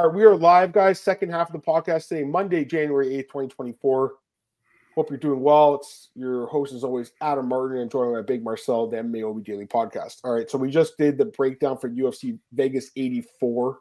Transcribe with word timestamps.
All 0.00 0.06
right, 0.06 0.16
we 0.16 0.24
are 0.24 0.34
live, 0.34 0.72
guys. 0.72 0.98
Second 0.98 1.28
half 1.28 1.48
of 1.48 1.52
the 1.52 1.58
podcast 1.58 2.08
today, 2.08 2.24
Monday, 2.24 2.64
January 2.64 3.08
8th, 3.08 3.24
2024. 3.24 4.14
Hope 4.94 5.10
you're 5.10 5.18
doing 5.18 5.42
well. 5.42 5.74
It's 5.74 6.08
your 6.14 6.46
host, 6.46 6.72
as 6.72 6.84
always, 6.84 7.12
Adam 7.20 7.46
Martin, 7.46 7.82
and 7.82 7.90
joined 7.90 8.14
by 8.14 8.22
Big 8.22 8.42
Marcel, 8.42 8.86
the 8.86 8.96
MMA 8.96 9.44
Daily 9.44 9.66
Podcast. 9.66 10.20
All 10.24 10.32
right, 10.32 10.50
so 10.50 10.56
we 10.56 10.70
just 10.70 10.96
did 10.96 11.18
the 11.18 11.26
breakdown 11.26 11.76
for 11.76 11.90
UFC 11.90 12.38
Vegas 12.52 12.90
84. 12.96 13.80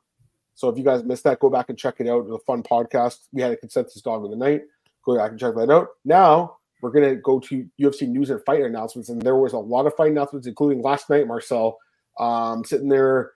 So 0.56 0.68
if 0.68 0.78
you 0.78 0.84
guys 0.84 1.06
missed 1.06 1.24
that, 1.24 1.40
go 1.40 1.50
back 1.50 1.70
and 1.70 1.78
check 1.78 1.96
it 2.00 2.10
out. 2.10 2.26
It 2.26 2.32
was 2.32 2.42
a 2.42 2.44
fun 2.44 2.64
podcast. 2.64 3.20
We 3.32 3.42
had 3.42 3.54
a 3.54 3.56
consensus 3.56 4.02
dog 4.02 4.26
of 4.26 4.30
the 4.30 4.36
night. 4.36 4.64
Go 5.06 5.16
back 5.16 5.32
and 5.32 5.40
check 5.40 5.56
that 5.56 5.72
out. 5.72 5.88
Now 6.04 6.58
we're 6.82 6.92
gonna 6.92 7.16
go 7.16 7.40
to 7.40 7.66
UFC 7.80 8.10
news 8.10 8.30
and 8.30 8.44
fight 8.44 8.62
announcements, 8.62 9.08
and 9.08 9.22
there 9.22 9.38
was 9.38 9.54
a 9.54 9.58
lot 9.58 9.86
of 9.86 9.96
fight 9.96 10.12
announcements, 10.12 10.48
including 10.48 10.82
last 10.82 11.10
night, 11.10 11.28
Marcel, 11.28 11.78
um, 12.20 12.66
sitting 12.66 12.90
there 12.90 13.32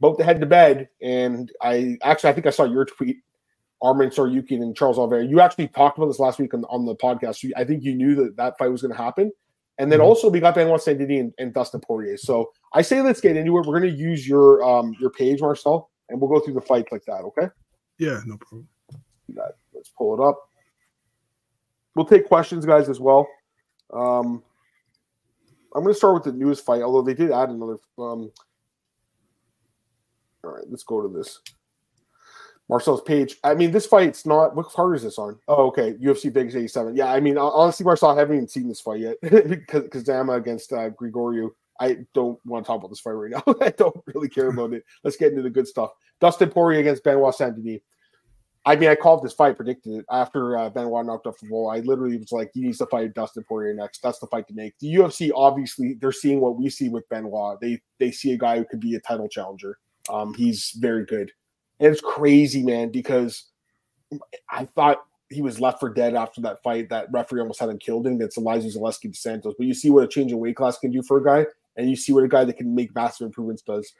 both 0.00 0.18
to 0.18 0.24
head 0.24 0.40
to 0.40 0.46
bed. 0.46 0.88
And 1.00 1.50
I 1.62 1.98
actually, 2.02 2.30
I 2.30 2.32
think 2.32 2.46
I 2.46 2.50
saw 2.50 2.64
your 2.64 2.84
tweet, 2.84 3.18
Arman 3.82 4.14
Tsarukyan 4.14 4.62
and 4.62 4.76
Charles 4.76 4.98
Oliveira. 4.98 5.26
You 5.26 5.40
actually 5.40 5.68
talked 5.68 5.98
about 5.98 6.06
this 6.06 6.18
last 6.18 6.38
week 6.38 6.54
on, 6.54 6.64
on 6.64 6.86
the 6.86 6.96
podcast. 6.96 7.36
So 7.36 7.48
I 7.56 7.64
think 7.64 7.82
you 7.82 7.94
knew 7.94 8.14
that 8.16 8.36
that 8.36 8.58
fight 8.58 8.70
was 8.70 8.82
going 8.82 8.94
to 8.94 9.02
happen. 9.02 9.30
And 9.78 9.92
then 9.92 9.98
mm-hmm. 9.98 10.08
also 10.08 10.30
we 10.30 10.40
got 10.40 10.54
Benoit 10.54 10.80
Saint 10.80 10.98
Denis 10.98 11.20
and, 11.20 11.32
and, 11.38 11.52
Dustin 11.52 11.80
Poirier. 11.80 12.16
So 12.16 12.50
I 12.72 12.80
say 12.80 13.02
let's 13.02 13.20
get 13.20 13.36
into 13.36 13.58
it. 13.58 13.66
We're 13.66 13.78
going 13.78 13.92
to 13.92 13.98
use 13.98 14.26
your 14.26 14.64
um 14.64 14.94
your 14.98 15.10
page, 15.10 15.40
Marcel, 15.42 15.90
and 16.08 16.18
we'll 16.18 16.30
go 16.30 16.40
through 16.40 16.54
the 16.54 16.62
fights 16.62 16.90
like 16.90 17.04
that. 17.06 17.20
Okay? 17.20 17.48
Yeah, 17.98 18.20
no 18.24 18.38
problem. 18.38 18.68
Let's 19.74 19.90
pull 19.90 20.14
it 20.14 20.26
up. 20.26 20.38
We'll 21.94 22.06
take 22.06 22.26
questions, 22.26 22.64
guys, 22.64 22.88
as 22.88 23.00
well. 23.00 23.26
Um, 23.92 24.42
I'm 25.74 25.82
going 25.82 25.94
to 25.94 25.98
start 25.98 26.14
with 26.14 26.24
the 26.24 26.32
newest 26.32 26.64
fight, 26.64 26.82
although 26.82 27.02
they 27.02 27.14
did 27.14 27.30
add 27.30 27.50
another. 27.50 27.76
Um, 27.98 28.30
all 30.46 30.54
right, 30.54 30.64
let's 30.68 30.84
go 30.84 31.02
to 31.02 31.08
this. 31.08 31.40
Marcel's 32.68 33.02
page. 33.02 33.36
I 33.44 33.54
mean, 33.54 33.70
this 33.70 33.86
fight's 33.86 34.26
not. 34.26 34.56
What 34.56 34.66
card 34.66 34.96
is 34.96 35.02
this 35.04 35.18
on? 35.18 35.38
Oh, 35.46 35.68
okay. 35.68 35.92
UFC 35.94 36.32
Vegas 36.32 36.56
87. 36.56 36.96
Yeah, 36.96 37.12
I 37.12 37.20
mean, 37.20 37.38
honestly, 37.38 37.84
Marcel, 37.84 38.10
I 38.10 38.18
haven't 38.18 38.36
even 38.36 38.48
seen 38.48 38.68
this 38.68 38.80
fight 38.80 39.00
yet 39.00 39.16
because 39.22 39.84
Kazama 39.84 40.36
against 40.36 40.72
uh, 40.72 40.90
Grigoriou. 40.90 41.50
I 41.78 41.98
don't 42.14 42.38
want 42.44 42.64
to 42.64 42.66
talk 42.66 42.78
about 42.78 42.88
this 42.88 43.00
fight 43.00 43.12
right 43.12 43.30
now. 43.46 43.54
I 43.60 43.70
don't 43.70 43.96
really 44.06 44.28
care 44.28 44.48
about 44.48 44.72
it. 44.72 44.84
Let's 45.04 45.16
get 45.16 45.30
into 45.30 45.42
the 45.42 45.50
good 45.50 45.68
stuff. 45.68 45.90
Dustin 46.20 46.50
Poirier 46.50 46.80
against 46.80 47.04
Benoit 47.04 47.34
Saint 47.34 47.56
Denis. 47.56 47.80
I 48.64 48.74
mean, 48.74 48.88
I 48.88 48.96
called 48.96 49.22
this 49.22 49.32
fight, 49.32 49.54
predicted 49.54 50.00
it 50.00 50.04
after 50.10 50.58
uh, 50.58 50.68
Benoit 50.68 51.06
knocked 51.06 51.28
off 51.28 51.38
the 51.40 51.48
wall. 51.48 51.70
I 51.70 51.78
literally 51.80 52.18
was 52.18 52.32
like, 52.32 52.50
he 52.52 52.62
needs 52.62 52.78
to 52.78 52.86
fight 52.86 53.14
Dustin 53.14 53.44
Poirier 53.44 53.74
next. 53.74 54.02
That's 54.02 54.18
the 54.18 54.26
fight 54.26 54.48
to 54.48 54.54
make. 54.54 54.76
The 54.80 54.92
UFC, 54.92 55.30
obviously, 55.32 55.94
they're 56.00 56.10
seeing 56.10 56.40
what 56.40 56.58
we 56.58 56.68
see 56.68 56.88
with 56.88 57.08
Benoit. 57.08 57.60
They 57.60 57.80
they 58.00 58.10
see 58.10 58.32
a 58.32 58.38
guy 58.38 58.58
who 58.58 58.64
could 58.64 58.80
be 58.80 58.96
a 58.96 59.00
title 59.00 59.28
challenger. 59.28 59.78
Um, 60.08 60.34
he's 60.34 60.72
very 60.78 61.04
good. 61.04 61.32
And 61.80 61.92
it's 61.92 62.00
crazy, 62.00 62.62
man, 62.62 62.90
because 62.90 63.44
I 64.50 64.64
thought 64.64 65.04
he 65.28 65.42
was 65.42 65.60
left 65.60 65.80
for 65.80 65.92
dead 65.92 66.14
after 66.14 66.40
that 66.42 66.62
fight. 66.62 66.88
That 66.88 67.08
referee 67.12 67.40
almost 67.40 67.60
had 67.60 67.68
him 67.68 67.78
killed 67.78 68.06
him 68.06 68.14
against 68.14 68.38
Elizeu 68.38 68.76
Zaleski 68.76 69.14
Santos. 69.14 69.54
But 69.58 69.66
you 69.66 69.74
see 69.74 69.90
what 69.90 70.04
a 70.04 70.08
change 70.08 70.32
in 70.32 70.38
weight 70.38 70.56
class 70.56 70.78
can 70.78 70.90
do 70.90 71.02
for 71.02 71.18
a 71.18 71.24
guy, 71.24 71.46
and 71.76 71.90
you 71.90 71.96
see 71.96 72.12
what 72.12 72.24
a 72.24 72.28
guy 72.28 72.44
that 72.44 72.56
can 72.56 72.74
make 72.74 72.94
massive 72.94 73.26
improvements 73.26 73.62
does. 73.62 73.92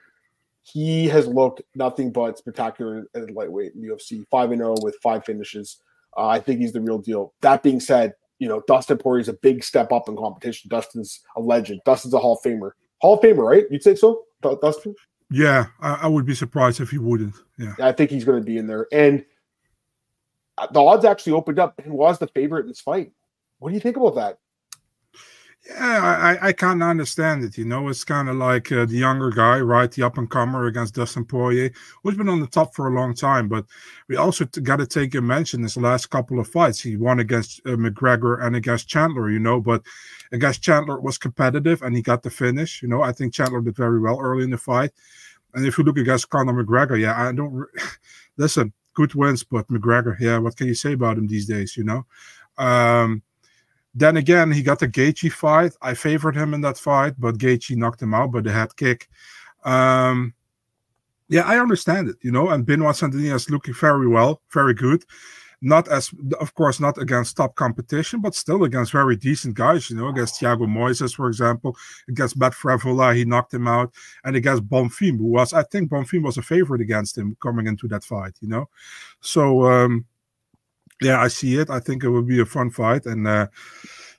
He 0.62 1.06
has 1.08 1.26
looked 1.26 1.62
nothing 1.74 2.10
but 2.10 2.38
spectacular 2.38 3.06
at 3.14 3.30
lightweight 3.30 3.74
in 3.74 3.82
UFC, 3.82 4.24
five 4.30 4.50
and 4.50 4.58
zero 4.58 4.74
oh 4.76 4.82
with 4.82 4.96
five 5.02 5.24
finishes. 5.24 5.80
Uh, 6.16 6.26
I 6.28 6.40
think 6.40 6.60
he's 6.60 6.72
the 6.72 6.80
real 6.80 6.98
deal. 6.98 7.34
That 7.40 7.62
being 7.62 7.80
said, 7.80 8.14
you 8.38 8.48
know 8.48 8.62
Dustin 8.66 8.98
Poirier 8.98 9.20
is 9.20 9.28
a 9.28 9.34
big 9.34 9.64
step 9.64 9.92
up 9.92 10.08
in 10.08 10.16
competition. 10.16 10.68
Dustin's 10.68 11.20
a 11.36 11.40
legend. 11.40 11.80
Dustin's 11.84 12.14
a 12.14 12.18
Hall 12.18 12.34
of 12.34 12.42
Famer. 12.42 12.72
Hall 13.00 13.14
of 13.14 13.20
Famer, 13.20 13.48
right? 13.48 13.64
You'd 13.70 13.82
say 13.82 13.94
so, 13.94 14.22
Dustin? 14.42 14.94
Yeah, 15.30 15.66
I, 15.80 15.94
I, 16.02 16.06
would 16.06 16.24
be 16.24 16.34
surprised 16.34 16.80
if 16.80 16.90
he 16.90 16.98
wouldn't. 16.98 17.34
Yeah, 17.58 17.74
I 17.80 17.92
think 17.92 18.10
he's 18.10 18.24
going 18.24 18.40
to 18.40 18.46
be 18.46 18.58
in 18.58 18.66
there. 18.66 18.86
And 18.92 19.24
uh, 20.56 20.68
the 20.70 20.80
odds 20.80 21.04
actually 21.04 21.32
opened 21.32 21.58
up 21.58 21.74
and 21.78 21.92
was 21.92 22.18
the 22.18 22.28
favorite 22.28 22.62
in 22.62 22.68
this 22.68 22.80
fight. 22.80 23.12
What 23.58 23.70
do 23.70 23.74
you 23.74 23.80
think 23.80 23.96
about 23.96 24.14
that? 24.14 24.38
Yeah, 25.68 26.38
I, 26.40 26.48
I 26.48 26.52
can't 26.52 26.82
understand 26.82 27.42
it. 27.42 27.58
You 27.58 27.64
know, 27.64 27.88
it's 27.88 28.04
kind 28.04 28.28
of 28.28 28.36
like 28.36 28.70
uh, 28.70 28.86
the 28.86 28.96
younger 28.98 29.30
guy, 29.30 29.58
right? 29.60 29.90
The 29.90 30.04
up 30.04 30.16
and 30.16 30.30
comer 30.30 30.66
against 30.66 30.94
Dustin 30.94 31.24
Poirier, 31.24 31.72
who's 32.02 32.16
been 32.16 32.28
on 32.28 32.40
the 32.40 32.46
top 32.46 32.72
for 32.74 32.86
a 32.86 32.94
long 32.94 33.14
time. 33.14 33.48
But 33.48 33.66
we 34.08 34.16
also 34.16 34.44
got 34.44 34.76
to 34.76 34.86
take 34.86 35.14
a 35.16 35.20
mention 35.20 35.62
his 35.62 35.76
last 35.76 36.06
couple 36.06 36.38
of 36.38 36.46
fights. 36.48 36.80
He 36.80 36.96
won 36.96 37.18
against 37.18 37.60
uh, 37.66 37.70
McGregor 37.70 38.40
and 38.44 38.54
against 38.54 38.88
Chandler, 38.88 39.28
you 39.28 39.40
know, 39.40 39.60
but 39.60 39.82
against 40.30 40.62
Chandler 40.62 41.00
was 41.00 41.18
competitive 41.18 41.82
and 41.82 41.96
he 41.96 42.02
got 42.02 42.22
the 42.22 42.30
finish. 42.30 42.80
You 42.80 42.88
know, 42.88 43.02
I 43.02 43.10
think 43.12 43.34
Chandler 43.34 43.60
did 43.60 43.76
very 43.76 43.98
well 43.98 44.20
early 44.20 44.44
in 44.44 44.50
the 44.50 44.58
fight. 44.58 44.92
And 45.54 45.66
if 45.66 45.78
you 45.78 45.84
look 45.84 45.98
against 45.98 46.30
Conor 46.30 46.52
McGregor, 46.52 47.00
yeah, 47.00 47.20
I 47.20 47.32
don't 47.32 47.66
listen, 48.36 48.72
good 48.94 49.14
wins, 49.14 49.42
but 49.42 49.66
McGregor, 49.68 50.18
yeah, 50.20 50.38
what 50.38 50.56
can 50.56 50.68
you 50.68 50.74
say 50.74 50.92
about 50.92 51.18
him 51.18 51.26
these 51.26 51.46
days, 51.46 51.76
you 51.76 51.82
know? 51.84 52.06
Um, 52.56 53.22
then 53.96 54.18
again, 54.18 54.52
he 54.52 54.62
got 54.62 54.78
the 54.78 54.88
Gaethje 54.88 55.32
fight. 55.32 55.72
I 55.80 55.94
favored 55.94 56.36
him 56.36 56.52
in 56.52 56.60
that 56.60 56.76
fight, 56.76 57.14
but 57.18 57.38
Gaethje 57.38 57.76
knocked 57.76 58.02
him 58.02 58.12
out 58.12 58.30
by 58.30 58.42
the 58.42 58.52
head 58.52 58.76
kick. 58.76 59.08
Um, 59.64 60.34
yeah, 61.28 61.42
I 61.46 61.58
understand 61.58 62.10
it, 62.10 62.16
you 62.20 62.30
know. 62.30 62.50
And 62.50 62.66
Benoit 62.66 62.94
Saint 62.94 63.14
Denis 63.14 63.44
is 63.44 63.50
looking 63.50 63.72
very 63.72 64.06
well, 64.06 64.42
very 64.52 64.74
good. 64.74 65.02
Not 65.62 65.88
as, 65.88 66.10
of 66.38 66.54
course, 66.54 66.78
not 66.78 66.98
against 66.98 67.38
top 67.38 67.54
competition, 67.54 68.20
but 68.20 68.34
still 68.34 68.64
against 68.64 68.92
very 68.92 69.16
decent 69.16 69.54
guys, 69.54 69.88
you 69.88 69.96
know, 69.96 70.08
against 70.08 70.38
Thiago 70.38 70.66
Moises, 70.68 71.16
for 71.16 71.28
example, 71.28 71.74
against 72.06 72.36
Matt 72.36 72.52
Frevola, 72.52 73.16
he 73.16 73.24
knocked 73.24 73.54
him 73.54 73.66
out, 73.66 73.94
and 74.24 74.36
against 74.36 74.68
Bonfim, 74.68 75.16
who 75.16 75.28
was, 75.28 75.54
I 75.54 75.62
think 75.62 75.90
Bonfim 75.90 76.22
was 76.22 76.36
a 76.36 76.42
favorite 76.42 76.82
against 76.82 77.16
him 77.16 77.34
coming 77.42 77.66
into 77.66 77.88
that 77.88 78.04
fight, 78.04 78.34
you 78.42 78.48
know. 78.48 78.68
So, 79.22 79.64
um, 79.64 80.04
yeah, 81.00 81.20
I 81.20 81.28
see 81.28 81.58
it. 81.58 81.70
I 81.70 81.80
think 81.80 82.04
it 82.04 82.08
will 82.08 82.22
be 82.22 82.40
a 82.40 82.46
fun 82.46 82.70
fight. 82.70 83.06
And 83.06 83.26
uh, 83.26 83.48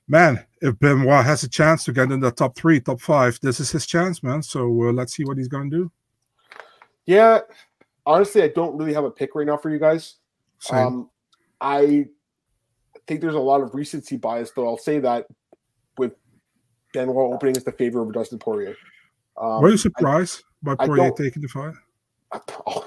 man, 0.08 0.46
if 0.62 0.78
Benoit 0.80 1.26
has 1.26 1.44
a 1.44 1.50
chance 1.50 1.84
to 1.86 1.94
get 1.94 2.12
in 2.12 2.20
the 2.20 2.32
top 2.32 2.56
three, 2.56 2.80
top 2.80 3.02
five, 3.02 3.40
this 3.42 3.60
is 3.60 3.72
his 3.72 3.86
chance, 3.86 4.24
man. 4.24 4.42
So 4.42 4.62
uh, 4.84 4.92
let's 4.92 5.16
see 5.16 5.24
what 5.24 5.38
he's 5.38 5.48
going 5.48 5.70
to 5.72 5.78
do. 5.78 5.92
Yeah, 7.06 7.40
honestly, 8.06 8.44
I 8.44 8.50
don't 8.50 8.78
really 8.78 8.94
have 8.94 9.06
a 9.06 9.12
pick 9.12 9.34
right 9.36 9.48
now 9.48 9.58
for 9.58 9.70
you 9.70 9.80
guys. 9.80 10.16
Same. 10.60 10.78
Um, 10.78 11.10
I 11.62 12.08
think 13.08 13.22
there's 13.22 13.36
a 13.36 13.40
lot 13.40 13.62
of 13.62 13.74
recency 13.74 14.18
bias, 14.18 14.52
though. 14.52 14.68
I'll 14.68 14.78
say 14.78 15.00
that 15.00 15.28
with 15.98 16.14
Benoit 16.94 17.34
opening 17.34 17.58
as 17.58 17.64
the 17.64 17.72
favor 17.72 18.02
of 18.02 18.12
Dustin 18.14 18.40
Poirier. 18.40 18.76
Um, 19.42 19.62
Were 19.62 19.70
you 19.70 19.78
surprised 19.78 20.44
I, 20.68 20.76
by 20.76 20.86
Poirier 20.86 21.12
taking 21.12 21.42
the 21.42 21.48
fight? 21.48 21.74
Oh, 22.66 22.86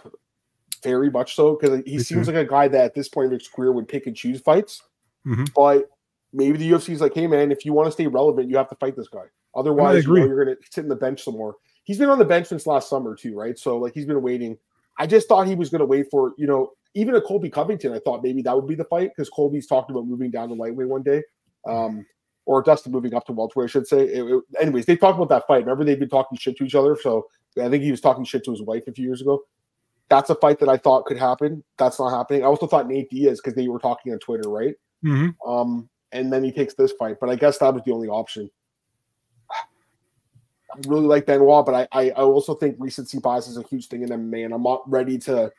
very 0.82 1.10
much 1.10 1.34
so 1.34 1.56
because 1.56 1.82
he 1.84 1.96
Me 1.96 2.02
seems 2.02 2.26
too. 2.26 2.32
like 2.32 2.46
a 2.46 2.48
guy 2.48 2.68
that 2.68 2.84
at 2.84 2.94
this 2.94 3.08
point 3.08 3.32
in 3.32 3.38
his 3.38 3.48
career 3.48 3.72
would 3.72 3.88
pick 3.88 4.06
and 4.06 4.16
choose 4.16 4.41
fights. 4.41 4.82
Mm-hmm. 5.26 5.44
But 5.54 5.91
maybe 6.32 6.58
the 6.58 6.70
UFC 6.70 6.91
is 6.91 7.00
like, 7.00 7.14
hey 7.14 7.26
man, 7.26 7.52
if 7.52 7.64
you 7.64 7.72
want 7.72 7.86
to 7.86 7.92
stay 7.92 8.06
relevant, 8.06 8.48
you 8.48 8.56
have 8.56 8.68
to 8.68 8.76
fight 8.76 8.96
this 8.96 9.08
guy. 9.08 9.24
Otherwise, 9.54 10.04
you 10.04 10.14
know, 10.14 10.26
you're 10.26 10.44
going 10.44 10.56
to 10.56 10.62
sit 10.70 10.82
in 10.82 10.88
the 10.88 10.96
bench 10.96 11.22
some 11.22 11.34
more. 11.34 11.56
He's 11.84 11.98
been 11.98 12.08
on 12.08 12.19
the 12.19 12.24
bench 12.24 12.46
since 12.46 12.66
last 12.66 12.88
summer 12.88 13.14
too, 13.14 13.36
right? 13.36 13.58
So 13.58 13.78
like 13.78 13.94
he's 13.94 14.06
been 14.06 14.22
waiting. 14.22 14.56
I 14.98 15.06
just 15.06 15.28
thought 15.28 15.46
he 15.46 15.54
was 15.54 15.70
going 15.70 15.80
to 15.80 15.86
wait 15.86 16.06
for 16.10 16.34
you 16.38 16.46
know 16.46 16.72
even 16.94 17.14
a 17.14 17.20
Colby 17.20 17.50
Covington. 17.50 17.92
I 17.92 17.98
thought 17.98 18.22
maybe 18.22 18.42
that 18.42 18.54
would 18.54 18.69
be 18.69 18.74
the 18.74 18.84
fight 18.84 19.10
because 19.14 19.28
Colby's 19.30 19.66
talked 19.66 19.90
about 19.90 20.06
moving 20.06 20.30
down 20.30 20.48
to 20.48 20.54
lightweight 20.54 20.88
one 20.88 21.02
day. 21.02 21.22
Um, 21.69 22.06
or 22.46 22.62
Dustin 22.62 22.90
moving 22.90 23.14
up 23.14 23.26
to 23.26 23.32
welterweight, 23.32 23.69
I 23.69 23.70
should 23.70 23.86
say. 23.86 24.00
It, 24.00 24.24
it, 24.24 24.42
anyways, 24.60 24.86
they 24.86 24.96
talked 24.96 25.16
about 25.16 25.28
that 25.28 25.46
fight. 25.46 25.64
Remember, 25.64 25.84
they've 25.84 25.98
been 25.98 26.08
talking 26.08 26.36
shit 26.38 26.56
to 26.56 26.64
each 26.64 26.74
other. 26.74 26.96
So 27.00 27.28
I 27.62 27.69
think 27.69 27.84
he 27.84 27.90
was 27.90 28.00
talking 28.00 28.24
shit 28.24 28.44
to 28.44 28.50
his 28.50 28.62
wife 28.62 28.88
a 28.88 28.92
few 28.92 29.04
years 29.04 29.20
ago 29.20 29.42
that's 30.10 30.28
a 30.28 30.34
fight 30.34 30.59
that 30.59 30.69
I 30.69 30.76
thought 30.76 31.06
could 31.06 31.16
happen. 31.16 31.65
That's 31.78 31.98
not 31.98 32.10
happening. 32.10 32.43
I 32.43 32.47
also 32.47 32.66
thought 32.66 32.88
Nate 32.88 33.09
Diaz 33.09 33.41
because 33.41 33.54
they 33.54 33.69
were 33.69 33.78
talking 33.78 34.12
on 34.12 34.19
Twitter, 34.19 34.50
right? 34.50 34.75
Mm-hmm. 35.04 35.48
Um, 35.48 35.88
and 36.12 36.32
then 36.32 36.44
he 36.44 36.53
takes 36.53 36.75
this 36.75 36.93
fight, 36.98 37.16
but 37.21 37.31
I 37.31 37.37
guess 37.37 37.59
that 37.59 37.72
was 37.72 37.84
the 37.84 37.93
only 37.93 38.09
option. 38.09 38.50
I 39.50 40.78
really 40.88 41.06
like 41.06 41.26
Benoit, 41.26 41.65
but 41.65 41.75
I, 41.75 41.88
I, 41.93 42.10
I 42.10 42.22
also 42.22 42.54
think 42.54 42.76
recency 42.78 43.20
bias 43.20 43.49
is 43.49 43.56
a 43.56 43.62
huge 43.62 43.87
thing 43.87 44.03
in 44.03 44.09
MMA, 44.09 44.44
and 44.44 44.53
I'm 44.53 44.65
not 44.65 44.82
ready 44.91 45.16
to 45.19 45.50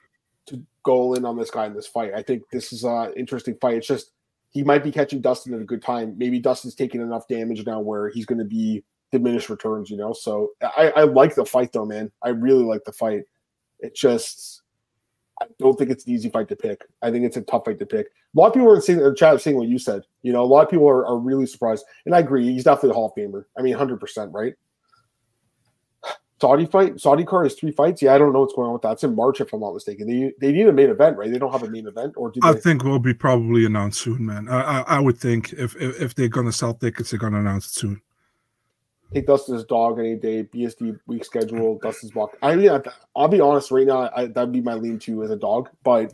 to 0.47 0.61
go 0.83 1.13
in 1.13 1.23
on 1.23 1.37
this 1.37 1.51
guy 1.51 1.67
in 1.67 1.73
this 1.73 1.87
fight. 1.87 2.13
I 2.13 2.21
think 2.21 2.43
this 2.51 2.73
is 2.73 2.83
an 2.83 3.13
interesting 3.15 3.55
fight. 3.61 3.77
It's 3.77 3.87
just 3.87 4.11
he 4.49 4.63
might 4.63 4.83
be 4.83 4.91
catching 4.91 5.21
Dustin 5.21 5.53
at 5.53 5.61
a 5.61 5.65
good 5.65 5.81
time. 5.81 6.15
Maybe 6.17 6.39
Dustin's 6.39 6.75
taking 6.75 6.99
enough 6.99 7.27
damage 7.27 7.65
now 7.65 7.79
where 7.79 8.09
he's 8.09 8.25
going 8.25 8.39
to 8.39 8.45
be 8.45 8.83
diminished 9.11 9.49
returns, 9.49 9.89
you 9.89 9.97
know. 9.97 10.13
So 10.13 10.49
I, 10.61 10.91
I 10.95 11.03
like 11.03 11.35
the 11.35 11.45
fight 11.45 11.71
though, 11.71 11.85
man. 11.85 12.11
I 12.21 12.29
really 12.29 12.63
like 12.63 12.83
the 12.83 12.91
fight. 12.91 13.23
It 13.81 13.95
just, 13.95 14.61
I 15.41 15.45
don't 15.59 15.77
think 15.77 15.89
it's 15.89 16.05
an 16.05 16.13
easy 16.13 16.29
fight 16.29 16.47
to 16.49 16.55
pick. 16.55 16.85
I 17.01 17.11
think 17.11 17.25
it's 17.25 17.37
a 17.37 17.41
tough 17.41 17.65
fight 17.65 17.79
to 17.79 17.85
pick. 17.85 18.07
A 18.07 18.39
lot 18.39 18.47
of 18.47 18.53
people 18.53 18.69
are 18.69 18.75
in 18.75 18.97
the 18.97 19.15
chat 19.15 19.41
saying 19.41 19.57
what 19.57 19.67
you 19.67 19.79
said. 19.79 20.03
You 20.21 20.33
know, 20.33 20.43
a 20.43 20.45
lot 20.45 20.63
of 20.63 20.69
people 20.69 20.87
are, 20.87 21.05
are 21.05 21.17
really 21.17 21.45
surprised. 21.45 21.83
And 22.05 22.15
I 22.15 22.19
agree. 22.19 22.51
He's 22.51 22.63
definitely 22.63 22.91
a 22.91 22.93
Hall 22.93 23.07
of 23.07 23.21
Famer. 23.21 23.45
I 23.57 23.61
mean, 23.61 23.75
100%, 23.75 24.33
right? 24.33 24.53
Saudi 26.41 26.65
fight, 26.65 26.99
Saudi 26.99 27.23
card 27.23 27.45
is 27.45 27.53
three 27.53 27.71
fights. 27.71 28.01
Yeah, 28.01 28.15
I 28.15 28.17
don't 28.17 28.33
know 28.33 28.39
what's 28.39 28.55
going 28.55 28.65
on 28.65 28.73
with 28.73 28.81
that. 28.81 28.93
It's 28.93 29.03
in 29.03 29.15
March, 29.15 29.39
if 29.41 29.53
I'm 29.53 29.59
not 29.59 29.75
mistaken. 29.75 30.07
They 30.07 30.33
they 30.41 30.51
need 30.51 30.67
a 30.67 30.73
main 30.73 30.89
event, 30.89 31.15
right? 31.15 31.31
They 31.31 31.37
don't 31.37 31.51
have 31.51 31.61
a 31.61 31.69
main 31.69 31.85
event, 31.85 32.15
or 32.17 32.31
do 32.31 32.39
I 32.41 32.53
think 32.53 32.83
will 32.83 32.97
be 32.97 33.13
probably 33.13 33.63
announced 33.63 34.01
soon, 34.01 34.25
man. 34.25 34.49
I, 34.49 34.79
I, 34.79 34.81
I 34.81 34.99
would 34.99 35.19
think 35.19 35.53
if, 35.53 35.75
if, 35.75 36.01
if 36.01 36.15
they're 36.15 36.29
gonna 36.29 36.51
sell 36.51 36.73
tickets, 36.73 37.11
they're 37.11 37.19
gonna 37.19 37.39
announce 37.39 37.67
it 37.67 37.73
soon. 37.73 38.01
Take 39.13 39.27
Dustin's 39.27 39.65
dog 39.65 39.99
any 39.99 40.15
day. 40.15 40.43
BSD 40.43 40.99
week 41.05 41.25
schedule. 41.25 41.77
Dustin's 41.79 42.15
walk. 42.15 42.37
I 42.41 42.55
mean, 42.55 42.69
I, 42.69 42.81
will 43.15 43.27
be 43.27 43.41
honest. 43.41 43.71
Right 43.71 43.85
now, 43.85 44.09
I, 44.15 44.27
that'd 44.27 44.53
be 44.53 44.61
my 44.61 44.75
lean 44.75 44.99
to 44.99 45.23
as 45.23 45.31
a 45.31 45.35
dog. 45.35 45.69
But 45.83 46.13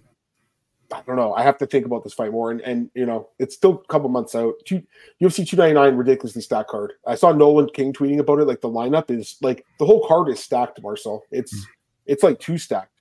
I 0.91 1.01
don't 1.05 1.15
know. 1.15 1.33
I 1.33 1.43
have 1.43 1.57
to 1.59 1.67
think 1.67 1.85
about 1.85 2.03
this 2.03 2.13
fight 2.13 2.31
more. 2.31 2.49
And 2.51 2.61
and 2.61 2.89
you 2.95 3.05
know, 3.05 3.29
it's 3.39 3.55
still 3.55 3.83
a 3.83 3.91
couple 3.91 4.09
months 4.09 4.35
out. 4.35 4.53
Two, 4.65 4.81
UFC 5.21 5.47
299 5.47 5.95
ridiculously 5.95 6.41
stacked 6.41 6.69
card. 6.69 6.93
I 7.05 7.15
saw 7.15 7.31
Nolan 7.31 7.69
King 7.73 7.93
tweeting 7.93 8.19
about 8.19 8.39
it. 8.39 8.45
Like 8.45 8.61
the 8.61 8.69
lineup 8.69 9.11
is 9.11 9.37
like 9.41 9.65
the 9.79 9.85
whole 9.85 10.07
card 10.07 10.29
is 10.29 10.39
stacked. 10.39 10.81
Marcel, 10.81 11.23
it's 11.31 11.55
mm. 11.55 11.65
it's 12.05 12.23
like 12.23 12.39
two 12.39 12.57
stacked. 12.57 12.91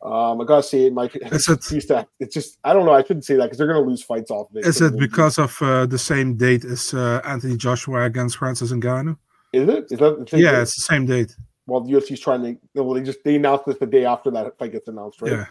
Um, 0.00 0.40
I 0.40 0.44
gotta 0.44 0.62
say, 0.62 0.86
it, 0.86 0.92
Mike. 0.92 1.16
Is 1.16 1.48
it 1.48 1.62
two 1.62 1.80
stacked? 1.80 2.10
It's 2.20 2.34
just 2.34 2.58
I 2.62 2.72
don't 2.72 2.86
know. 2.86 2.92
I 2.92 3.02
shouldn't 3.02 3.24
say 3.24 3.36
that 3.36 3.44
because 3.44 3.58
they're 3.58 3.66
gonna 3.66 3.80
lose 3.80 4.02
fights 4.02 4.30
off 4.30 4.50
of 4.50 4.56
it. 4.56 4.66
Is 4.66 4.80
it 4.80 4.98
because 4.98 5.38
of 5.38 5.56
uh, 5.60 5.86
the 5.86 5.98
same 5.98 6.36
date 6.36 6.64
as 6.64 6.94
uh, 6.94 7.20
Anthony 7.24 7.56
Joshua 7.56 8.04
against 8.04 8.36
Francis 8.36 8.70
Ngannou? 8.70 9.16
Is 9.54 9.68
it? 9.68 9.84
Is 9.90 9.98
that 9.98 10.28
yeah, 10.32 10.52
date? 10.52 10.60
it's 10.62 10.76
the 10.76 10.82
same 10.82 11.06
date. 11.06 11.34
Well, 11.66 11.80
the 11.80 11.92
UFC's 11.92 12.20
trying 12.20 12.42
to. 12.42 12.82
Well, 12.82 12.94
they 12.94 13.02
just 13.02 13.24
they 13.24 13.36
announced 13.36 13.66
this 13.66 13.78
the 13.78 13.86
day 13.86 14.04
after 14.04 14.30
that 14.30 14.58
fight 14.58 14.72
gets 14.72 14.88
announced, 14.88 15.22
right? 15.22 15.32
Yeah. 15.32 15.46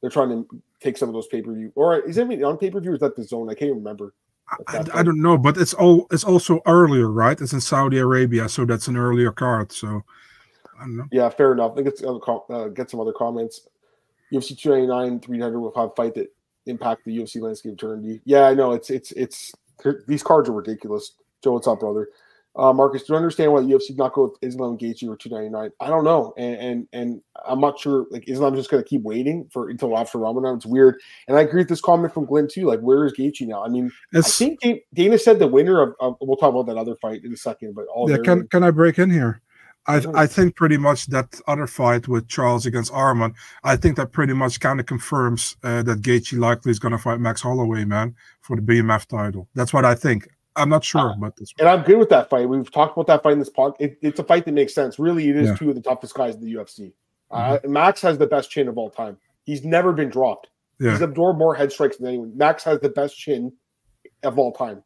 They're 0.00 0.10
trying 0.10 0.28
to 0.28 0.62
take 0.80 0.98
some 0.98 1.08
of 1.08 1.14
those 1.14 1.26
pay 1.26 1.40
per 1.40 1.52
view, 1.52 1.72
or 1.74 2.00
is 2.00 2.18
it 2.18 2.42
on 2.42 2.58
pay 2.58 2.70
per 2.70 2.80
view? 2.80 2.94
Is 2.94 3.00
that 3.00 3.16
the 3.16 3.24
zone? 3.24 3.48
I 3.48 3.54
can't 3.54 3.70
even 3.70 3.78
remember. 3.78 4.14
I, 4.68 4.84
I, 4.92 5.02
don't 5.02 5.22
know, 5.22 5.38
but 5.38 5.56
it's 5.56 5.72
all 5.72 6.06
it's 6.10 6.24
also 6.24 6.60
earlier, 6.66 7.10
right? 7.10 7.40
It's 7.40 7.54
in 7.54 7.60
Saudi 7.62 7.98
Arabia, 7.98 8.48
so 8.48 8.66
that's 8.66 8.88
an 8.88 8.96
earlier 8.96 9.32
card. 9.32 9.72
So 9.72 10.04
I 10.78 10.80
don't 10.80 10.96
know. 10.96 11.06
Yeah, 11.10 11.30
fair 11.30 11.52
enough. 11.52 11.72
I 11.72 11.76
think 11.76 11.88
it's 11.88 12.02
uh, 12.04 12.68
get 12.68 12.90
some 12.90 13.00
other 13.00 13.12
comments. 13.12 13.68
UFC 14.32 14.58
299, 14.58 15.20
300 15.20 15.58
will 15.58 15.72
have 15.76 15.90
a 15.90 15.94
fight 15.94 16.14
that 16.14 16.28
impact 16.66 17.04
the 17.04 17.16
UFC 17.16 17.40
landscape 17.40 17.72
eternity. 17.72 18.20
Yeah, 18.24 18.46
I 18.46 18.54
know 18.54 18.72
it's 18.72 18.90
it's 18.90 19.12
it's 19.12 19.54
these 20.06 20.22
cards 20.22 20.48
are 20.48 20.52
ridiculous. 20.52 21.12
Joe, 21.42 21.52
what's 21.52 21.66
up, 21.66 21.80
brother? 21.80 22.08
Uh, 22.56 22.72
Marcus, 22.72 23.02
do 23.02 23.12
you 23.12 23.16
understand 23.16 23.52
why 23.52 23.60
the 23.60 23.66
UFC 23.66 23.96
not 23.96 24.12
go 24.12 24.24
with 24.24 24.38
Islam 24.42 24.78
Gaethje 24.78 25.08
or 25.08 25.16
299? 25.16 25.70
I 25.80 25.86
don't 25.88 26.04
know, 26.04 26.32
and 26.36 26.56
and, 26.56 26.88
and 26.92 27.22
I'm 27.44 27.60
not 27.60 27.78
sure. 27.78 28.06
Like 28.10 28.28
Islam's 28.28 28.58
just 28.58 28.70
going 28.70 28.82
to 28.82 28.88
keep 28.88 29.02
waiting 29.02 29.48
for 29.52 29.70
until 29.70 29.98
after 29.98 30.18
Ramadan. 30.18 30.56
It's 30.56 30.66
weird, 30.66 31.00
and 31.26 31.36
I 31.36 31.40
agree 31.40 31.62
with 31.62 31.68
this 31.68 31.80
comment 31.80 32.14
from 32.14 32.26
Glenn 32.26 32.46
too. 32.48 32.66
Like, 32.66 32.80
where 32.80 33.04
is 33.06 33.12
Gaethje 33.12 33.48
now? 33.48 33.64
I 33.64 33.68
mean, 33.68 33.90
it's, 34.12 34.40
I 34.40 34.54
think 34.54 34.82
Dana 34.94 35.18
said 35.18 35.40
the 35.40 35.48
winner 35.48 35.82
of, 35.82 35.94
of, 36.00 36.16
We'll 36.20 36.36
talk 36.36 36.50
about 36.50 36.66
that 36.66 36.78
other 36.78 36.94
fight 36.96 37.24
in 37.24 37.32
a 37.32 37.36
second, 37.36 37.74
but 37.74 37.86
all 37.92 38.08
yeah. 38.08 38.18
Can 38.18 38.46
can 38.48 38.62
I 38.62 38.70
break 38.70 38.98
in 38.98 39.10
here? 39.10 39.42
I, 39.86 40.02
I 40.14 40.26
think 40.26 40.56
pretty 40.56 40.78
much 40.78 41.06
that 41.08 41.40
other 41.46 41.66
fight 41.66 42.08
with 42.08 42.28
Charles 42.28 42.64
against 42.64 42.92
Arman, 42.92 43.34
I 43.64 43.76
think 43.76 43.96
that 43.96 44.12
pretty 44.12 44.32
much 44.32 44.60
kind 44.60 44.80
of 44.80 44.86
confirms 44.86 45.56
uh, 45.62 45.82
that 45.82 46.00
Gaethje 46.00 46.38
likely 46.38 46.70
is 46.70 46.78
going 46.78 46.92
to 46.92 46.98
fight 46.98 47.20
Max 47.20 47.42
Holloway, 47.42 47.84
man, 47.84 48.14
for 48.40 48.56
the 48.56 48.62
BMF 48.62 49.06
title. 49.06 49.48
That's 49.54 49.74
what 49.74 49.84
I 49.84 49.94
think. 49.94 50.28
I'm 50.56 50.68
not 50.68 50.84
sure, 50.84 51.10
uh, 51.10 51.16
but 51.18 51.38
and 51.58 51.68
I'm 51.68 51.82
good 51.82 51.98
with 51.98 52.10
that 52.10 52.30
fight. 52.30 52.48
We've 52.48 52.70
talked 52.70 52.96
about 52.96 53.06
that 53.08 53.22
fight 53.22 53.32
in 53.32 53.38
this 53.38 53.50
podcast. 53.50 53.76
It, 53.80 53.98
it's 54.02 54.20
a 54.20 54.24
fight 54.24 54.44
that 54.44 54.52
makes 54.52 54.74
sense. 54.74 54.98
Really, 54.98 55.28
it 55.28 55.36
is 55.36 55.48
yeah. 55.48 55.56
two 55.56 55.68
of 55.68 55.74
the 55.74 55.82
toughest 55.82 56.14
guys 56.14 56.36
in 56.36 56.42
the 56.42 56.54
UFC. 56.54 56.92
Uh, 57.30 57.58
mm-hmm. 57.58 57.66
Uh, 57.66 57.70
Max 57.70 58.00
has 58.02 58.18
the 58.18 58.26
best 58.26 58.50
chin 58.50 58.68
of 58.68 58.78
all 58.78 58.90
time. 58.90 59.16
He's 59.44 59.64
never 59.64 59.92
been 59.92 60.10
dropped. 60.10 60.48
Yeah. 60.80 60.92
He's 60.92 61.00
absorbed 61.00 61.38
more 61.38 61.54
head 61.54 61.72
strikes 61.72 61.96
than 61.96 62.06
anyone. 62.06 62.36
Max 62.36 62.64
has 62.64 62.80
the 62.80 62.88
best 62.88 63.16
chin 63.16 63.52
of 64.22 64.38
all 64.38 64.52
time. 64.52 64.82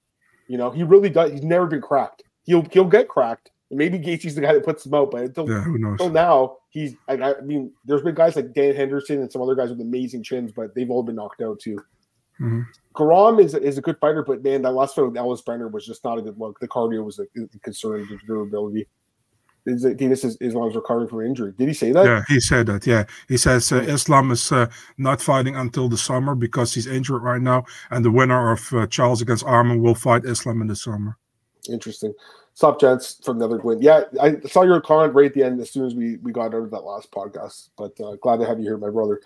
You 0.48 0.56
know, 0.56 0.70
he 0.70 0.82
really 0.82 1.10
does. 1.10 1.32
He's 1.32 1.42
never 1.42 1.66
been 1.66 1.82
cracked. 1.82 2.22
He'll 2.44 2.66
he'll 2.72 2.84
get 2.84 3.08
cracked. 3.08 3.50
Maybe 3.70 3.98
Gaethje's 3.98 4.34
the 4.34 4.40
guy 4.40 4.54
that 4.54 4.64
puts 4.64 4.86
him 4.86 4.94
out, 4.94 5.10
but 5.10 5.20
until, 5.20 5.46
yeah, 5.46 5.62
until 5.66 6.08
now, 6.08 6.56
he's. 6.70 6.94
I, 7.06 7.14
I 7.14 7.40
mean, 7.42 7.70
there's 7.84 8.00
been 8.00 8.14
guys 8.14 8.34
like 8.34 8.54
Dan 8.54 8.74
Henderson 8.74 9.20
and 9.20 9.30
some 9.30 9.42
other 9.42 9.54
guys 9.54 9.68
with 9.68 9.80
amazing 9.82 10.22
chins, 10.22 10.52
but 10.52 10.74
they've 10.74 10.90
all 10.90 11.02
been 11.02 11.16
knocked 11.16 11.42
out 11.42 11.60
too. 11.60 11.78
Mm-hmm. 12.40 12.62
Garam 12.94 13.42
is 13.42 13.54
is 13.54 13.78
a 13.78 13.82
good 13.82 13.98
fighter, 14.00 14.22
but 14.22 14.42
man, 14.42 14.62
that 14.62 14.72
last 14.72 14.94
fight 14.94 15.02
with 15.02 15.16
Ellis 15.16 15.42
Brenner 15.42 15.68
was 15.68 15.86
just 15.86 16.04
not 16.04 16.18
a 16.18 16.22
good 16.22 16.38
look. 16.38 16.58
The 16.60 16.68
cardio 16.68 17.04
was 17.04 17.18
a, 17.18 17.22
a 17.22 17.58
concern, 17.60 18.06
the 18.08 18.18
durability. 18.26 18.86
Is 19.66 19.82
this 19.82 20.24
is 20.24 20.38
Islam's 20.40 20.74
recovering 20.74 21.08
from 21.08 21.26
injury? 21.26 21.52
Did 21.56 21.68
he 21.68 21.74
say 21.74 21.92
that? 21.92 22.06
Yeah, 22.06 22.24
he 22.26 22.40
said 22.40 22.66
that. 22.66 22.86
Yeah, 22.86 23.04
he 23.28 23.36
says 23.36 23.70
uh, 23.70 23.76
Islam 23.76 24.30
is 24.30 24.50
uh, 24.50 24.68
not 24.96 25.20
fighting 25.20 25.56
until 25.56 25.88
the 25.88 25.98
summer 25.98 26.34
because 26.34 26.72
he's 26.72 26.86
injured 26.86 27.22
right 27.22 27.42
now, 27.42 27.64
and 27.90 28.04
the 28.04 28.10
winner 28.10 28.50
of 28.50 28.72
uh, 28.72 28.86
Charles 28.86 29.20
against 29.20 29.44
Arman 29.44 29.80
will 29.80 29.94
fight 29.94 30.24
Islam 30.24 30.62
in 30.62 30.68
the 30.68 30.76
summer. 30.76 31.18
Interesting. 31.68 32.14
Stop, 32.54 32.80
gents, 32.80 33.20
from 33.24 33.38
win. 33.38 33.80
Yeah, 33.80 34.04
I 34.20 34.40
saw 34.40 34.62
your 34.62 34.80
comment 34.80 35.14
right 35.14 35.26
at 35.26 35.34
the 35.34 35.44
end 35.44 35.60
as 35.60 35.70
soon 35.70 35.84
as 35.84 35.94
we 35.94 36.16
we 36.16 36.32
got 36.32 36.54
out 36.54 36.62
of 36.62 36.70
that 36.70 36.80
last 36.80 37.12
podcast. 37.12 37.68
But 37.76 38.00
uh, 38.00 38.16
glad 38.16 38.38
to 38.38 38.46
have 38.46 38.58
you 38.58 38.64
here, 38.64 38.78
my 38.78 38.90
brother. 38.90 39.20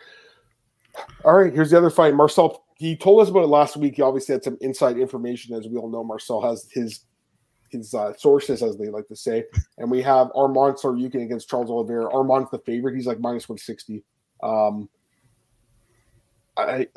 All 1.24 1.34
right, 1.34 1.52
here's 1.52 1.70
the 1.70 1.78
other 1.78 1.88
fight. 1.88 2.14
Marcel 2.14 2.64
he 2.82 2.96
told 2.96 3.22
us 3.22 3.28
about 3.28 3.44
it 3.44 3.46
last 3.46 3.76
week. 3.76 3.94
He 3.94 4.02
obviously 4.02 4.32
had 4.32 4.42
some 4.42 4.58
inside 4.60 4.98
information, 4.98 5.54
as 5.54 5.68
we 5.68 5.76
all 5.76 5.88
know. 5.88 6.02
Marcel 6.02 6.42
has 6.42 6.68
his 6.72 7.04
his 7.70 7.94
uh, 7.94 8.12
sources, 8.14 8.60
as 8.60 8.76
they 8.76 8.88
like 8.88 9.06
to 9.06 9.14
say. 9.14 9.44
And 9.78 9.88
we 9.88 10.02
have 10.02 10.32
Arman 10.32 10.76
Tsarukyan 10.76 11.22
against 11.22 11.48
Charles 11.48 11.70
Oliveira. 11.70 12.10
Arman's 12.10 12.50
the 12.50 12.58
favorite. 12.58 12.96
He's 12.96 13.06
like 13.06 13.20
minus 13.20 13.48
160. 13.48 14.02
Um, 14.42 14.88
I 16.56 16.88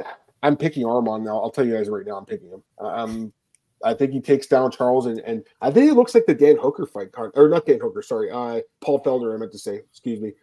I'm 0.42 0.58
picking 0.58 0.86
Arman 0.86 1.24
now. 1.24 1.40
I'll 1.40 1.52
tell 1.52 1.66
you 1.66 1.78
guys 1.78 1.88
right 1.88 2.06
now, 2.06 2.18
I'm 2.18 2.26
picking 2.26 2.50
him. 2.50 2.64
Um, 2.80 3.34
I 3.84 3.94
think 3.94 4.12
he 4.12 4.20
takes 4.20 4.48
down 4.48 4.72
Charles, 4.72 5.06
and, 5.06 5.20
and 5.20 5.46
I 5.62 5.70
think 5.70 5.92
it 5.92 5.94
looks 5.94 6.16
like 6.16 6.26
the 6.26 6.34
Dan 6.34 6.58
Hooker 6.58 6.88
fight 6.88 7.12
card, 7.12 7.32
or 7.36 7.48
not 7.48 7.68
Dan 7.68 7.80
Hooker, 7.80 8.02
sorry, 8.02 8.32
uh, 8.32 8.62
Paul 8.82 9.04
Felder. 9.04 9.36
I 9.36 9.38
meant 9.38 9.52
to 9.52 9.60
say, 9.60 9.76
excuse 9.76 10.20
me. 10.20 10.34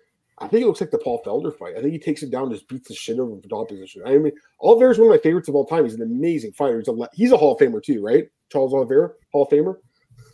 I 0.42 0.48
think 0.48 0.64
it 0.64 0.66
looks 0.66 0.80
like 0.80 0.90
the 0.90 0.98
Paul 0.98 1.22
Felder 1.24 1.56
fight. 1.56 1.74
I 1.76 1.80
think 1.80 1.92
he 1.92 1.98
takes 1.98 2.22
it 2.22 2.30
down, 2.30 2.50
just 2.50 2.68
beats 2.68 2.88
the 2.88 2.94
shit 2.94 3.18
out 3.20 3.30
of 3.30 3.42
the 3.42 3.54
opposition. 3.54 4.02
I 4.04 4.18
mean, 4.18 4.32
Oliveira 4.60 4.90
is 4.90 4.98
one 4.98 5.08
of 5.08 5.12
my 5.12 5.18
favorites 5.22 5.48
of 5.48 5.54
all 5.54 5.66
time. 5.66 5.84
He's 5.84 5.94
an 5.94 6.02
amazing 6.02 6.52
fighter. 6.52 6.78
He's 6.78 6.88
a 6.88 7.08
he's 7.12 7.32
a 7.32 7.36
Hall 7.36 7.54
of 7.54 7.60
Famer 7.60 7.82
too, 7.82 8.02
right? 8.02 8.26
Charles 8.50 8.74
Oliveira, 8.74 9.10
Hall 9.32 9.44
of 9.44 9.48
Famer. 9.48 9.76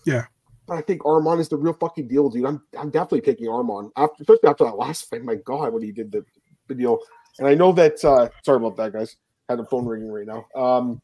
Yeah. 0.07 0.25
But 0.67 0.79
I 0.79 0.81
think 0.83 1.03
Arman 1.03 1.41
is 1.41 1.49
the 1.49 1.57
real 1.57 1.75
fucking 1.75 2.09
deal, 2.09 2.31
dude. 2.31 2.47
I'm 2.47 2.63
I'm 2.79 2.91
definitely 2.91 3.21
picking 3.23 3.47
Arman 3.47 3.91
after, 3.97 4.23
especially 4.23 4.49
after 4.49 4.65
that 4.65 4.77
last 4.77 5.09
fight. 5.09 5.23
My 5.25 5.37
God, 5.37 5.73
what 5.73 5.83
he 5.83 5.93
did 5.93 6.11
the, 6.13 6.25
the 6.69 6.75
deal. 6.75 6.99
And 7.39 7.47
I 7.47 7.55
know 7.55 7.73
that. 7.73 8.03
uh 8.05 8.29
Sorry 8.45 8.57
about 8.57 8.77
that, 8.77 8.93
guys. 8.93 9.17
I 9.49 9.53
had 9.53 9.61
a 9.61 9.65
phone 9.65 9.87
ringing 9.87 10.13
right 10.13 10.27
now. 10.27 10.47
Um, 10.55 11.01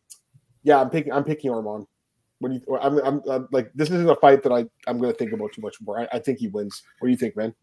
yeah, 0.62 0.80
I'm 0.80 0.90
picking. 0.90 1.12
I'm 1.12 1.24
picking 1.24 1.50
Arman. 1.50 1.86
What 2.40 2.50
do 2.50 2.54
you? 2.54 2.76
I'm, 2.76 2.98
I'm, 2.98 3.22
I'm 3.30 3.48
like 3.52 3.70
this 3.74 3.90
isn't 3.90 4.10
a 4.10 4.16
fight 4.16 4.42
that 4.42 4.52
I 4.52 4.66
I'm 4.86 4.98
going 4.98 5.12
to 5.12 5.18
think 5.18 5.32
about 5.32 5.52
too 5.52 5.62
much 5.62 5.76
more. 5.80 6.00
I, 6.00 6.08
I 6.12 6.18
think 6.18 6.38
he 6.40 6.48
wins. 6.48 6.82
What 6.98 7.06
do 7.08 7.12
you 7.12 7.16
think, 7.16 7.36
man? 7.36 7.54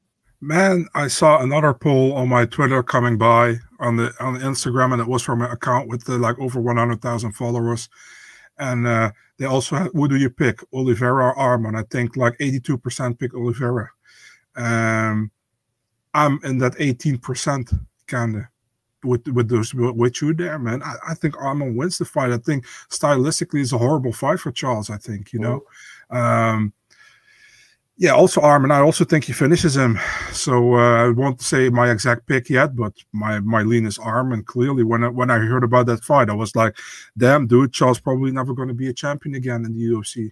Man, 0.44 0.88
I 0.96 1.08
saw 1.08 1.40
another 1.40 1.72
poll 1.72 2.14
on 2.14 2.30
my 2.30 2.46
Twitter 2.46 2.82
coming 2.82 3.16
by 3.16 3.58
on 3.80 3.96
the 3.96 4.12
on 4.20 4.34
the 4.34 4.40
Instagram, 4.40 4.92
and 4.92 5.00
it 5.00 5.08
was 5.08 5.22
from 5.22 5.44
an 5.44 5.52
account 5.52 5.88
with 5.88 6.10
uh, 6.10 6.18
like 6.18 6.40
over 6.40 6.60
one 6.60 6.78
hundred 6.78 7.00
thousand 7.00 7.34
followers. 7.34 7.90
And 8.58 8.88
uh, 8.88 9.12
they 9.38 9.46
also 9.46 9.76
had, 9.76 9.92
who 9.94 10.08
do 10.08 10.16
you 10.16 10.32
pick, 10.32 10.60
Oliveira 10.74 11.30
or 11.30 11.36
Arman? 11.36 11.78
I 11.78 11.84
think 11.92 12.18
like 12.18 12.36
eighty-two 12.40 12.80
percent 12.80 13.20
pick 13.20 13.36
Oliveira. 13.36 13.92
Um, 14.56 15.30
I'm 16.16 16.40
in 16.44 16.58
that 16.58 16.74
eighteen 16.80 17.20
percent 17.20 17.72
kind 18.08 18.38
of 18.38 18.44
with 19.04 19.28
with 19.28 19.48
those 19.48 19.76
with 19.76 20.24
you 20.24 20.34
there, 20.34 20.58
man. 20.58 20.82
I, 20.82 20.96
I 21.10 21.14
think 21.14 21.36
Arman 21.36 21.76
wins 21.76 22.00
the 22.00 22.06
fight. 22.06 22.32
I 22.32 22.38
think 22.38 22.66
stylistically, 22.90 23.62
it's 23.62 23.74
a 23.74 23.78
horrible 23.78 24.12
fight 24.12 24.40
for 24.40 24.52
Charles. 24.52 24.90
I 24.90 24.98
think 24.98 25.34
you 25.34 25.40
know. 25.40 25.62
Um, 26.10 26.74
yeah, 28.02 28.16
also 28.16 28.42
Arman. 28.42 28.72
I 28.72 28.80
also 28.80 29.06
think 29.06 29.26
he 29.26 29.32
finishes 29.32 29.78
him. 29.78 30.00
So 30.32 30.74
uh, 30.74 31.06
I 31.06 31.10
won't 31.10 31.40
say 31.40 31.70
my 31.70 31.92
exact 31.92 32.26
pick 32.26 32.50
yet, 32.50 32.76
but 32.76 32.94
my 33.12 33.40
my 33.42 33.62
lean 33.62 33.86
is 33.86 34.00
Arman. 34.00 34.44
Clearly, 34.44 34.84
when 34.84 35.04
I, 35.04 35.10
when 35.10 35.30
I 35.30 35.38
heard 35.38 35.64
about 35.64 35.86
that 35.86 36.04
fight, 36.04 36.32
I 36.32 36.34
was 36.34 36.56
like, 36.56 36.76
"Damn, 37.16 37.46
dude, 37.46 37.74
Charles 37.74 38.00
probably 38.00 38.32
never 38.32 38.56
going 38.56 38.70
to 38.70 38.74
be 38.74 38.88
a 38.88 38.94
champion 38.94 39.36
again 39.36 39.66
in 39.66 39.74
the 39.74 39.84
UFC." 39.84 40.32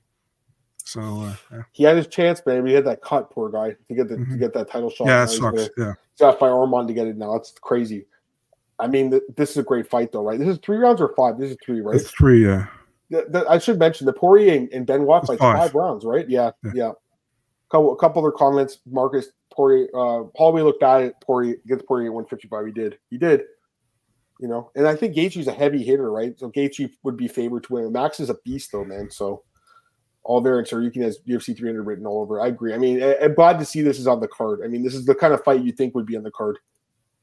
So 0.84 1.00
uh, 1.00 1.36
yeah. 1.52 1.62
he 1.72 1.84
had 1.84 1.96
his 1.96 2.08
chance, 2.08 2.42
man. 2.44 2.66
He 2.66 2.74
had 2.74 2.86
that 2.86 3.04
cut, 3.04 3.30
poor 3.30 3.52
guy, 3.52 3.76
to 3.88 3.94
get 3.94 4.08
the 4.08 4.16
mm-hmm. 4.16 4.32
to 4.32 4.38
get 4.40 4.52
that 4.56 4.72
title 4.72 4.90
shot. 4.90 5.06
Yeah, 5.06 5.26
it 5.26 5.28
sucks. 5.28 5.70
yeah, 5.78 5.94
he's 6.14 6.22
got 6.22 6.32
to 6.32 6.38
fight 6.40 6.50
Arman 6.50 6.88
to 6.88 6.94
get 6.94 7.06
it 7.06 7.18
now. 7.18 7.34
That's 7.34 7.52
crazy. 7.52 8.08
I 8.80 8.88
mean, 8.88 9.12
th- 9.12 9.24
this 9.38 9.52
is 9.52 9.58
a 9.58 9.64
great 9.64 9.88
fight, 9.88 10.12
though, 10.12 10.24
right? 10.24 10.40
This 10.40 10.48
is 10.48 10.58
three 10.64 10.78
rounds 10.78 11.02
or 11.02 11.14
five. 11.16 11.38
This 11.38 11.52
is 11.52 11.58
three, 11.64 11.82
right? 11.82 11.98
It's 11.98 12.10
three, 12.10 12.48
yeah. 12.48 12.66
The, 13.12 13.28
the, 13.30 13.46
I 13.48 13.60
should 13.60 13.78
mention 13.78 14.08
the 14.08 14.14
Poirier 14.14 14.54
and, 14.56 14.74
and 14.74 14.88
Benoit 14.88 15.28
fight 15.28 15.38
five. 15.38 15.58
five 15.58 15.76
rounds, 15.76 16.04
right? 16.04 16.28
Yeah, 16.28 16.50
yeah. 16.64 16.72
yeah 16.74 16.92
couple, 17.70 17.94
a 17.94 17.98
couple 17.98 18.24
other 18.24 18.32
comments. 18.32 18.80
Marcus 18.90 19.30
Poirier, 19.54 19.88
uh, 19.94 20.24
Holloway 20.38 20.62
looked 20.62 20.82
bad 20.82 21.04
at 21.04 21.22
Poirier 21.22 21.56
against 21.66 21.86
Poirier 21.86 22.08
at 22.08 22.14
155. 22.14 22.66
He 22.66 22.72
did. 22.72 23.00
He 23.10 23.18
did. 23.18 23.44
You 24.40 24.48
know, 24.48 24.72
and 24.76 24.88
I 24.88 24.96
think 24.96 25.16
Gaethje's 25.16 25.48
a 25.48 25.54
heavy 25.54 25.84
hitter, 25.84 26.10
right? 26.10 26.38
So 26.40 26.50
Gaethje 26.50 26.92
would 27.04 27.18
be 27.18 27.28
favored 27.28 27.64
to 27.64 27.74
win. 27.74 27.92
Max 27.92 28.22
is 28.22 28.30
a 28.30 28.38
beast, 28.46 28.72
though, 28.72 28.86
man. 28.86 29.12
So 29.12 29.44
all 30.24 30.42
there, 30.42 30.58
and 30.60 30.68
Tsarukyan 30.68 31.04
has 31.04 31.20
UFC 31.28 31.58
300 31.58 31.84
written 31.84 32.06
all 32.06 32.22
over. 32.22 32.40
I 32.40 32.48
agree. 32.48 32.74
I 32.74 32.78
mean, 32.78 33.02
I, 33.02 33.16
am 33.16 33.34
glad 33.34 33.60
to 33.60 33.66
see 33.66 33.82
this 33.82 34.00
is 34.00 34.08
on 34.08 34.20
the 34.20 34.28
card. 34.28 34.62
I 34.64 34.68
mean, 34.68 34.84
this 34.84 34.94
is 34.94 35.06
the 35.06 35.16
kind 35.16 35.34
of 35.34 35.44
fight 35.44 35.62
you 35.62 35.72
think 35.72 35.96
would 35.96 36.06
be 36.06 36.16
on 36.16 36.24
the 36.24 36.32
card. 36.32 36.60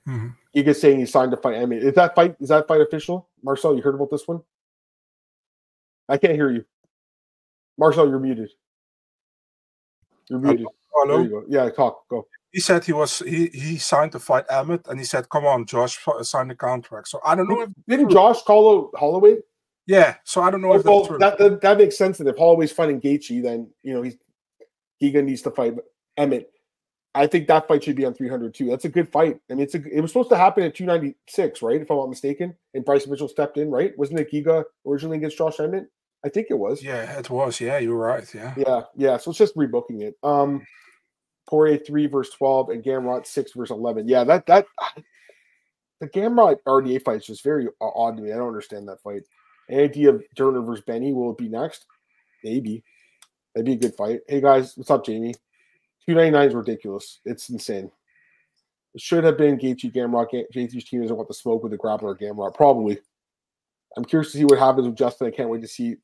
Mm-hmm. 0.09 0.29
You 0.53 0.63
get 0.63 0.77
saying 0.77 0.99
he 0.99 1.07
signed 1.07 1.31
to 1.31 1.37
fight. 1.37 1.57
I 1.57 1.67
mean, 1.67 1.81
is 1.81 1.95
that 1.95 2.15
fight 2.15 2.37
is 2.41 2.49
that 2.49 2.69
fight 2.69 2.81
official? 2.81 3.29
Marcel, 3.43 3.77
you 3.77 3.83
heard 3.83 3.95
about 3.95 4.11
this 4.11 4.27
one? 4.27 4.41
I 6.09 6.19
can't 6.19 6.35
hear 6.35 6.51
you. 6.51 6.65
Marcel, 7.79 8.09
you're 8.09 8.21
muted. 8.21 8.51
You're 10.29 10.41
muted. 10.41 10.67
Hello. 10.93 11.21
You 11.21 11.45
yeah, 11.49 11.69
talk. 11.71 12.09
Go. 12.09 12.27
He 12.53 12.61
said 12.61 12.85
he 12.85 12.93
was 12.93 13.19
he 13.21 13.49
he 13.49 13.77
signed 13.77 14.13
to 14.13 14.19
fight 14.19 14.45
Emmett, 14.51 14.87
and 14.89 14.99
he 14.99 15.05
said, 15.05 15.29
"Come 15.29 15.45
on, 15.45 15.67
Josh, 15.67 15.99
uh, 16.07 16.23
sign 16.23 16.49
the 16.49 16.55
contract." 16.55 17.09
So 17.09 17.21
I 17.25 17.35
don't 17.35 17.49
know 17.49 17.63
if 17.63 17.71
didn't 17.87 18.11
Josh 18.11 18.43
call 18.43 18.91
Holloway? 18.97 19.37
Yeah, 19.87 20.17
so 20.25 20.43
I 20.43 20.51
don't 20.51 20.63
know 20.63 20.73
oh, 20.73 20.83
well, 20.85 21.15
if 21.15 21.21
that, 21.21 21.39
that, 21.39 21.61
that 21.61 21.79
makes 21.79 21.97
sense. 21.97 22.19
That 22.19 22.27
if 22.27 22.37
Holloway's 22.37 22.73
fighting 22.73 23.01
Gaethje, 23.01 23.43
then 23.43 23.71
you 23.83 23.95
know 23.95 24.03
he's 24.03 24.17
Giga 25.03 25.23
needs 25.23 25.43
to 25.43 25.51
fight 25.51 25.75
Emmett. 26.17 26.51
I 27.15 27.27
think 27.27 27.49
that 27.49 27.67
fight 27.67 27.83
should 27.83 27.97
be 27.97 28.05
on 28.05 28.13
300 28.13 28.53
too. 28.53 28.67
That's 28.67 28.85
a 28.85 28.91
good 28.91 29.11
fight. 29.11 29.39
I 29.51 29.55
mean, 29.55 29.63
it's 29.63 29.75
a, 29.75 29.83
it 29.91 30.01
was 30.01 30.11
supposed 30.11 30.29
to 30.31 30.37
happen 30.37 30.65
at 30.65 30.75
296, 30.75 31.63
right? 31.63 31.81
If 31.81 31.91
I'm 31.91 31.97
not 31.97 32.11
mistaken. 32.11 32.55
And 32.75 32.85
Bryce 32.85 33.07
Mitchell 33.07 33.29
stepped 33.29 33.57
in, 33.57 33.71
right? 33.71 33.97
Wasn't 33.97 34.21
it 34.21 34.31
Giga 34.31 34.65
originally 34.87 35.17
against 35.17 35.39
Josh 35.39 35.59
Emmett? 35.59 35.87
I 36.27 36.29
think 36.29 36.49
it 36.51 36.59
was. 36.59 36.83
Yeah, 36.83 37.19
it 37.19 37.31
was. 37.31 37.61
Yeah, 37.61 37.79
you 37.79 37.91
were 37.91 37.99
right. 37.99 38.35
Yeah. 38.35 38.53
Yeah, 38.57 38.81
yeah. 38.97 39.17
So 39.17 39.31
it's 39.31 39.39
just 39.39 39.55
rebooking 39.55 40.03
it. 40.03 40.17
Um, 40.25 40.67
Poirier 41.49 41.79
three 41.79 42.09
verse 42.09 42.31
12 42.31 42.71
and 42.71 42.83
Gamrot 42.83 43.27
six 43.27 43.53
verse 43.53 43.71
11. 43.71 44.09
Yeah, 44.09 44.25
that 44.25 44.45
that 44.47 44.67
the 46.01 46.09
Gamrot 46.09 46.59
RDA 46.67 47.05
fight 47.05 47.19
is 47.19 47.27
just 47.27 47.45
very 47.45 47.69
odd 47.81 48.17
to 48.17 48.23
me. 48.25 48.33
I 48.33 48.37
don't 48.37 48.49
understand 48.49 48.89
that 48.89 49.01
fight. 49.03 49.23
Any 49.71 49.85
idea 49.85 50.11
of 50.11 50.25
Turner 50.37 50.63
versus 50.63 50.85
Benny? 50.85 51.13
Will 51.13 51.31
it 51.31 51.39
be 51.39 51.49
next? 51.49 51.87
Maybe. 52.43 52.83
That'd 53.55 53.67
be 53.67 53.75
a 53.75 53.77
good 53.77 53.95
fight. 53.95 54.21
Hey 54.27 54.41
guys, 54.41 54.77
what's 54.77 54.91
up, 54.91 55.07
Jamie? 55.07 55.35
299 56.09 56.49
is 56.49 56.55
ridiculous. 56.55 57.21
It's 57.25 57.49
insane. 57.51 57.89
It 58.95 59.01
should 59.01 59.23
have 59.23 59.39
been 59.39 59.59
Gaethje 59.59 59.95
Gamrot. 59.95 60.45
Gaethje's 60.53 60.85
team 60.85 61.03
doesn't 61.03 61.17
want 61.17 61.29
to 61.29 61.35
smoke 61.35 61.63
with 61.63 61.71
the 61.71 61.79
grappler 61.79 62.19
Gamrot. 62.21 62.55
Probably. 62.55 62.99
I'm 63.97 64.05
curious 64.05 64.33
to 64.33 64.39
see 64.39 64.45
what 64.45 64.59
happens 64.59 64.89
with 64.89 64.97
Justin. 64.97 65.29
I 65.29 65.31
can't 65.31 65.49
wait 65.49 65.63
to 65.63 65.69
see. 65.69 65.97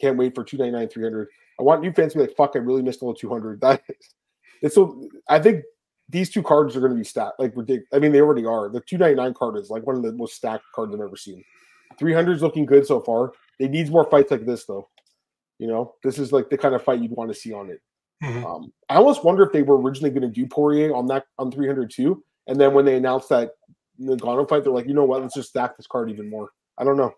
Can't 0.00 0.16
wait 0.16 0.34
for 0.34 0.44
299, 0.44 0.88
300. 0.88 1.28
I 1.58 1.62
want 1.62 1.82
new 1.82 1.92
fans 1.92 2.12
to 2.12 2.18
be 2.18 2.26
like, 2.26 2.36
fuck, 2.36 2.52
I 2.54 2.58
really 2.58 2.82
missed 2.82 3.02
all 3.02 3.12
the 3.12 3.18
200. 3.18 3.60
That 3.62 3.82
is, 3.88 4.14
it's 4.60 4.74
so, 4.74 5.08
I 5.28 5.38
think 5.38 5.64
these 6.08 6.30
two 6.30 6.42
cards 6.42 6.74
are 6.76 6.80
going 6.80 6.92
to 6.92 6.98
be 6.98 7.04
stacked 7.04 7.38
like 7.38 7.52
ridiculous. 7.54 7.88
I 7.92 7.98
mean, 7.98 8.12
they 8.12 8.20
already 8.20 8.44
are. 8.44 8.68
The 8.68 8.80
299 8.80 9.34
card 9.34 9.56
is 9.56 9.70
like 9.70 9.86
one 9.86 9.96
of 9.96 10.02
the 10.02 10.12
most 10.12 10.34
stacked 10.34 10.64
cards 10.74 10.94
I've 10.94 11.00
ever 11.00 11.16
seen. 11.16 11.44
300 11.98 12.36
is 12.36 12.42
looking 12.42 12.66
good 12.66 12.86
so 12.86 13.00
far. 13.00 13.32
It 13.58 13.70
needs 13.70 13.90
more 13.90 14.08
fights 14.10 14.30
like 14.30 14.46
this, 14.46 14.64
though. 14.64 14.88
You 15.58 15.66
know, 15.66 15.94
this 16.04 16.18
is 16.18 16.32
like 16.32 16.50
the 16.50 16.58
kind 16.58 16.74
of 16.74 16.82
fight 16.82 17.00
you'd 17.00 17.12
want 17.12 17.30
to 17.30 17.38
see 17.38 17.52
on 17.52 17.70
it. 17.70 17.80
Mm-hmm. 18.22 18.44
Um, 18.44 18.72
I 18.88 18.96
almost 18.96 19.24
wonder 19.24 19.44
if 19.44 19.52
they 19.52 19.62
were 19.62 19.80
originally 19.80 20.10
going 20.10 20.22
to 20.22 20.28
do 20.28 20.46
Poirier 20.46 20.94
on 20.94 21.06
that 21.06 21.24
on 21.38 21.50
300 21.50 21.90
too, 21.90 22.24
and 22.46 22.60
then 22.60 22.74
when 22.74 22.84
they 22.84 22.96
announced 22.96 23.28
that 23.28 23.50
Ngannou 24.00 24.48
fight, 24.48 24.64
they're 24.64 24.72
like, 24.72 24.86
you 24.86 24.94
know 24.94 25.04
what? 25.04 25.22
Let's 25.22 25.34
just 25.34 25.50
stack 25.50 25.76
this 25.76 25.86
card 25.86 26.10
even 26.10 26.30
more. 26.30 26.50
I 26.78 26.84
don't 26.84 26.96
know. 26.96 27.12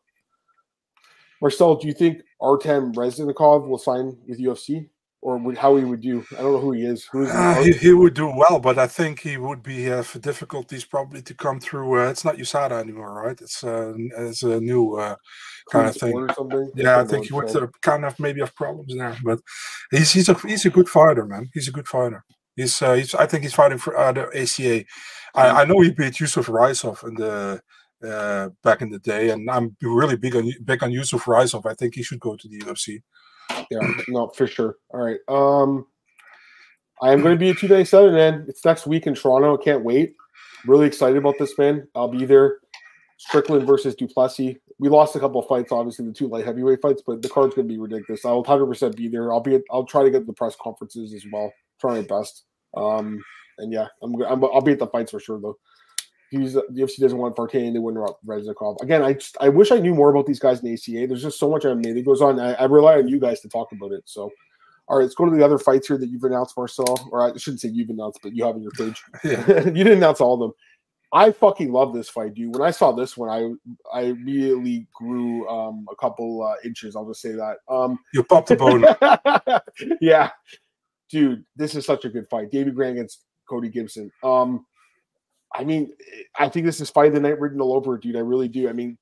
Marcel, 1.41 1.77
do 1.77 1.87
you 1.89 1.95
think 1.95 2.23
Artem 2.41 2.93
Reznikov 2.93 3.67
will 3.67 3.79
sign 3.79 4.17
with 4.27 4.41
UFC? 4.41 4.89
or 5.23 5.37
would, 5.37 5.59
how 5.59 5.77
he 5.77 5.85
would 5.85 6.01
do. 6.01 6.25
I 6.33 6.43
don't 6.43 6.53
know 6.53 6.59
who 6.59 6.73
he 6.73 6.85
is. 6.85 7.05
Who 7.13 7.23
is 7.23 7.31
uh, 7.31 7.63
he, 7.63 7.73
he, 7.73 7.93
would 7.93 8.15
do 8.15 8.33
well, 8.35 8.59
but 8.59 8.79
I 8.79 8.87
think 8.87 9.21
he 9.21 9.37
would 9.37 9.63
be 9.63 9.91
uh, 9.91 10.03
for 10.03 10.19
difficulties 10.19 10.85
probably 10.85 11.21
to 11.23 11.35
come 11.35 11.61
through. 11.61 12.01
Uh, 12.01 12.09
it's 12.11 12.25
not 12.25 12.37
USADA 12.37 12.81
anymore, 12.81 13.23
right? 13.23 13.39
It's 13.41 13.63
uh, 13.63 13.93
it's 13.97 14.43
a 14.43 14.61
new 14.61 14.97
uh, 14.97 15.17
kind 15.71 15.89
of 15.89 15.97
thing. 15.97 16.29
Yeah, 16.75 17.01
I 17.01 17.05
think 17.05 17.27
he 17.27 17.35
would 17.35 17.55
uh, 17.55 17.67
kind 17.83 18.05
of 18.05 18.19
maybe 18.19 18.41
have 18.41 18.55
problems 18.55 18.95
there, 18.97 19.17
but 19.23 19.41
he's 19.91 20.13
he's 20.13 20.29
a 20.29 20.35
he's 20.35 20.65
a 20.65 20.71
good 20.71 20.89
fighter, 20.89 21.27
man. 21.27 21.51
He's 21.53 21.69
a 21.69 21.73
good 21.73 21.89
fighter. 21.89 22.25
He's 22.57 22.81
uh, 22.81 22.95
he's 22.95 23.15
I 23.15 23.27
think 23.27 23.43
he's 23.43 23.55
fighting 23.55 23.79
for 23.79 23.97
uh, 23.97 24.13
the 24.13 24.27
ACA. 24.29 24.85
I, 25.35 25.47
mm. 25.47 25.55
I 25.55 25.65
know 25.65 25.81
he 25.81 25.91
beat 25.91 26.19
Yusuf 26.19 26.47
Raisov 26.47 27.07
in 27.07 27.15
the 27.15 27.61
uh, 28.07 28.51
back 28.63 28.83
in 28.83 28.91
the 28.91 28.99
day, 28.99 29.31
and 29.31 29.51
I'm 29.51 29.77
really 29.83 30.17
big 30.17 30.37
on 30.37 30.53
big 30.65 30.83
on 30.83 30.93
Yusuf 30.93 31.25
Raisov. 31.25 31.71
I 31.71 31.75
think 31.75 31.95
he 31.95 32.03
should 32.03 32.21
go 32.21 32.37
to 32.37 32.49
the 32.49 32.61
UFC 32.61 33.03
yeah, 33.71 33.81
no, 34.09 34.29
for 34.29 34.47
sure. 34.47 34.77
All 34.91 35.01
right. 35.01 35.19
Um, 35.29 35.87
I 37.03 37.13
am 37.13 37.23
going 37.23 37.35
to 37.35 37.39
be 37.39 37.51
a 37.51 37.55
two 37.55 37.69
day 37.69 37.85
seven, 37.85 38.15
man. 38.15 38.45
It's 38.49 38.65
next 38.65 38.87
week 38.87 39.07
in 39.07 39.15
Toronto. 39.15 39.59
I 39.59 39.63
can't 39.63 39.85
wait. 39.85 40.15
Really 40.67 40.87
excited 40.87 41.17
about 41.17 41.37
this, 41.39 41.57
man. 41.57 41.87
I'll 41.95 42.09
be 42.09 42.25
there. 42.25 42.59
Strickland 43.19 43.67
versus 43.67 43.95
Du 43.95 44.07
Plessis. 44.07 44.57
We 44.79 44.89
lost 44.89 45.15
a 45.15 45.21
couple 45.21 45.41
of 45.41 45.47
fights, 45.47 45.73
obviously 45.73 46.07
the 46.07 46.13
two 46.13 46.27
light 46.27 46.47
heavyweight 46.47 46.81
fights, 46.81 47.03
but 47.07 47.21
the 47.21 47.29
card's 47.29 47.55
going 47.55 47.69
to 47.69 47.75
be 47.75 47.79
ridiculous. 47.79 48.25
I'll 48.25 48.39
100 48.39 48.67
percent 48.67 48.97
be 48.97 49.09
there. 49.09 49.33
I'll 49.33 49.41
be. 49.41 49.57
At, 49.57 49.63
I'll 49.71 49.85
try 49.85 50.03
to 50.03 50.11
get 50.11 50.27
the 50.27 50.33
press 50.33 50.57
conferences 50.61 51.13
as 51.13 51.25
well. 51.31 51.53
Try 51.81 51.97
my 51.97 52.03
best. 52.03 52.45
Um, 52.77 53.23
and 53.59 53.73
yeah, 53.73 53.89
I'm, 54.03 54.15
I'm. 54.23 54.45
I'll 54.45 54.63
be 54.63 54.73
at 54.73 54.79
the 54.79 54.87
fights 54.87 55.11
for 55.11 55.21
sure 55.21 55.41
though. 55.41 55.59
He's, 56.31 56.53
the 56.53 56.63
UFC 56.71 56.99
doesn't 57.01 57.19
want 57.19 57.35
Vartanian, 57.35 57.73
they 57.73 57.81
wouldn't 57.81 58.03
want 58.03 58.17
Reznikov. 58.25 58.81
Again, 58.83 59.03
I 59.03 59.15
just, 59.15 59.37
I 59.41 59.49
wish 59.49 59.73
I 59.73 59.81
knew 59.81 59.95
more 59.95 60.11
about 60.11 60.27
these 60.27 60.39
guys 60.39 60.61
in 60.61 60.67
the 60.67 60.75
ACA. 60.75 61.07
There's 61.09 61.23
just 61.23 61.41
so 61.41 61.51
much 61.51 61.65
I 61.65 61.75
mean, 61.75 61.97
it 61.97 62.05
goes 62.05 62.23
on. 62.23 62.39
I, 62.39 62.55
I, 62.55 62.65
rely 62.65 62.99
on 62.99 63.09
you 63.09 63.19
guys 63.19 63.41
to 63.41 63.49
talk 63.49 63.73
about 63.73 63.91
it. 63.91 64.03
So, 64.05 64.31
all 64.87 64.99
right, 64.99 65.03
let's 65.03 65.17
go 65.17 65.25
to 65.25 65.37
the 65.37 65.45
other 65.45 65.59
fights 65.59 65.89
here 65.89 65.99
that 65.99 66.09
you've 66.09 66.23
announced, 66.23 66.57
Marcel. 66.57 67.09
Or 67.11 67.23
I 67.23 67.37
shouldn't 67.37 67.61
say 67.61 67.69
you've 67.69 67.91
announced, 67.91 68.21
but 68.23 68.35
you 68.35 68.45
have 68.45 68.55
on 68.55 68.63
your 68.63 68.71
page. 68.73 69.03
Yeah. 69.25 69.47
you 69.67 69.85
didn't 69.85 69.99
announce 69.99 70.21
all 70.21 70.35
of 70.35 70.41
them. 70.41 70.53
I 71.13 71.33
fucking 71.33 71.73
love 71.73 71.93
this 71.93 72.09
fight, 72.09 72.35
dude. 72.35 72.55
When 72.55 72.63
I 72.63 72.71
saw 72.71 72.93
this 72.93 73.17
one, 73.17 73.29
I 73.29 73.99
I 73.99 74.03
immediately 74.03 74.87
grew 74.95 75.49
um, 75.49 75.87
a 75.91 75.97
couple 75.97 76.43
uh, 76.43 76.55
inches. 76.65 76.95
I'll 76.95 77.09
just 77.09 77.21
say 77.21 77.33
that. 77.33 77.57
Um, 77.69 77.99
you 78.15 78.23
popped 78.23 78.49
the 78.49 78.57
bone. 78.57 78.85
yeah, 80.01 80.31
dude, 81.09 81.45
this 81.57 81.75
is 81.75 81.85
such 81.85 82.05
a 82.05 82.09
good 82.09 82.29
fight. 82.29 82.53
David 82.53 82.77
Grant 82.77 82.93
against 82.93 83.25
Cody 83.49 83.69
Gibson. 83.69 84.13
Um, 84.23 84.65
I 85.55 85.65
mean, 85.65 85.93
I 86.39 86.49
think 86.49 86.67
this 86.67 86.81
is 86.81 86.91
fight 86.91 87.09
of 87.09 87.15
the 87.15 87.21
night 87.21 87.41
written 87.41 87.61
all 87.61 87.75
over, 87.75 87.99
dude. 87.99 88.17
I 88.17 88.21
really 88.21 88.49
do. 88.49 88.69
I 88.69 88.73
mean, 88.73 88.97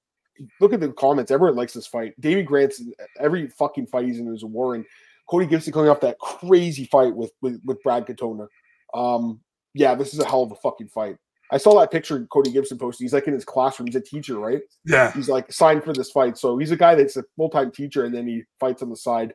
look 0.60 0.72
at 0.72 0.80
the 0.80 0.92
comments. 0.92 1.30
Everyone 1.30 1.56
likes 1.56 1.74
this 1.74 1.86
fight. 1.86 2.18
Davey 2.20 2.42
Grant's 2.42 2.82
every 3.20 3.48
fucking 3.48 3.86
fight 3.86 4.06
he's 4.06 4.18
in 4.18 4.32
is 4.34 4.42
a 4.42 4.46
war. 4.46 4.74
And 4.74 4.84
Cody 5.28 5.46
Gibson 5.46 5.72
coming 5.72 5.90
off 5.90 6.00
that 6.00 6.18
crazy 6.18 6.84
fight 6.84 7.14
with 7.14 7.32
with, 7.42 7.60
with 7.64 7.82
Brad 7.82 8.06
Katona. 8.06 8.46
Um, 8.94 9.40
yeah, 9.74 9.94
this 9.94 10.14
is 10.14 10.20
a 10.20 10.24
hell 10.24 10.42
of 10.42 10.52
a 10.52 10.56
fucking 10.56 10.88
fight. 10.88 11.16
I 11.50 11.56
saw 11.56 11.78
that 11.80 11.90
picture 11.90 12.26
Cody 12.26 12.50
Gibson 12.50 12.78
posted. 12.78 13.04
He's 13.04 13.12
like 13.12 13.26
in 13.26 13.34
his 13.34 13.44
classroom. 13.44 13.86
He's 13.86 13.96
a 13.96 14.00
teacher, 14.00 14.38
right? 14.38 14.60
Yeah. 14.84 15.12
He's 15.12 15.28
like 15.28 15.50
signed 15.52 15.82
for 15.82 15.92
this 15.92 16.10
fight. 16.10 16.36
So 16.36 16.58
he's 16.58 16.70
a 16.70 16.76
guy 16.76 16.94
that's 16.94 17.16
a 17.16 17.24
full 17.36 17.48
time 17.48 17.70
teacher, 17.70 18.04
and 18.04 18.14
then 18.14 18.26
he 18.26 18.42
fights 18.60 18.82
on 18.82 18.90
the 18.90 18.96
side. 18.96 19.34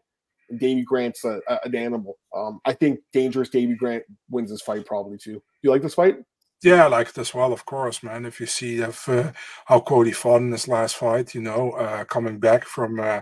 And 0.50 0.60
Davey 0.60 0.84
Grant's 0.84 1.24
a, 1.24 1.40
a, 1.48 1.60
an 1.64 1.76
animal. 1.76 2.18
Um, 2.36 2.60
I 2.66 2.74
think 2.74 3.00
dangerous 3.14 3.50
Davey 3.50 3.76
Grant 3.76 4.04
wins 4.30 4.52
this 4.52 4.62
fight 4.62 4.86
probably 4.86 5.18
too. 5.18 5.34
Do 5.34 5.42
you 5.62 5.72
like 5.72 5.82
this 5.82 5.94
fight? 5.94 6.18
Yeah, 6.64 6.86
I 6.86 6.88
like 6.88 7.10
it 7.10 7.18
as 7.18 7.34
well, 7.34 7.52
of 7.52 7.66
course, 7.66 8.02
man. 8.04 8.26
If 8.26 8.40
you 8.40 8.46
see 8.46 8.78
if, 8.78 9.10
uh, 9.10 9.34
how 9.66 9.82
Cody 9.82 10.14
fought 10.14 10.42
in 10.42 10.54
his 10.54 10.70
last 10.70 10.96
fight, 10.96 11.36
you 11.36 11.42
know, 11.42 11.72
uh, 11.72 12.06
coming 12.06 12.40
back 12.40 12.64
from 12.64 13.02
uh, 13.02 13.20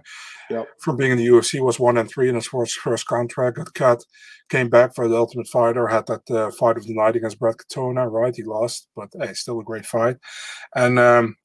yep. 0.51 0.67
from 0.79 0.95
being 0.95 1.11
in 1.11 1.17
the 1.17 1.25
UFC, 1.25 1.59
was 1.59 1.79
one 1.79 1.97
and 1.97 2.07
three 2.07 2.29
in 2.29 2.35
his 2.35 2.45
first, 2.45 2.77
first 2.77 3.07
contract, 3.07 3.57
got 3.57 3.73
cut, 3.73 4.05
came 4.49 4.69
back 4.69 4.93
for 4.93 5.07
the 5.07 5.17
Ultimate 5.17 5.47
Fighter, 5.47 5.87
had 5.87 6.05
that 6.05 6.29
uh, 6.29 6.51
fight 6.51 6.77
of 6.77 6.85
the 6.85 6.93
night 6.93 7.15
against 7.15 7.39
Brett 7.39 7.55
Katona, 7.57 8.11
right? 8.11 8.35
He 8.35 8.43
lost, 8.43 8.87
but 8.95 9.09
hey, 9.19 9.33
still 9.33 9.59
a 9.59 9.63
great 9.63 9.87
fight. 9.87 10.17
And 10.75 10.99
um, 10.99 11.35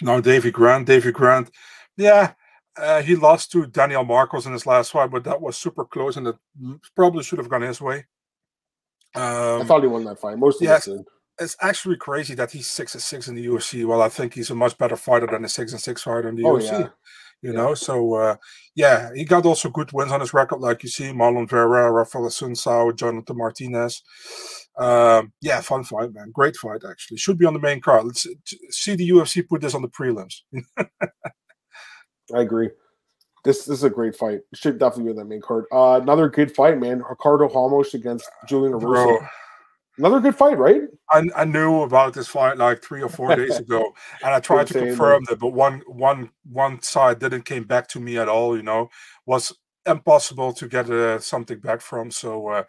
now 0.00 0.18
Davey 0.20 0.50
Grant, 0.50 0.86
Davey 0.86 1.12
Grant, 1.12 1.50
yeah, 1.98 2.32
uh, 2.78 3.02
he 3.02 3.16
lost 3.16 3.52
to 3.52 3.66
Daniel 3.66 4.04
Marcos 4.04 4.46
in 4.46 4.54
his 4.54 4.66
last 4.66 4.92
fight, 4.92 5.10
but 5.10 5.24
that 5.24 5.42
was 5.42 5.58
super 5.58 5.84
close, 5.84 6.16
and 6.16 6.26
it 6.28 6.36
probably 6.96 7.22
should 7.22 7.38
have 7.38 7.50
gone 7.50 7.60
his 7.60 7.82
way. 7.82 8.06
Um, 9.14 9.62
I 9.62 9.64
thought 9.64 9.82
he 9.82 9.88
won 9.88 10.04
that 10.04 10.18
fight. 10.18 10.38
Most 10.38 10.62
of 10.62 10.68
yes, 10.68 10.88
It's 11.38 11.56
actually 11.60 11.96
crazy 11.96 12.34
that 12.34 12.50
he's 12.50 12.66
six 12.66 12.94
and 12.94 13.02
six 13.02 13.28
in 13.28 13.34
the 13.34 13.46
UFC. 13.46 13.84
Well, 13.84 14.02
I 14.02 14.08
think 14.08 14.34
he's 14.34 14.50
a 14.50 14.54
much 14.54 14.76
better 14.78 14.96
fighter 14.96 15.26
than 15.26 15.44
a 15.44 15.48
six 15.48 15.72
and 15.72 15.80
six 15.80 16.02
fighter 16.02 16.28
in 16.28 16.36
the 16.36 16.44
oh, 16.44 16.56
UFC. 16.56 16.70
Yeah. 16.70 16.88
You 17.42 17.52
yeah. 17.52 17.56
know, 17.58 17.74
so 17.74 18.14
uh, 18.14 18.36
yeah, 18.76 19.10
he 19.14 19.24
got 19.24 19.44
also 19.44 19.68
good 19.68 19.92
wins 19.92 20.12
on 20.12 20.20
his 20.20 20.32
record, 20.32 20.60
like 20.60 20.84
you 20.84 20.88
see, 20.88 21.06
Marlon 21.12 21.48
Vera, 21.48 21.90
Rafael 21.90 22.24
Assunção, 22.24 22.96
Jonathan 22.96 23.36
Martinez. 23.36 24.02
Um, 24.78 25.32
yeah, 25.42 25.60
fun 25.60 25.82
fight, 25.82 26.14
man. 26.14 26.30
Great 26.32 26.56
fight, 26.56 26.82
actually. 26.88 27.18
Should 27.18 27.38
be 27.38 27.44
on 27.44 27.52
the 27.52 27.60
main 27.60 27.80
card. 27.80 28.04
Let's 28.04 28.26
see 28.70 28.94
the 28.94 29.10
UFC 29.10 29.46
put 29.46 29.60
this 29.60 29.74
on 29.74 29.82
the 29.82 29.88
prelims. 29.88 30.42
I 30.80 32.40
agree. 32.40 32.70
This, 33.44 33.64
this 33.64 33.78
is 33.78 33.84
a 33.84 33.90
great 33.90 34.14
fight. 34.14 34.40
Should 34.54 34.78
definitely 34.78 35.04
be 35.04 35.10
on 35.10 35.16
that 35.16 35.24
main 35.24 35.40
card. 35.40 35.64
Uh, 35.72 36.00
another 36.00 36.28
good 36.28 36.54
fight, 36.54 36.78
man. 36.78 37.02
Ricardo 37.08 37.48
Ramos 37.48 37.94
against 37.94 38.30
Julian 38.46 38.72
Erosa. 38.72 39.28
Another 39.98 40.20
good 40.20 40.34
fight, 40.34 40.56
right? 40.58 40.82
I, 41.10 41.28
I 41.36 41.44
knew 41.44 41.82
about 41.82 42.14
this 42.14 42.28
fight 42.28 42.56
like 42.56 42.82
three 42.82 43.02
or 43.02 43.10
four 43.10 43.34
days 43.36 43.58
ago, 43.58 43.92
and 44.24 44.32
I 44.32 44.40
tried 44.40 44.68
to 44.68 44.74
confirm 44.74 45.24
that, 45.28 45.38
but 45.38 45.48
one 45.48 45.82
one 45.86 46.30
one 46.50 46.80
side 46.80 47.18
didn't 47.18 47.42
came 47.42 47.64
back 47.64 47.88
to 47.88 48.00
me 48.00 48.16
at 48.16 48.28
all. 48.28 48.56
You 48.56 48.62
know, 48.62 48.88
was 49.26 49.52
impossible 49.84 50.54
to 50.54 50.68
get 50.68 50.88
uh, 50.88 51.18
something 51.18 51.58
back 51.58 51.82
from. 51.82 52.10
So 52.10 52.48
uh, 52.48 52.64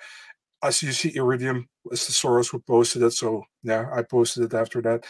as 0.64 0.84
you 0.84 0.92
see, 0.92 1.16
Iridium 1.16 1.70
is 1.92 2.06
the 2.06 2.14
source 2.14 2.50
who 2.50 2.60
posted 2.60 3.04
it. 3.04 3.12
So 3.12 3.44
yeah, 3.64 3.90
I 3.94 4.02
posted 4.02 4.44
it 4.44 4.54
after 4.54 4.82
that. 4.82 5.06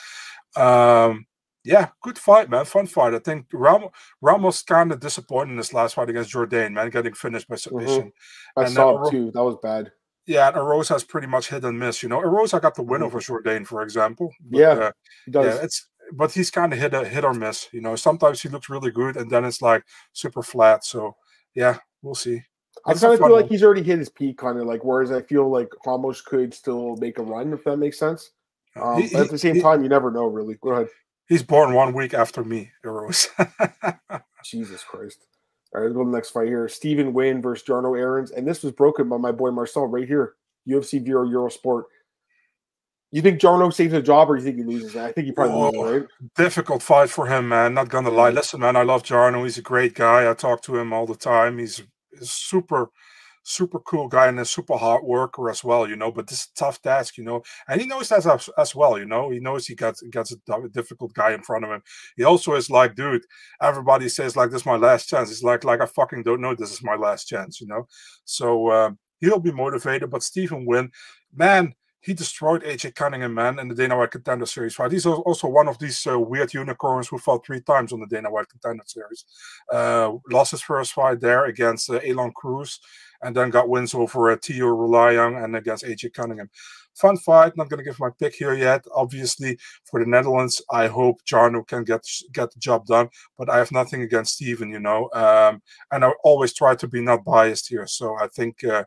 Um, 0.56 1.26
yeah, 1.64 1.90
good 2.02 2.18
fight, 2.18 2.50
man. 2.50 2.66
Fun 2.66 2.88
fight. 2.88 3.14
I 3.14 3.20
think 3.20 3.48
Ram- 3.54 3.90
Ramos 4.22 4.62
kind 4.64 4.92
of 4.92 5.00
disappointed 5.00 5.52
in 5.52 5.58
this 5.58 5.74
last 5.74 5.96
fight 5.96 6.10
against 6.10 6.32
Jourdain, 6.32 6.74
man, 6.74 6.90
getting 6.90 7.14
finished 7.14 7.48
by 7.48 7.56
submission. 7.56 8.04
Mm-hmm. 8.04 8.60
I 8.60 8.64
and 8.64 8.74
saw 8.74 9.06
it 9.06 9.12
too. 9.12 9.32
That 9.32 9.44
was 9.44 9.58
bad. 9.62 9.92
Yeah, 10.26 10.48
and 10.48 10.58
Erosa 10.58 10.90
has 10.90 11.04
pretty 11.04 11.28
much 11.28 11.50
hit 11.50 11.64
and 11.64 11.78
miss. 11.78 12.04
You 12.04 12.10
know, 12.10 12.22
Erosa 12.22 12.56
I 12.56 12.60
got 12.60 12.76
the 12.76 12.84
win 12.84 13.02
mm-hmm. 13.02 13.06
over 13.06 13.20
Jourdain, 13.20 13.66
for 13.66 13.82
example. 13.82 14.32
But, 14.50 14.58
yeah, 14.58 14.68
uh, 14.70 14.92
yeah, 15.28 15.60
it's 15.62 15.88
but 16.14 16.32
he's 16.32 16.52
kind 16.52 16.74
of 16.74 16.80
hit 16.80 16.94
a 16.94 17.06
hit 17.06 17.24
or 17.24 17.34
miss. 17.34 17.70
You 17.72 17.82
know, 17.82 17.96
sometimes 17.96 18.42
he 18.42 18.50
looks 18.50 18.70
really 18.70 18.92
good, 18.92 19.16
and 19.18 19.30
then 19.30 19.46
it's 19.46 19.62
like 19.62 19.84
super 20.12 20.44
flat. 20.44 20.84
So 20.84 21.16
yeah, 21.56 21.78
we'll 22.02 22.16
see. 22.16 22.42
I 22.86 22.94
kind 22.94 23.14
of 23.14 23.20
feel 23.20 23.32
like 23.32 23.50
he's 23.50 23.64
already 23.64 23.84
hit 23.84 24.00
his 24.00 24.10
peak, 24.10 24.38
kind 24.38 24.60
of 24.60 24.66
like. 24.66 24.84
Whereas 24.84 25.12
I 25.12 25.22
feel 25.22 25.50
like 25.50 25.70
Ramos 25.86 26.22
could 26.22 26.54
still 26.54 26.98
make 26.98 27.20
a 27.20 27.24
run, 27.24 27.54
if 27.54 27.64
that 27.64 27.78
makes 27.78 28.00
sense. 28.00 28.32
Um, 28.76 29.02
he, 29.02 29.16
at 29.16 29.30
the 29.30 29.38
same 29.38 29.56
he, 29.56 29.62
time, 29.62 29.84
you 29.84 29.90
never 29.90 30.12
know, 30.12 30.26
really. 30.26 30.56
Go 30.62 30.72
ahead. 30.72 30.88
He's 31.28 31.44
born 31.44 31.74
one 31.74 31.94
week 31.94 32.14
after 32.14 32.44
me, 32.44 32.72
Eros. 32.84 33.30
Jesus 34.46 34.84
Christ. 34.84 35.26
All 35.74 35.82
right, 35.82 35.88
let's 35.88 35.96
go 35.96 36.04
to 36.04 36.10
the 36.10 36.16
next 36.16 36.32
fight 36.32 36.48
here. 36.48 36.68
Steven 36.68 37.14
Nguyen 37.14 37.42
versus 37.42 37.68
Jarno 37.68 37.98
Errens. 37.98 38.32
And 38.32 38.48
this 38.48 38.62
was 38.62 38.74
broken 38.74 39.10
by 39.10 39.18
my 39.18 39.32
boy 39.32 39.52
Marcel 39.52 39.88
right 39.88 40.08
here. 40.08 40.34
UFC 40.68 41.04
Vero 41.04 41.26
Eurosport. 41.26 41.84
You 43.12 43.22
think 43.22 43.40
Jarno 43.40 43.72
saves 43.72 43.94
a 43.94 44.02
job 44.02 44.30
or 44.30 44.38
you 44.38 44.44
think 44.44 44.58
he 44.58 44.64
loses? 44.64 44.96
I 44.96 45.12
think 45.12 45.28
he 45.28 45.32
probably 45.32 45.56
oh, 45.56 45.70
loses, 45.70 46.02
right? 46.02 46.10
Difficult 46.36 46.82
fight 46.82 47.10
for 47.10 47.28
him, 47.28 47.50
man. 47.50 47.74
Not 47.76 47.90
gonna 47.90 48.10
lie. 48.10 48.32
Mm. 48.32 48.36
Listen, 48.36 48.60
man, 48.62 48.76
I 48.76 48.82
love 48.82 49.04
Jarno. 49.04 49.44
He's 49.44 49.58
a 49.58 49.62
great 49.62 49.94
guy. 49.94 50.30
I 50.30 50.34
talk 50.34 50.62
to 50.64 50.78
him 50.78 50.92
all 50.92 51.06
the 51.06 51.16
time. 51.16 51.60
He's, 51.60 51.84
he's 52.18 52.32
super 52.32 52.90
super 53.44 53.80
cool 53.82 54.08
guy 54.08 54.28
and 54.28 54.40
a 54.40 54.46
super 54.46 54.76
hard 54.78 55.04
worker 55.04 55.50
as 55.50 55.64
well, 55.64 55.88
you 55.88 55.96
know. 55.96 56.12
But 56.12 56.28
this 56.28 56.48
tough 56.56 56.82
task, 56.82 57.18
you 57.18 57.24
know, 57.24 57.44
and 57.68 57.80
he 57.80 57.88
knows 57.88 58.10
that 58.10 58.26
as, 58.26 58.50
as 58.58 58.76
well, 58.76 58.98
you 58.98 59.06
know. 59.06 59.30
He 59.30 59.40
knows 59.40 59.68
he 59.68 59.76
gets 59.76 60.02
gets 60.04 60.32
a 60.34 60.70
difficult 60.70 61.14
guy 61.14 61.34
in 61.34 61.44
front 61.44 61.66
of 61.66 61.72
him. 61.72 61.84
He 62.18 62.24
also 62.24 62.54
is 62.56 62.70
like, 62.70 62.96
dude, 62.96 63.26
everybody 63.62 64.10
says 64.10 64.36
like 64.36 64.50
this 64.50 64.62
is 64.62 64.66
my 64.66 64.78
last 64.78 65.08
chance. 65.08 65.30
He's 65.30 65.44
like, 65.44 65.64
like 65.64 65.82
I 65.82 65.86
fucking 65.86 66.24
don't 66.24 66.42
know 66.42 66.56
this 66.56 66.72
is 66.72 66.84
my 66.84 66.96
last 66.96 67.26
chance, 67.26 67.62
you 67.62 67.68
know. 67.68 67.88
So 68.26 68.72
um, 68.72 68.98
he'll 69.20 69.40
be 69.40 69.52
motivated. 69.52 70.10
But 70.10 70.24
Steven 70.24 70.66
Nguyen, 70.66 70.90
man, 71.36 71.74
he 72.04 72.14
destroyed 72.14 72.64
AJ 72.64 72.96
Cunningham, 72.96 73.34
man, 73.34 73.60
in 73.60 73.70
the 73.70 73.76
Dana 73.76 73.98
White 73.98 74.12
Contender 74.12 74.46
Series 74.46 74.76
fight. 74.76 74.92
He's 74.92 75.06
also 75.06 75.48
one 75.48 75.70
of 75.70 75.80
these 75.80 76.06
uh, 76.06 76.20
weird 76.20 76.54
unicorns 76.54 77.08
who 77.08 77.18
fought 77.18 77.46
three 77.46 77.62
times 77.62 77.94
on 77.94 78.02
the 78.02 78.08
Dana 78.08 78.30
White 78.30 78.50
Contender 78.50 78.84
Series. 78.86 79.24
Uh, 79.72 80.14
lost 80.30 80.52
his 80.52 80.62
first 80.62 80.92
fight 80.92 81.22
there 81.22 81.46
against 81.46 81.90
uh, 81.90 82.00
Elon 82.06 82.34
Cruz 82.34 82.82
and 83.22 83.34
then 83.34 83.50
got 83.50 83.70
wins 83.70 83.94
over 83.94 84.32
uh, 84.32 84.38
Tio 84.42 84.68
Rulayang 84.68 85.42
and 85.42 85.56
against 85.56 85.86
AJ 85.86 86.14
Cunningham. 86.14 86.50
Fun 86.94 87.16
fight. 87.16 87.56
Not 87.56 87.70
going 87.70 87.78
to 87.78 87.90
give 87.90 88.00
my 88.00 88.10
pick 88.20 88.36
here 88.36 88.54
yet. 88.54 88.86
Obviously, 88.94 89.58
for 89.86 90.02
the 90.02 90.06
Netherlands, 90.06 90.62
I 90.70 90.88
hope 90.88 91.24
Jarno 91.24 91.66
can 91.66 91.86
get 91.86 92.06
get 92.34 92.52
the 92.52 92.60
job 92.60 92.86
done. 92.86 93.08
But 93.38 93.50
I 93.50 93.58
have 93.58 93.72
nothing 93.72 94.02
against 94.02 94.34
Steven, 94.34 94.70
you 94.70 94.80
know. 94.80 95.10
Um, 95.14 95.62
and 95.92 96.04
I 96.04 96.12
always 96.26 96.54
try 96.54 96.76
to 96.76 96.88
be 96.88 97.02
not 97.02 97.24
biased 97.24 97.70
here. 97.70 97.88
So 97.88 98.16
I 98.20 98.28
think 98.28 98.64
uh, 98.66 98.84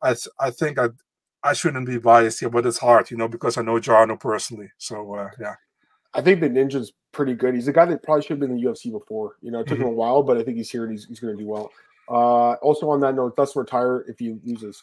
I 0.00 0.10
th 0.14 0.28
I 0.38 0.50
think 0.50 0.78
I 0.78 0.88
I 1.44 1.52
shouldn't 1.54 1.86
be 1.86 1.98
biased 1.98 2.40
here, 2.40 2.50
but 2.50 2.66
it's 2.66 2.78
hard, 2.78 3.10
you 3.10 3.16
know, 3.16 3.28
because 3.28 3.58
I 3.58 3.62
know 3.62 3.80
Jarno 3.80 4.18
personally. 4.18 4.70
So 4.78 5.14
uh, 5.14 5.30
yeah. 5.40 5.54
I 6.14 6.20
think 6.20 6.40
the 6.40 6.48
Ninja's 6.48 6.92
pretty 7.10 7.34
good. 7.34 7.54
He's 7.54 7.68
a 7.68 7.72
guy 7.72 7.84
that 7.86 8.02
probably 8.02 8.22
should 8.22 8.30
have 8.30 8.40
been 8.40 8.50
in 8.50 8.56
the 8.56 8.68
UFC 8.68 8.92
before. 8.92 9.36
You 9.40 9.50
know, 9.50 9.60
it 9.60 9.66
took 9.66 9.78
mm 9.78 9.84
-hmm. 9.84 9.88
him 9.88 9.98
a 9.98 10.02
while, 10.02 10.22
but 10.22 10.36
I 10.36 10.44
think 10.44 10.56
he's 10.56 10.70
here 10.70 10.84
and 10.84 10.92
he's, 10.92 11.06
he's 11.06 11.20
going 11.20 11.36
to 11.36 11.42
do 11.42 11.48
well. 11.48 11.70
Uh, 12.08 12.52
also 12.62 12.88
on 12.90 13.00
that 13.00 13.14
note, 13.14 13.36
does 13.36 13.56
retire 13.56 14.04
if 14.08 14.18
he 14.18 14.38
loses? 14.44 14.82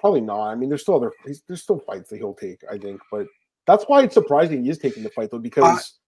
Probably 0.00 0.20
not. 0.20 0.52
I 0.52 0.54
mean, 0.54 0.68
there's 0.68 0.82
still 0.82 0.96
other 0.96 1.12
there's 1.46 1.62
still 1.62 1.80
fights 1.80 2.08
that 2.10 2.18
he'll 2.18 2.34
take, 2.34 2.60
I 2.74 2.78
think, 2.78 3.00
but 3.10 3.26
that's 3.66 3.84
why 3.88 4.02
it's 4.02 4.14
surprising 4.14 4.62
he 4.62 4.70
is 4.70 4.78
taking 4.78 5.02
the 5.02 5.10
fight 5.10 5.30
though, 5.30 5.38
because 5.38 5.98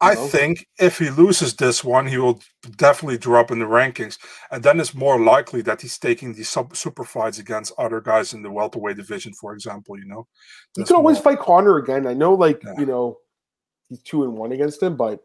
I, 0.00 0.12
I 0.12 0.14
think 0.14 0.66
if 0.78 0.98
he 0.98 1.08
loses 1.08 1.54
this 1.54 1.82
one, 1.82 2.06
he 2.06 2.18
will 2.18 2.40
definitely 2.76 3.16
drop 3.16 3.50
in 3.50 3.58
the 3.58 3.64
rankings, 3.64 4.18
and 4.50 4.62
then 4.62 4.78
it's 4.78 4.94
more 4.94 5.18
likely 5.18 5.62
that 5.62 5.80
he's 5.80 5.96
taking 5.98 6.34
these 6.34 6.50
sub, 6.50 6.76
super 6.76 7.04
fights 7.04 7.38
against 7.38 7.72
other 7.78 8.02
guys 8.02 8.34
in 8.34 8.42
the 8.42 8.50
welterweight 8.50 8.96
division, 8.96 9.32
for 9.32 9.54
example. 9.54 9.98
You 9.98 10.04
know, 10.04 10.26
you 10.76 10.84
can 10.84 10.96
always 10.96 11.18
fight 11.18 11.38
Conor 11.38 11.78
again. 11.78 12.06
I 12.06 12.12
know, 12.12 12.34
like 12.34 12.62
yeah. 12.62 12.74
you 12.78 12.84
know, 12.84 13.16
he's 13.88 14.02
two 14.02 14.24
and 14.24 14.34
one 14.34 14.52
against 14.52 14.82
him, 14.82 14.96
but 14.96 15.20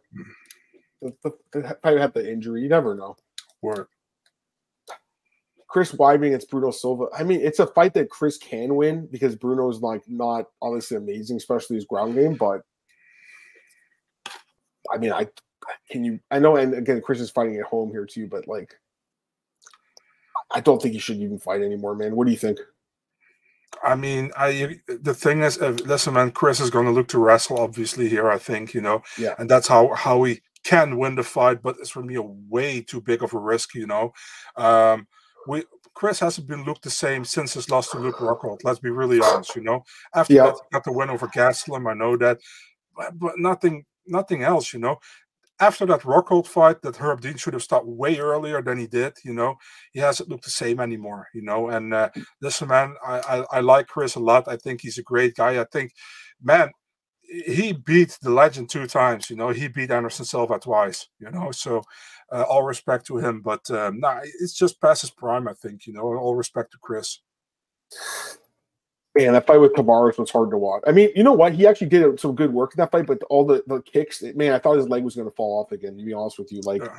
mm. 1.03 1.13
the, 1.21 1.31
the, 1.51 1.99
have 1.99 2.13
the 2.13 2.31
injury. 2.31 2.61
You 2.61 2.69
never 2.69 2.95
know. 2.95 3.17
Word. 3.61 3.87
Chris 5.67 5.93
Weidman 5.93 6.27
against 6.27 6.49
Bruno 6.49 6.71
Silva. 6.71 7.05
I 7.17 7.23
mean, 7.23 7.39
it's 7.39 7.59
a 7.59 7.67
fight 7.67 7.93
that 7.93 8.09
Chris 8.09 8.37
can 8.37 8.75
win 8.75 9.07
because 9.09 9.37
Bruno's 9.37 9.81
like 9.81 10.03
not 10.05 10.45
obviously 10.61 10.97
amazing, 10.97 11.37
especially 11.37 11.77
his 11.77 11.85
ground 11.85 12.15
game. 12.15 12.35
But 12.35 12.61
I 14.91 14.97
mean, 14.97 15.11
I 15.11 15.27
can 15.89 16.03
you. 16.03 16.19
I 16.29 16.39
know, 16.39 16.55
and 16.55 16.73
again, 16.73 17.01
Chris 17.01 17.19
is 17.19 17.31
fighting 17.31 17.57
at 17.57 17.65
home 17.65 17.91
here 17.91 18.05
too. 18.05 18.27
But 18.27 18.47
like, 18.47 18.73
I 20.51 20.59
don't 20.59 20.81
think 20.81 20.93
he 20.93 20.99
should 20.99 21.17
even 21.17 21.39
fight 21.39 21.61
anymore, 21.61 21.95
man. 21.95 22.15
What 22.15 22.25
do 22.25 22.31
you 22.31 22.37
think? 22.37 22.59
I 23.83 23.95
mean, 23.95 24.31
I 24.37 24.79
the 24.87 25.13
thing 25.13 25.41
is, 25.41 25.61
uh, 25.61 25.77
listen, 25.85 26.13
man, 26.13 26.31
Chris 26.31 26.59
is 26.59 26.69
going 26.69 26.85
to 26.85 26.91
look 26.91 27.07
to 27.09 27.19
wrestle, 27.19 27.59
obviously 27.59 28.09
here. 28.09 28.29
I 28.29 28.37
think 28.37 28.73
you 28.73 28.81
know, 28.81 29.01
yeah, 29.17 29.35
and 29.39 29.49
that's 29.49 29.67
how 29.67 29.93
how 29.93 30.23
he 30.23 30.41
can 30.63 30.97
win 30.97 31.15
the 31.15 31.23
fight, 31.23 31.61
but 31.61 31.77
it's 31.79 31.89
for 31.89 32.03
me 32.03 32.15
a 32.15 32.21
way 32.21 32.81
too 32.81 33.01
big 33.01 33.23
of 33.23 33.33
a 33.33 33.39
risk, 33.39 33.73
you 33.73 33.87
know. 33.87 34.13
Um, 34.55 35.07
we 35.47 35.63
Chris 35.93 36.19
hasn't 36.19 36.47
been 36.47 36.63
looked 36.63 36.83
the 36.83 36.89
same 36.89 37.25
since 37.25 37.53
his 37.53 37.69
loss 37.69 37.89
to 37.91 37.99
Luke 37.99 38.17
Rockhold. 38.17 38.59
Let's 38.63 38.79
be 38.79 38.89
really 38.89 39.19
honest, 39.19 39.55
you 39.55 39.63
know. 39.63 39.83
After 40.13 40.35
that, 40.35 40.53
he 40.53 40.61
got 40.71 40.83
the 40.83 40.91
win 40.91 41.09
over 41.09 41.27
Gastelum, 41.27 41.89
I 41.89 41.93
know 41.93 42.15
that, 42.17 42.39
but, 42.95 43.17
but 43.19 43.33
nothing, 43.37 43.85
nothing 44.07 44.43
else, 44.43 44.73
you 44.73 44.79
know. 44.79 44.97
After 45.59 45.85
that 45.85 46.01
Rockhold 46.01 46.47
fight, 46.47 46.81
that 46.81 46.97
Herb 46.97 47.21
Dean 47.21 47.37
should 47.37 47.53
have 47.53 47.61
stopped 47.61 47.85
way 47.85 48.17
earlier 48.17 48.63
than 48.63 48.79
he 48.79 48.87
did, 48.87 49.13
you 49.23 49.33
know. 49.33 49.55
He 49.91 49.99
hasn't 49.99 50.27
looked 50.29 50.45
the 50.45 50.49
same 50.49 50.79
anymore, 50.79 51.27
you 51.35 51.43
know. 51.43 51.69
And 51.69 51.93
uh, 51.93 52.09
listen, 52.41 52.67
man, 52.67 52.95
I, 53.05 53.19
I 53.19 53.57
I 53.57 53.59
like 53.59 53.87
Chris 53.87 54.15
a 54.15 54.19
lot. 54.19 54.47
I 54.47 54.57
think 54.57 54.81
he's 54.81 54.97
a 54.97 55.03
great 55.03 55.35
guy. 55.35 55.61
I 55.61 55.65
think, 55.71 55.93
man, 56.41 56.71
he 57.21 57.73
beat 57.73 58.17
the 58.21 58.31
legend 58.31 58.69
two 58.69 58.87
times. 58.87 59.29
You 59.29 59.35
know, 59.35 59.49
he 59.49 59.67
beat 59.67 59.91
Anderson 59.91 60.25
Silva 60.25 60.57
twice. 60.59 61.07
You 61.19 61.29
know, 61.29 61.51
so 61.51 61.83
uh, 62.31 62.43
all 62.43 62.63
respect 62.63 63.05
to 63.07 63.17
him, 63.17 63.41
but 63.41 63.69
um, 63.69 63.99
nah, 63.99 64.19
it's 64.23 64.53
just 64.53 64.81
past 64.81 65.01
his 65.01 65.11
prime. 65.11 65.47
I 65.47 65.53
think. 65.53 65.85
You 65.85 65.93
know, 65.93 66.01
all 66.01 66.35
respect 66.35 66.71
to 66.71 66.77
Chris. 66.81 67.19
Man, 69.17 69.33
that 69.33 69.45
fight 69.45 69.59
with 69.59 69.73
Tavares 69.73 70.17
was 70.17 70.31
hard 70.31 70.51
to 70.51 70.57
watch. 70.57 70.83
I 70.87 70.91
mean, 70.91 71.09
you 71.15 71.23
know 71.23 71.33
what? 71.33 71.53
He 71.53 71.67
actually 71.67 71.89
did 71.89 72.17
some 72.17 72.33
good 72.33 72.53
work 72.53 72.73
in 72.73 72.77
that 72.77 72.91
fight, 72.91 73.07
but 73.07 73.21
all 73.29 73.45
the, 73.45 73.61
the 73.67 73.81
kicks, 73.81 74.23
man, 74.35 74.53
I 74.53 74.59
thought 74.59 74.77
his 74.77 74.87
leg 74.87 75.03
was 75.03 75.15
going 75.15 75.29
to 75.29 75.35
fall 75.35 75.59
off 75.61 75.73
again. 75.73 75.97
To 75.97 76.03
be 76.03 76.13
honest 76.13 76.39
with 76.39 76.51
you, 76.51 76.61
like, 76.63 76.81
yeah, 76.81 76.97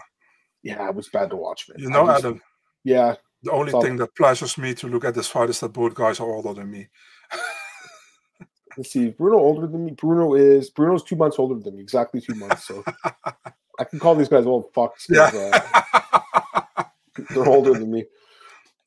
yeah 0.63 0.89
it 0.89 0.95
was 0.95 1.09
bad 1.09 1.31
to 1.31 1.37
watch, 1.37 1.69
man. 1.71 1.79
You 1.79 1.89
know, 1.89 2.07
just, 2.07 2.25
Adam. 2.25 2.43
Yeah. 2.85 3.15
The 3.43 3.53
only 3.53 3.73
thing 3.73 3.97
that 3.97 4.15
pleasures 4.15 4.59
me 4.59 4.75
to 4.75 4.89
look 4.89 5.05
at 5.05 5.15
this 5.15 5.29
fight 5.29 5.51
is 5.51 5.61
that 5.61 5.71
both 5.71 5.95
guys 5.95 6.21
are 6.21 6.31
older 6.31 6.53
than 6.53 6.71
me. 6.71 6.89
Let's 8.77 8.93
see. 8.93 9.11
Bruno 9.11 9.39
older 9.39 9.67
than 9.67 9.85
me. 9.85 9.93
Bruno 9.93 10.35
is 10.35 10.71
Bruno's 10.71 11.03
two 11.03 11.17
months 11.17 11.39
older 11.39 11.59
than 11.61 11.77
me, 11.77 11.83
exactly 11.83 12.21
two 12.21 12.35
months. 12.35 12.67
So 12.67 12.85
I 13.79 13.85
can 13.85 13.99
call 13.99 14.15
these 14.15 14.29
guys 14.29 14.47
old 14.47 14.73
fucks. 14.73 15.09
Yeah. 15.09 15.31
Uh, 16.77 16.85
they're 17.31 17.49
older 17.49 17.73
than 17.75 17.91
me. 17.91 18.05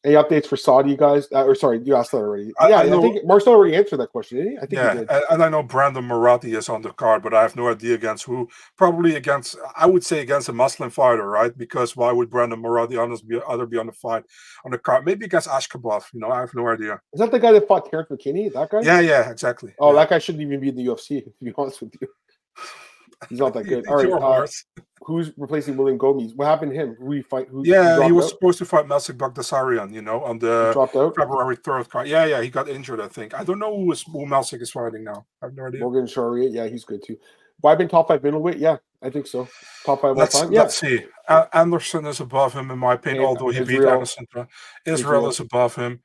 Any 0.06 0.13
updates 0.13 0.46
for 0.46 0.56
Saudi 0.56 0.96
guys? 0.96 1.28
Uh, 1.32 1.46
or 1.46 1.56
sorry, 1.56 1.82
you 1.84 1.96
asked 1.96 2.12
that 2.12 2.18
already. 2.18 2.52
I, 2.60 2.70
yeah, 2.70 2.78
I, 2.78 2.96
I, 2.96 3.02
think 3.02 3.26
Marcel 3.26 3.54
already 3.54 3.76
answered 3.76 3.98
that 3.98 4.12
question, 4.12 4.38
didn't 4.38 4.52
he? 4.52 4.58
I 4.58 4.62
think 4.62 4.74
yeah, 4.74 4.94
he 4.94 5.00
did. 5.00 5.10
And 5.32 5.44
I 5.44 5.50
know 5.50 5.63
Brandon 5.63 6.04
Marathi 6.04 6.56
is 6.56 6.70
on 6.70 6.84
the 6.84 6.91
card, 6.91 7.24
but 7.24 7.34
I 7.34 7.41
have 7.41 7.56
no 7.56 7.70
idea 7.70 7.96
against 7.96 8.26
who. 8.26 8.48
Probably 8.78 9.15
against, 9.15 9.58
I 9.76 9.88
would 9.88 10.04
say 10.04 10.20
against 10.20 10.48
a 10.48 10.54
Muslim 10.54 10.91
fighter, 10.91 11.28
right? 11.28 11.58
Because 11.58 11.96
why 11.96 12.12
would 12.12 12.30
Brandon 12.30 12.62
Marathi 12.62 13.02
honest 13.02 13.28
be 13.28 13.41
other 13.48 13.65
be 13.65 13.78
on 13.78 13.88
the 13.88 13.94
fight 13.94 14.24
on 14.63 14.72
the 14.72 14.78
card? 14.78 15.06
Maybe 15.06 15.26
against 15.26 15.48
Ashkabov. 15.48 16.04
You 16.13 16.20
know, 16.20 16.30
I 16.30 16.41
have 16.41 16.54
no 16.54 16.68
idea. 16.68 17.02
Is 17.12 17.20
that 17.20 17.32
the 17.32 17.39
guy 17.39 17.52
that 17.52 17.68
fought 17.68 17.89
Terrance 17.89 18.10
McKinney? 18.10 18.54
That 18.54 18.70
guy? 18.70 18.82
Yeah, 18.82 19.00
yeah, 19.00 19.32
exactly. 19.32 19.74
Oh, 19.80 19.91
yeah. 19.91 20.02
that 20.02 20.10
guy 20.12 20.20
shouldn't 20.20 20.44
even 20.44 20.60
be 20.60 20.70
in 20.70 20.76
the 20.76 20.86
UFC. 20.86 21.24
To 21.39 21.44
be 21.44 21.54
honest 21.58 21.82
with 21.82 21.96
you. 22.00 22.08
He's 23.30 23.39
not 23.39 23.54
that 23.54 23.63
good. 23.67 23.88
All 23.88 23.97
right. 23.97 24.12
Uh, 24.12 24.82
who's 25.01 25.32
replacing 25.38 25.78
William 25.78 25.99
Gomis? 25.99 26.36
What 26.36 26.45
happened 26.45 26.71
to 26.71 26.78
him? 26.78 26.95
Who 26.95 27.12
he 27.12 27.21
fight? 27.21 27.47
Who, 27.49 27.63
yeah, 27.65 28.04
he 28.06 28.12
was 28.12 28.25
out? 28.25 28.32
supposed 28.32 28.58
to 28.60 28.65
fight 28.65 28.86
Melsik 28.86 29.17
Baghdasaryan, 29.17 29.93
you 29.93 30.01
know, 30.01 30.23
on 30.23 30.39
the? 30.39 30.71
February 31.17 31.58
3rd 31.58 31.89
card. 31.89 32.08
Yeah, 32.08 32.25
yeah, 32.25 32.41
he 32.41 32.49
got 32.49 32.67
injured, 32.67 32.99
I 32.99 33.08
think. 33.08 33.34
I 33.34 33.43
don't 33.43 33.60
know 33.60 33.75
who, 33.75 33.91
is, 33.91 34.04
who 34.04 34.25
Melsik 34.25 34.62
is 34.62 34.71
fighting 34.71 35.04
now. 35.04 35.25
I 35.41 35.47
have 35.47 35.56
no 35.56 35.67
idea. 35.67 35.82
Morgan 35.82 36.08
Charrier, 36.08 36.49
yeah, 36.49 36.67
he's 36.67 36.86
good 36.86 37.04
too. 37.06 37.17
Weidman 37.63 37.89
top 37.89 38.08
five 38.08 38.23
middleweight? 38.23 38.58
Yeah, 38.58 38.78
I 39.01 39.10
think 39.10 39.28
so. 39.28 39.47
Top 39.86 40.01
five 40.01 40.17
let's, 40.17 40.39
time? 40.39 40.51
Yeah. 40.51 40.62
Let's 40.62 40.78
see. 40.80 41.06
Uh, 41.28 41.45
Anderson 41.54 42.06
is 42.06 42.19
above 42.19 42.54
him, 42.54 42.71
in 42.71 42.80
my 42.80 42.93
opinion, 42.93 43.23
and 43.23 43.28
although 43.28 43.49
he 43.49 43.60
Israel. 43.60 43.82
beat 43.82 43.89
Anderson. 43.89 44.25
Israel, 44.30 44.47
Israel 44.86 45.28
is 45.30 45.39
above 45.39 45.75
him. 45.75 46.01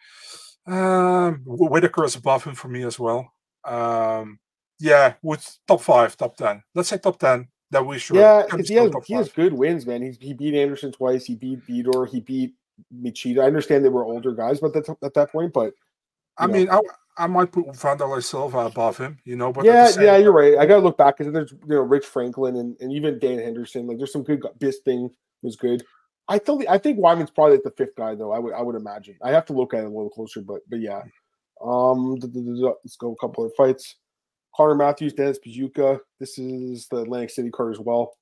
Um, 0.67 1.43
Whitaker 1.45 2.05
is 2.05 2.17
above 2.17 2.45
him 2.45 2.55
for 2.55 2.69
me 2.69 2.85
as 2.85 2.99
well. 2.99 3.33
Um, 3.65 4.39
yeah, 4.81 5.15
with 5.23 5.59
top 5.69 5.83
five, 5.83 6.17
top 6.17 6.37
10. 6.37 6.63
Let's 6.75 6.89
say 6.89 6.99
top 6.99 7.19
10 7.19 7.47
that 7.71 7.85
we 7.85 7.99
should. 7.99 8.17
Yeah, 8.17 8.43
because 8.45 8.69
he 8.69 8.75
has 8.75 8.91
he 9.07 9.15
has 9.15 9.29
good 9.31 9.53
wins, 9.53 9.87
man. 9.87 10.03
He's, 10.03 10.17
he 10.19 10.33
beat 10.33 10.55
Anderson 10.55 10.91
twice. 10.91 11.25
He 11.25 11.37
beat 11.37 11.63
Fedor. 11.63 12.07
He 12.07 12.21
beat 12.21 12.55
Machida. 12.95 13.43
I 13.43 13.47
understand 13.47 13.85
they 13.85 13.91
were 13.91 14.05
older 14.05 14.33
guys, 14.33 14.61
but 14.61 14.73
that's 14.73 14.89
at 14.89 15.15
that 15.15 15.31
point. 15.31 15.53
But 15.53 15.75
I 16.39 16.47
know. 16.47 16.53
mean, 16.53 16.71
I, 16.71 16.81
I 17.19 17.27
might 17.27 17.53
put 17.53 17.67
Wanderlei 17.67 18.25
Silva 18.25 18.61
above 18.61 18.97
him, 18.97 19.19
you 19.25 19.37
know. 19.37 19.53
But 19.53 19.67
yeah, 19.67 19.91
yeah, 20.01 20.17
you're 20.17 20.33
right. 20.33 20.57
I 20.59 20.67
gotta 20.67 20.83
look 20.83 20.97
back 20.97 21.19
because 21.19 21.33
there's 21.33 21.53
you 21.53 21.75
know 21.75 21.83
Rich 21.83 22.07
Franklin 22.07 22.57
and, 22.57 22.77
and 22.81 22.93
even 22.93 23.19
Dan 23.19 23.39
Henderson. 23.39 23.87
Like 23.87 23.99
there's 23.99 24.13
some 24.13 24.25
good. 24.25 24.43
Bisping 24.59 25.11
was 25.43 25.57
good. 25.57 25.85
I 26.29 26.39
think 26.39 26.65
I 26.69 26.79
think 26.79 26.99
Weidman's 26.99 27.31
probably 27.31 27.57
like 27.57 27.65
the 27.65 27.73
fifth 27.73 27.97
guy 27.97 28.15
though. 28.15 28.33
I 28.33 28.39
would 28.39 28.55
I 28.55 28.63
would 28.63 28.77
imagine. 28.77 29.17
I 29.23 29.31
have 29.33 29.47
to 29.47 29.53
look 29.53 29.75
at 29.75 29.81
it 29.81 29.87
a 29.87 29.89
little 29.89 30.11
closer, 30.11 30.41
but 30.41 30.63
but 30.69 30.81
yeah. 30.81 31.03
Um, 31.63 32.15
let's 32.15 32.97
go 32.97 33.13
a 33.13 33.17
couple 33.17 33.45
of 33.45 33.53
fights. 33.55 33.97
Carter 34.55 34.75
Matthews, 34.75 35.13
Dennis 35.13 35.39
Buzukja. 35.45 36.01
This 36.19 36.39
is 36.39 36.89
the 36.89 36.99
Atlantic 36.99 37.31
City 37.31 37.51
card 37.51 37.75
as 37.75 37.81
well. 37.81 38.13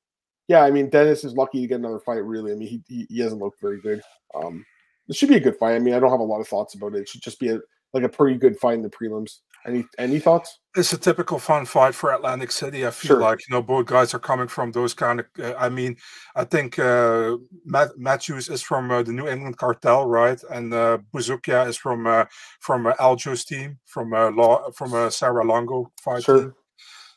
Yeah, 0.49 0.63
I 0.63 0.71
mean 0.71 0.89
Dennis 0.89 1.25
is 1.25 1.35
lucky 1.35 1.61
to 1.61 1.67
get 1.67 1.79
another 1.79 2.01
fight. 2.01 2.25
Really, 2.25 2.53
I 2.53 2.55
mean 2.55 2.69
he 2.69 2.83
he, 2.89 3.07
he 3.09 3.21
hasn't 3.21 3.43
looked 3.43 3.61
very 3.61 3.81
good. 3.81 4.03
Um, 4.35 4.65
it 5.09 5.17
should 5.17 5.29
be 5.29 5.37
a 5.37 5.41
good 5.41 5.57
fight. 5.57 5.75
I 5.75 5.79
mean 5.79 5.95
I 5.95 6.01
don't 6.01 6.11
have 6.11 6.21
a 6.21 6.25
lot 6.25 6.41
of 6.41 6.49
thoughts 6.49 6.75
about 6.75 6.95
it. 6.95 7.01
It 7.01 7.09
should 7.09 7.23
just 7.23 7.41
be 7.41 7.49
a 7.49 7.61
like 7.93 8.05
a 8.05 8.09
pretty 8.09 8.39
good 8.39 8.59
fight 8.59 8.75
in 8.75 8.83
the 8.83 8.91
prelims. 8.91 9.39
Any 9.67 9.85
any 9.99 10.19
thoughts? 10.21 10.59
It's 10.77 10.93
a 10.93 10.99
typical 10.99 11.39
fun 11.39 11.67
fight 11.67 11.95
for 11.95 12.13
Atlantic 12.15 12.51
City. 12.53 12.87
I 12.87 12.91
feel 12.91 13.09
Sure. 13.17 13.21
like 13.21 13.41
you 13.47 13.55
know 13.55 13.63
both 13.63 13.87
guys 13.87 14.15
are 14.15 14.19
coming 14.21 14.49
from 14.49 14.73
those 14.73 14.95
kind 14.95 15.21
of. 15.21 15.27
Uh, 15.39 15.55
I 15.59 15.69
mean, 15.69 15.97
I 16.37 16.45
think 16.45 16.79
uh, 16.79 17.37
Matt, 17.65 17.91
Matthews 17.99 18.49
is 18.49 18.63
from 18.63 18.91
uh, 18.91 19.03
the 19.03 19.13
New 19.13 19.27
England 19.29 19.59
Cartel, 19.59 20.07
right? 20.07 20.41
And 20.51 20.73
uh, 20.73 20.99
Buzukja 21.13 21.67
is 21.69 21.77
from 21.77 22.07
uh, 22.07 22.25
from 22.61 22.87
uh, 22.87 22.95
Aljo's 23.01 23.45
team, 23.45 23.79
from 23.87 24.15
uh, 24.15 24.31
Law, 24.31 24.71
from 24.71 24.95
uh, 24.95 25.11
Serra-Longo 25.11 25.91
fight 26.03 26.23
Sure. 26.25 26.41
team. 26.41 26.55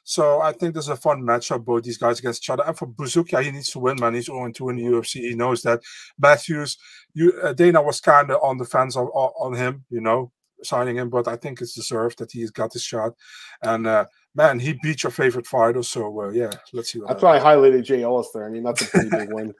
So 0.03 0.41
I 0.41 0.51
think 0.51 0.73
there's 0.73 0.89
a 0.89 0.95
fun 0.95 1.21
matchup, 1.21 1.63
both 1.63 1.83
these 1.83 1.99
guys 1.99 2.17
against 2.19 2.43
each 2.43 2.49
other. 2.49 2.63
And 2.65 2.75
for 2.75 2.87
Buzukja, 2.87 3.43
he 3.43 3.51
needs 3.51 3.69
to 3.69 3.79
win, 3.79 3.97
man. 3.99 4.15
He's 4.15 4.25
0 4.25 4.51
2 4.51 4.69
in 4.69 4.75
the 4.77 4.83
UFC. 4.83 5.21
He 5.29 5.35
knows 5.35 5.61
that. 5.61 5.79
Matthews, 6.17 6.77
you 7.13 7.31
uh, 7.43 7.53
Dana 7.53 7.81
was 7.83 8.01
kind 8.01 8.31
of 8.31 8.41
on 8.41 8.57
the 8.57 8.65
fence 8.65 8.95
on 8.97 9.05
on 9.05 9.53
him, 9.53 9.85
you 9.91 10.01
know, 10.01 10.31
signing 10.63 10.97
him, 10.97 11.09
but 11.09 11.27
I 11.27 11.35
think 11.35 11.61
it's 11.61 11.73
deserved 11.73 12.19
that 12.19 12.31
he's 12.31 12.51
got 12.51 12.73
his 12.73 12.83
shot. 12.83 13.13
And 13.61 13.87
uh, 13.87 14.05
man, 14.35 14.59
he 14.59 14.77
beat 14.81 15.03
your 15.03 15.11
favorite 15.11 15.47
fighter. 15.47 15.83
So 15.83 16.21
uh, 16.21 16.29
yeah, 16.29 16.51
let's 16.73 16.91
see 16.91 16.99
what 16.99 17.09
That's 17.09 17.21
happens. 17.21 17.43
why 17.43 17.51
I 17.51 17.55
highlighted 17.55 17.83
Jay 17.83 18.03
Ellis 18.03 18.29
there. 18.33 18.45
I 18.45 18.49
mean, 18.49 18.63
that's 18.63 18.81
a 18.81 18.85
pretty 18.85 19.09
big 19.09 19.33
win. 19.33 19.53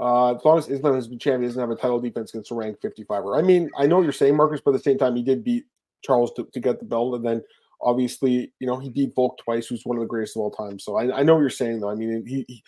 Uh, 0.00 0.34
as 0.34 0.44
long 0.44 0.56
as 0.56 0.68
Islam 0.68 0.94
has 0.94 1.08
been 1.08 1.18
champion, 1.18 1.48
doesn't 1.48 1.60
have 1.60 1.70
a 1.70 1.76
title 1.76 2.00
defense 2.00 2.32
against 2.32 2.50
a 2.50 2.54
ranked 2.54 2.82
55er. 2.82 3.38
I 3.38 3.42
mean, 3.42 3.68
I 3.76 3.86
know 3.86 3.96
what 3.96 4.04
you're 4.04 4.12
saying, 4.12 4.34
Marcus, 4.34 4.60
but 4.64 4.70
at 4.70 4.78
the 4.78 4.82
same 4.82 4.96
time, 4.96 5.14
he 5.14 5.22
did 5.22 5.44
beat 5.44 5.64
Charles 6.02 6.32
to, 6.34 6.48
to 6.54 6.60
get 6.60 6.78
the 6.78 6.86
belt, 6.86 7.16
and 7.16 7.24
then 7.24 7.42
obviously, 7.82 8.52
you 8.60 8.66
know, 8.66 8.78
he 8.78 8.88
beat 8.88 9.14
Volk 9.14 9.36
twice, 9.38 9.66
who's 9.66 9.84
one 9.84 9.98
of 9.98 10.00
the 10.00 10.06
greatest 10.06 10.36
of 10.36 10.42
all 10.42 10.50
time. 10.50 10.78
So 10.78 10.96
I, 10.96 11.18
I 11.18 11.22
know 11.22 11.34
what 11.34 11.40
you're 11.40 11.50
saying, 11.50 11.80
though. 11.80 11.90
I 11.90 11.96
mean, 11.96 12.24
he, 12.26 12.44
he 12.48 12.62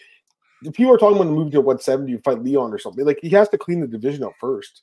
if 0.64 0.74
people 0.74 0.92
are 0.92 0.98
talking 0.98 1.16
about 1.16 1.30
moving 1.30 1.50
to 1.52 1.60
170 1.60 2.10
you 2.10 2.18
fight 2.18 2.42
Leon 2.42 2.72
or 2.72 2.78
something, 2.78 3.04
like 3.04 3.18
he 3.22 3.30
has 3.30 3.48
to 3.50 3.58
clean 3.58 3.80
the 3.80 3.86
division 3.86 4.24
up 4.24 4.32
first. 4.40 4.82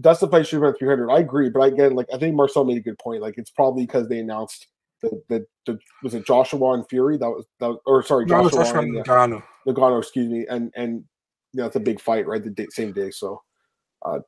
Dustin 0.00 0.30
fight 0.30 0.46
should 0.46 0.62
have 0.62 0.72
been 0.74 0.78
300. 0.78 1.10
I 1.10 1.18
agree, 1.18 1.50
but 1.50 1.60
again, 1.72 1.94
like 1.94 2.06
I 2.12 2.18
think 2.18 2.34
Marcel 2.34 2.64
made 2.64 2.78
a 2.78 2.80
good 2.80 2.98
point. 2.98 3.22
Like 3.22 3.34
it's 3.36 3.50
probably 3.50 3.84
because 3.84 4.08
they 4.08 4.18
announced 4.18 4.68
the, 5.02 5.22
the, 5.28 5.46
the 5.66 5.78
was 6.02 6.14
it 6.14 6.26
Joshua 6.26 6.72
and 6.72 6.88
Fury 6.88 7.18
that 7.18 7.28
was 7.28 7.44
that 7.60 7.68
was, 7.68 7.78
or 7.86 8.02
sorry 8.02 8.24
No, 8.24 8.42
Joshua, 8.44 8.64
Joshua 8.64 8.80
and, 8.80 8.98
uh, 8.98 9.02
Ngannou. 9.02 9.42
Nagano, 9.66 9.98
excuse 9.98 10.28
me, 10.28 10.46
and 10.48 10.72
and 10.76 11.04
you 11.52 11.60
know 11.60 11.66
it's 11.66 11.76
a 11.76 11.80
big 11.80 12.00
fight, 12.00 12.26
right? 12.26 12.42
The 12.42 12.50
day, 12.50 12.66
same 12.70 12.92
day. 12.92 13.10
So 13.10 13.42
uh 14.04 14.20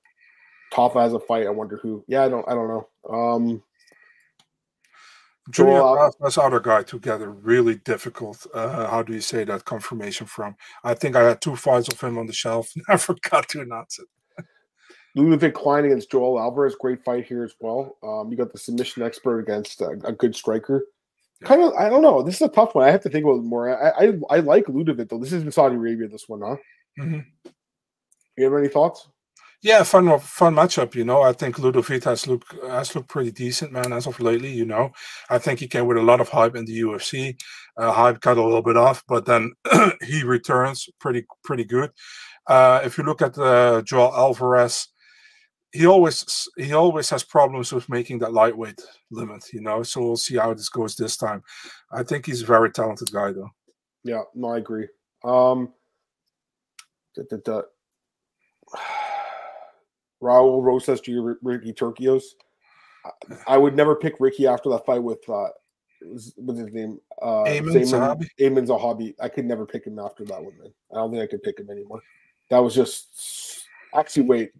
Toffa 0.72 1.00
has 1.02 1.14
a 1.14 1.20
fight. 1.20 1.46
I 1.46 1.50
wonder 1.50 1.78
who. 1.82 2.04
Yeah, 2.08 2.24
I 2.24 2.28
don't 2.28 2.46
I 2.48 2.54
don't 2.54 2.68
know. 2.68 2.88
Um 3.08 3.62
Julian 5.50 5.76
Joel- 5.76 5.96
Rath, 5.96 6.14
this 6.20 6.38
other 6.38 6.60
guy 6.60 6.82
together, 6.82 7.30
really 7.30 7.76
difficult. 7.76 8.46
Uh, 8.54 8.88
how 8.88 9.02
do 9.02 9.12
you 9.12 9.20
say 9.20 9.44
that 9.44 9.66
confirmation 9.66 10.26
from? 10.26 10.56
I 10.82 10.94
think 10.94 11.16
I 11.16 11.22
had 11.22 11.42
two 11.42 11.54
fights 11.54 11.88
of 11.88 12.00
him 12.00 12.16
on 12.16 12.26
the 12.26 12.32
shelf. 12.32 12.70
Never 12.88 13.14
got 13.30 13.48
to 13.50 13.60
announce 13.60 13.98
it. 13.98 14.06
Ludovic 15.14 15.54
Klein 15.54 15.84
against 15.84 16.10
Joel 16.10 16.40
Alvarez, 16.40 16.74
great 16.74 17.04
fight 17.04 17.24
here 17.26 17.44
as 17.44 17.54
well. 17.60 17.96
Um, 18.02 18.30
you 18.30 18.36
got 18.36 18.52
the 18.52 18.58
submission 18.58 19.02
expert 19.02 19.40
against 19.40 19.80
a, 19.80 19.90
a 20.04 20.12
good 20.12 20.34
striker. 20.34 20.86
Kind 21.44 21.62
of, 21.62 21.72
I 21.74 21.88
don't 21.88 22.02
know. 22.02 22.22
This 22.22 22.36
is 22.36 22.42
a 22.42 22.48
tough 22.48 22.74
one. 22.74 22.86
I 22.86 22.90
have 22.90 23.02
to 23.02 23.08
think 23.08 23.24
about 23.24 23.38
it 23.38 23.44
more. 23.44 23.70
I, 23.70 24.06
I, 24.06 24.12
I 24.30 24.40
like 24.40 24.68
Ludovic 24.68 25.08
though. 25.08 25.18
This 25.18 25.32
is 25.32 25.42
in 25.42 25.52
Saudi 25.52 25.76
Arabia. 25.76 26.08
This 26.08 26.28
one, 26.28 26.40
huh? 26.42 26.56
Mhm. 26.98 27.24
You 28.36 28.44
have 28.44 28.54
any 28.54 28.68
thoughts? 28.68 29.08
Yeah, 29.62 29.82
fun 29.82 30.18
fun 30.18 30.54
matchup. 30.54 30.94
You 30.94 31.04
know, 31.04 31.22
I 31.22 31.32
think 31.32 31.58
Ludovic 31.58 32.04
has 32.04 32.26
looked 32.26 32.52
has 32.68 32.94
looked 32.94 33.08
pretty 33.08 33.30
decent, 33.30 33.72
man, 33.72 33.92
as 33.92 34.06
of 34.06 34.20
lately. 34.20 34.52
You 34.52 34.66
know, 34.66 34.90
I 35.30 35.38
think 35.38 35.58
he 35.60 35.66
came 35.68 35.86
with 35.86 35.96
a 35.96 36.02
lot 36.02 36.20
of 36.20 36.28
hype 36.28 36.54
in 36.54 36.66
the 36.66 36.80
UFC. 36.80 37.34
Uh, 37.76 37.90
hype 37.92 38.20
cut 38.20 38.36
a 38.36 38.42
little 38.42 38.62
bit 38.62 38.76
off, 38.76 39.02
but 39.08 39.24
then 39.24 39.52
he 40.02 40.22
returns 40.22 40.88
pretty 41.00 41.24
pretty 41.44 41.64
good. 41.64 41.90
Uh, 42.46 42.80
if 42.84 42.98
you 42.98 43.04
look 43.04 43.22
at 43.22 43.38
uh, 43.38 43.80
Joel 43.82 44.12
Alvarez, 44.14 44.88
he 45.74 45.86
always 45.86 46.48
he 46.56 46.72
always 46.72 47.10
has 47.10 47.24
problems 47.24 47.72
with 47.72 47.88
making 47.88 48.20
that 48.20 48.32
lightweight 48.32 48.80
limit. 49.10 49.52
You 49.52 49.60
know, 49.60 49.82
so 49.82 50.00
we'll 50.02 50.16
see 50.16 50.36
how 50.36 50.54
this 50.54 50.68
goes 50.68 50.94
this 50.94 51.16
time. 51.16 51.42
I 51.90 52.04
think 52.04 52.24
he's 52.24 52.42
a 52.42 52.46
very 52.46 52.70
talented 52.70 53.10
guy, 53.12 53.32
though. 53.32 53.50
Yeah, 54.04 54.22
no, 54.34 54.50
I 54.50 54.58
agree. 54.58 54.86
Um, 55.24 55.72
da, 57.16 57.22
da, 57.28 57.36
da. 57.44 57.62
Raul 60.22 60.62
Rosas 60.62 61.00
to 61.02 61.36
Ricky 61.42 61.72
Turcios. 61.72 62.22
I- 63.48 63.58
would 63.58 63.74
never 63.76 63.96
pick 63.96 64.14
Ricky 64.20 64.46
after 64.46 64.70
that 64.70 64.86
fight 64.86 65.02
with 65.02 65.28
uh, 65.28 65.48
what's 66.36 66.60
his 66.60 66.72
name? 66.72 67.00
Uh, 67.20 67.44
Zaman- 67.46 67.82
Zahabi? 67.82 68.28
Aiemann 68.40 68.66
Zahabi. 68.68 69.14
I 69.20 69.28
could 69.28 69.44
never 69.44 69.66
pick 69.66 69.86
him 69.86 69.98
after 69.98 70.24
that 70.26 70.42
one. 70.42 70.56
Man, 70.58 70.70
I 70.92 70.96
don't 70.96 71.10
think 71.10 71.22
I 71.22 71.26
could 71.26 71.42
pick 71.42 71.58
him 71.58 71.68
anymore. 71.68 72.00
That 72.50 72.58
was 72.58 72.76
just 72.76 73.66
actually 73.92 74.22
wait. 74.22 74.52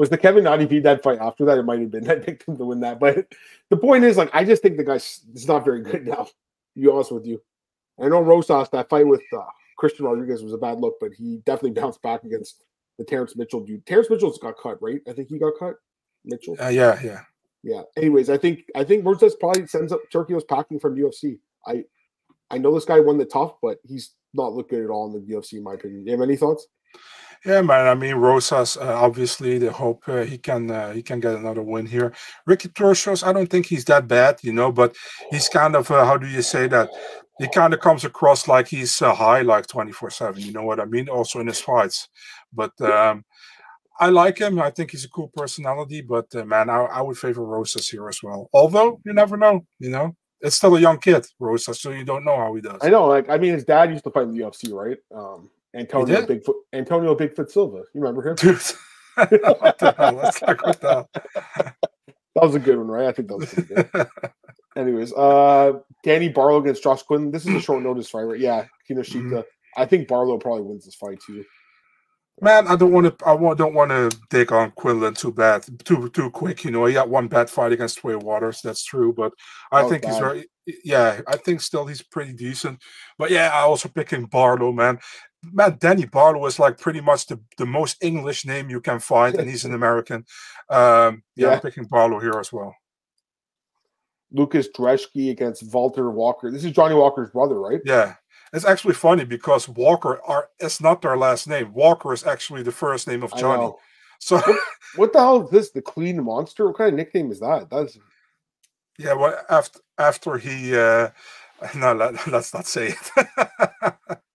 Was 0.00 0.08
the 0.08 0.16
Kevin 0.16 0.44
Nadi 0.44 0.66
beat 0.66 0.84
that 0.84 1.02
fight 1.02 1.18
after 1.18 1.44
that? 1.44 1.58
It 1.58 1.62
might 1.64 1.78
have 1.78 1.90
been. 1.90 2.08
I 2.10 2.14
picked 2.14 2.48
him 2.48 2.56
to 2.56 2.64
win 2.64 2.80
that, 2.80 2.98
but 2.98 3.26
the 3.68 3.76
point 3.76 4.02
is, 4.02 4.16
like, 4.16 4.30
I 4.32 4.44
just 4.46 4.62
think 4.62 4.78
the 4.78 4.82
guy's 4.82 5.20
is 5.34 5.46
not 5.46 5.62
very 5.62 5.82
good 5.82 6.06
now. 6.06 6.24
To 6.24 6.80
be 6.80 6.88
honest 6.88 7.12
with 7.12 7.26
you, 7.26 7.42
I 8.02 8.08
know 8.08 8.22
Rosas 8.22 8.70
that 8.70 8.88
fight 8.88 9.06
with 9.06 9.20
uh, 9.36 9.42
Christian 9.76 10.06
Rodriguez 10.06 10.42
was 10.42 10.54
a 10.54 10.56
bad 10.56 10.80
look, 10.80 10.94
but 11.02 11.12
he 11.12 11.42
definitely 11.44 11.78
bounced 11.78 12.00
back 12.00 12.24
against 12.24 12.64
the 12.96 13.04
Terrence 13.04 13.36
Mitchell 13.36 13.60
dude. 13.60 13.84
Terrence 13.84 14.08
Mitchell's 14.08 14.38
got 14.38 14.54
cut, 14.56 14.80
right? 14.80 15.02
I 15.06 15.12
think 15.12 15.28
he 15.28 15.38
got 15.38 15.52
cut. 15.58 15.74
Mitchell. 16.24 16.56
Uh, 16.58 16.68
yeah, 16.68 16.98
yeah. 17.04 17.20
Yeah. 17.62 17.82
Anyways, 17.98 18.30
I 18.30 18.38
think 18.38 18.60
I 18.74 18.84
think 18.84 19.04
Rosas 19.04 19.36
probably 19.36 19.66
sends 19.66 19.92
up 19.92 20.00
Turkey's 20.10 20.44
packing 20.44 20.80
from 20.80 20.96
UFC. 20.96 21.40
I 21.66 21.84
I 22.50 22.56
know 22.56 22.74
this 22.74 22.86
guy 22.86 23.00
won 23.00 23.18
the 23.18 23.26
TUF, 23.26 23.52
but 23.60 23.76
he's 23.86 24.14
not 24.32 24.54
looked 24.54 24.70
good 24.70 24.82
at 24.82 24.88
all 24.88 25.14
in 25.14 25.26
the 25.26 25.34
UFC, 25.34 25.58
in 25.58 25.62
my 25.62 25.74
opinion. 25.74 26.04
Do 26.04 26.10
you 26.10 26.16
have 26.16 26.26
any 26.26 26.36
thoughts? 26.36 26.66
Yeah, 27.44 27.62
man. 27.62 27.86
I 27.86 27.94
mean, 27.94 28.16
Rosas. 28.16 28.76
Uh, 28.76 28.94
obviously, 28.94 29.58
they 29.58 29.68
hope 29.68 30.02
uh, 30.08 30.24
he 30.24 30.36
can 30.36 30.70
uh, 30.70 30.92
he 30.92 31.02
can 31.02 31.20
get 31.20 31.34
another 31.34 31.62
win 31.62 31.86
here. 31.86 32.12
Ricky 32.46 32.68
Torshos, 32.68 33.26
I 33.26 33.32
don't 33.32 33.48
think 33.48 33.66
he's 33.66 33.86
that 33.86 34.06
bad, 34.06 34.40
you 34.42 34.52
know, 34.52 34.70
but 34.70 34.94
he's 35.30 35.48
kind 35.48 35.74
of 35.74 35.90
uh, 35.90 36.04
how 36.04 36.18
do 36.18 36.26
you 36.26 36.42
say 36.42 36.68
that? 36.68 36.90
He 37.38 37.48
kind 37.48 37.72
of 37.72 37.80
comes 37.80 38.04
across 38.04 38.46
like 38.46 38.68
he's 38.68 39.00
uh, 39.00 39.14
high, 39.14 39.40
like 39.40 39.66
twenty 39.66 39.92
four 39.92 40.10
seven. 40.10 40.42
You 40.42 40.52
know 40.52 40.64
what 40.64 40.80
I 40.80 40.84
mean? 40.84 41.08
Also 41.08 41.40
in 41.40 41.46
his 41.46 41.60
fights, 41.60 42.08
but 42.52 42.78
um, 42.82 43.24
I 43.98 44.10
like 44.10 44.38
him. 44.38 44.60
I 44.60 44.70
think 44.70 44.90
he's 44.90 45.06
a 45.06 45.08
cool 45.08 45.28
personality. 45.34 46.02
But 46.02 46.26
uh, 46.34 46.44
man, 46.44 46.68
I, 46.68 46.80
I 46.84 47.00
would 47.00 47.16
favor 47.16 47.42
Rosas 47.44 47.88
here 47.88 48.06
as 48.10 48.22
well. 48.22 48.50
Although 48.52 49.00
you 49.06 49.14
never 49.14 49.38
know, 49.38 49.64
you 49.78 49.88
know, 49.88 50.14
it's 50.42 50.56
still 50.56 50.76
a 50.76 50.80
young 50.80 50.98
kid, 50.98 51.26
Rosas, 51.38 51.80
so 51.80 51.90
you 51.90 52.04
don't 52.04 52.24
know 52.26 52.36
how 52.36 52.54
he 52.54 52.60
does. 52.60 52.80
I 52.82 52.90
know, 52.90 53.06
like 53.06 53.30
I 53.30 53.38
mean, 53.38 53.54
his 53.54 53.64
dad 53.64 53.90
used 53.90 54.04
to 54.04 54.10
fight 54.10 54.24
in 54.24 54.32
the 54.34 54.40
UFC, 54.40 54.70
right? 54.74 54.98
Um, 55.14 55.48
Antonio? 55.74 56.22
Bigfoot, 56.26 56.54
Antonio 56.72 57.14
Bigfoot 57.14 57.50
Silva. 57.50 57.78
You 57.94 58.00
remember 58.00 58.28
him? 58.28 58.36
What 59.16 59.78
the 59.78 59.94
hell? 59.98 60.14
Let's 60.14 60.40
not 60.40 60.56
go 60.62 60.72
down. 60.72 61.06
That 61.14 62.42
was 62.44 62.54
a 62.54 62.58
good 62.60 62.78
one, 62.78 62.86
right? 62.88 63.06
I 63.06 63.12
think 63.12 63.28
that 63.28 63.36
was 63.36 63.52
pretty 63.52 63.74
good. 63.74 64.08
Anyways, 64.76 65.12
uh, 65.12 65.72
Danny 66.04 66.28
Barlow 66.28 66.60
against 66.60 66.82
Josh 66.82 67.02
Quinn. 67.02 67.30
This 67.30 67.44
is 67.44 67.54
a 67.54 67.60
short 67.60 67.82
notice 67.82 68.08
fight, 68.08 68.22
right? 68.22 68.38
Yeah, 68.40 68.64
Kinoshita. 68.88 69.44
I 69.76 69.84
think 69.84 70.08
Barlow 70.08 70.38
probably 70.38 70.62
wins 70.62 70.84
this 70.86 70.94
fight 70.94 71.18
too. 71.26 71.44
Man, 72.40 72.66
I 72.68 72.76
don't 72.76 72.92
want 72.92 73.06
to. 73.18 73.26
I 73.26 73.32
wa- 73.34 73.52
don't 73.54 73.74
want 73.74 73.90
to 73.90 74.16
dig 74.30 74.52
on 74.52 74.70
Quinlan 74.70 75.14
too 75.14 75.32
bad, 75.32 75.66
too 75.84 76.08
too 76.08 76.30
quick. 76.30 76.64
You 76.64 76.70
know, 76.70 76.86
he 76.86 76.94
got 76.94 77.10
one 77.10 77.28
bad 77.28 77.50
fight 77.50 77.72
against 77.72 77.98
Trey 77.98 78.14
Waters. 78.14 78.62
That's 78.62 78.84
true, 78.84 79.12
but 79.12 79.32
I 79.70 79.78
That 79.78 79.82
was 79.82 79.90
think 79.92 80.04
he's 80.06 80.14
bad. 80.14 80.20
very. 80.22 80.46
Yeah, 80.84 81.20
I 81.26 81.36
think 81.36 81.60
still 81.60 81.84
he's 81.84 82.00
pretty 82.00 82.32
decent. 82.32 82.80
But 83.18 83.30
yeah, 83.30 83.50
I 83.52 83.60
also 83.62 83.88
picking 83.90 84.24
Barlow, 84.26 84.72
man. 84.72 84.98
Man, 85.42 85.76
Danny 85.80 86.04
Barlow 86.04 86.44
is 86.46 86.58
like 86.58 86.78
pretty 86.78 87.00
much 87.00 87.26
the, 87.26 87.40
the 87.56 87.66
most 87.66 88.02
English 88.02 88.44
name 88.44 88.68
you 88.68 88.80
can 88.80 89.00
find, 89.00 89.34
and 89.36 89.48
he's 89.48 89.64
an 89.64 89.74
American. 89.74 90.26
Um, 90.68 91.22
yeah, 91.34 91.48
Yeah. 91.48 91.50
I'm 91.54 91.60
picking 91.60 91.84
Barlow 91.84 92.20
here 92.20 92.38
as 92.38 92.52
well. 92.52 92.74
Lukasz 94.34 94.68
Brzeski 94.70 95.30
against 95.30 95.72
Walter 95.72 96.10
Walker. 96.10 96.50
This 96.50 96.64
is 96.64 96.72
Johnny 96.72 96.94
Walker's 96.94 97.30
brother, 97.30 97.58
right? 97.58 97.80
Yeah, 97.84 98.14
it's 98.52 98.64
actually 98.64 98.94
funny 98.94 99.24
because 99.24 99.68
Walker 99.68 100.20
are 100.22 100.48
it's 100.58 100.80
not 100.80 101.02
their 101.02 101.16
last 101.16 101.48
name. 101.48 101.72
Walker 101.72 102.12
is 102.12 102.24
actually 102.24 102.62
the 102.62 102.72
first 102.72 103.08
name 103.08 103.22
of 103.22 103.34
Johnny. 103.36 103.72
So 104.20 104.40
What 104.96 105.12
the 105.12 105.20
hell 105.20 105.44
is 105.44 105.50
this? 105.50 105.70
The 105.70 105.82
Clean 105.82 106.22
Monster? 106.22 106.66
What 106.66 106.76
kind 106.76 106.90
of 106.90 106.96
nickname 106.96 107.30
is 107.30 107.40
that? 107.40 107.68
That's 107.70 107.98
Yeah, 108.98 109.14
well, 109.14 109.40
after 109.48 109.80
after 109.98 110.36
he, 110.38 110.76
uh, 110.76 111.10
no, 111.76 111.94
let, 111.94 112.26
let's 112.26 112.52
not 112.52 112.66
say 112.66 112.94
it. 112.94 114.18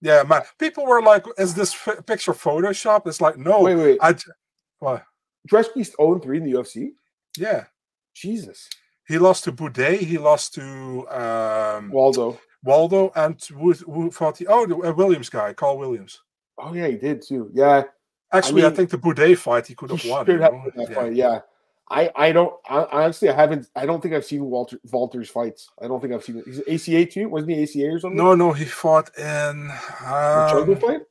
yeah, 0.00 0.22
man, 0.22 0.42
people 0.58 0.86
were 0.86 1.02
like, 1.02 1.24
"Is 1.38 1.54
this 1.54 1.74
f- 1.74 2.04
picture 2.06 2.32
Photoshop?" 2.32 3.06
It's 3.06 3.20
like, 3.20 3.36
no, 3.38 3.62
wait, 3.62 3.76
wait. 3.76 3.98
I, 4.00 4.14
what? 4.78 5.04
Brzeski's 5.50 5.94
0 5.96 6.18
3 6.18 6.38
in 6.38 6.44
the 6.44 6.52
UFC? 6.52 6.90
Yeah, 7.38 7.64
Jesus. 8.14 8.68
he 9.06 9.18
lost 9.18 9.44
to 9.44 9.52
Buday, 9.52 9.98
he 9.98 10.18
lost 10.18 10.54
to 10.54 11.08
um, 11.08 11.90
Waldo. 11.90 12.38
Waldo, 12.64 13.12
and 13.14 13.40
who, 13.44 13.72
who 13.72 14.10
fought 14.10 14.38
he? 14.38 14.46
Oh, 14.46 14.66
the 14.66 14.76
uh, 14.76 14.92
Williams 14.92 15.28
guy, 15.28 15.52
Carl 15.52 15.78
Williams. 15.78 16.20
Oh, 16.58 16.72
yeah, 16.74 16.88
he 16.88 16.96
did 16.96 17.22
too. 17.22 17.50
Yeah. 17.54 17.84
Actually, 18.32 18.64
I, 18.64 18.68
mean, 18.68 18.76
think 18.76 18.90
the 18.90 18.98
Buday 18.98 19.36
fight 19.36 19.66
he 19.68 19.74
could 19.74 19.90
have 19.90 20.04
won. 20.04 20.26
should 20.26 20.32
you 20.32 20.38
know? 20.40 20.64
that 20.74 20.90
Yeah. 20.90 20.94
fight. 20.94 21.14
Yeah. 21.14 21.40
I, 21.88 22.10
I 22.16 22.32
don't 22.32 22.52
I, 22.68 22.86
honestly 22.90 23.28
I 23.28 23.34
haven't 23.34 23.68
I 23.76 23.86
don't 23.86 24.00
think 24.02 24.12
I've 24.14 24.24
seen 24.24 24.44
Walter 24.44 24.78
Walter's 24.90 25.30
fights. 25.30 25.68
I 25.80 25.86
don't 25.86 26.00
think 26.00 26.12
I've 26.12 26.24
seen 26.24 26.38
it. 26.38 26.44
He's 26.66 26.88
ACA 26.88 27.06
too. 27.06 27.28
Wasn't 27.28 27.50
he 27.50 27.62
ACA 27.62 27.94
or 27.94 28.00
something? 28.00 28.16
No, 28.16 28.34
no, 28.34 28.52
he 28.52 28.64
fought 28.64 29.16
in 29.16 29.68
The 29.68 30.64
um, 30.66 30.76
fight. 30.76 31.02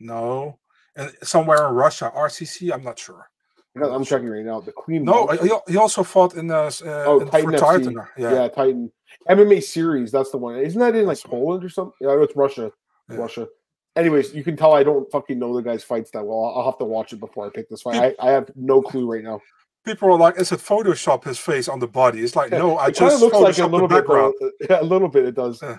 no, 0.00 0.58
and 0.96 1.12
somewhere 1.22 1.68
in 1.68 1.74
Russia, 1.74 2.10
RCC. 2.14 2.72
I'm 2.72 2.82
not 2.82 2.98
sure. 2.98 3.30
I'm 3.76 4.04
checking 4.04 4.28
right 4.28 4.44
now. 4.44 4.60
The 4.60 4.72
Queen. 4.72 5.04
No, 5.04 5.28
he, 5.28 5.50
he 5.68 5.76
also 5.76 6.02
fought 6.02 6.34
in 6.34 6.50
uh, 6.50 6.70
uh 6.84 7.04
Oh, 7.06 7.20
in, 7.20 7.28
Titan 7.28 7.52
Titan. 7.52 7.94
Yeah. 8.16 8.32
Yeah. 8.32 8.48
Titan 8.48 8.90
MMA 9.28 9.62
series. 9.62 10.10
That's 10.10 10.30
the 10.30 10.38
one. 10.38 10.58
Isn't 10.58 10.80
that 10.80 10.96
in 10.96 11.06
like 11.06 11.18
That's. 11.18 11.30
Poland 11.30 11.64
or 11.64 11.68
something? 11.68 11.94
Yeah, 12.00 12.20
it's 12.20 12.34
Russia. 12.34 12.72
Yeah. 13.08 13.16
Russia. 13.16 13.46
Anyways, 13.94 14.34
you 14.34 14.44
can 14.44 14.56
tell 14.56 14.74
I 14.74 14.82
don't 14.82 15.10
fucking 15.10 15.38
know 15.38 15.54
the 15.54 15.62
guy's 15.62 15.84
fights 15.84 16.10
that 16.12 16.24
well. 16.24 16.52
I'll 16.56 16.64
have 16.64 16.78
to 16.78 16.84
watch 16.84 17.12
it 17.12 17.20
before 17.20 17.46
I 17.46 17.50
pick 17.50 17.68
this 17.68 17.82
fight. 17.82 18.16
I, 18.18 18.28
I 18.28 18.30
have 18.32 18.50
no 18.54 18.80
clue 18.82 19.10
right 19.10 19.24
now. 19.24 19.40
People 19.84 20.08
are 20.10 20.18
like, 20.18 20.38
"Is 20.38 20.52
it 20.52 20.60
Photoshop 20.60 21.24
his 21.24 21.38
face 21.38 21.68
on 21.68 21.78
the 21.78 21.86
body?" 21.86 22.20
It's 22.20 22.36
like, 22.36 22.50
no, 22.50 22.76
I 22.76 22.88
it 22.88 22.96
just 22.96 23.20
looks 23.20 23.36
like 23.36 23.58
a 23.58 23.66
little 23.66 23.88
bit. 23.88 24.06
though. 24.06 24.32
Yeah, 24.68 24.80
a 24.80 24.82
little 24.82 25.08
bit. 25.08 25.24
It 25.24 25.34
does. 25.34 25.60
Yeah. 25.62 25.78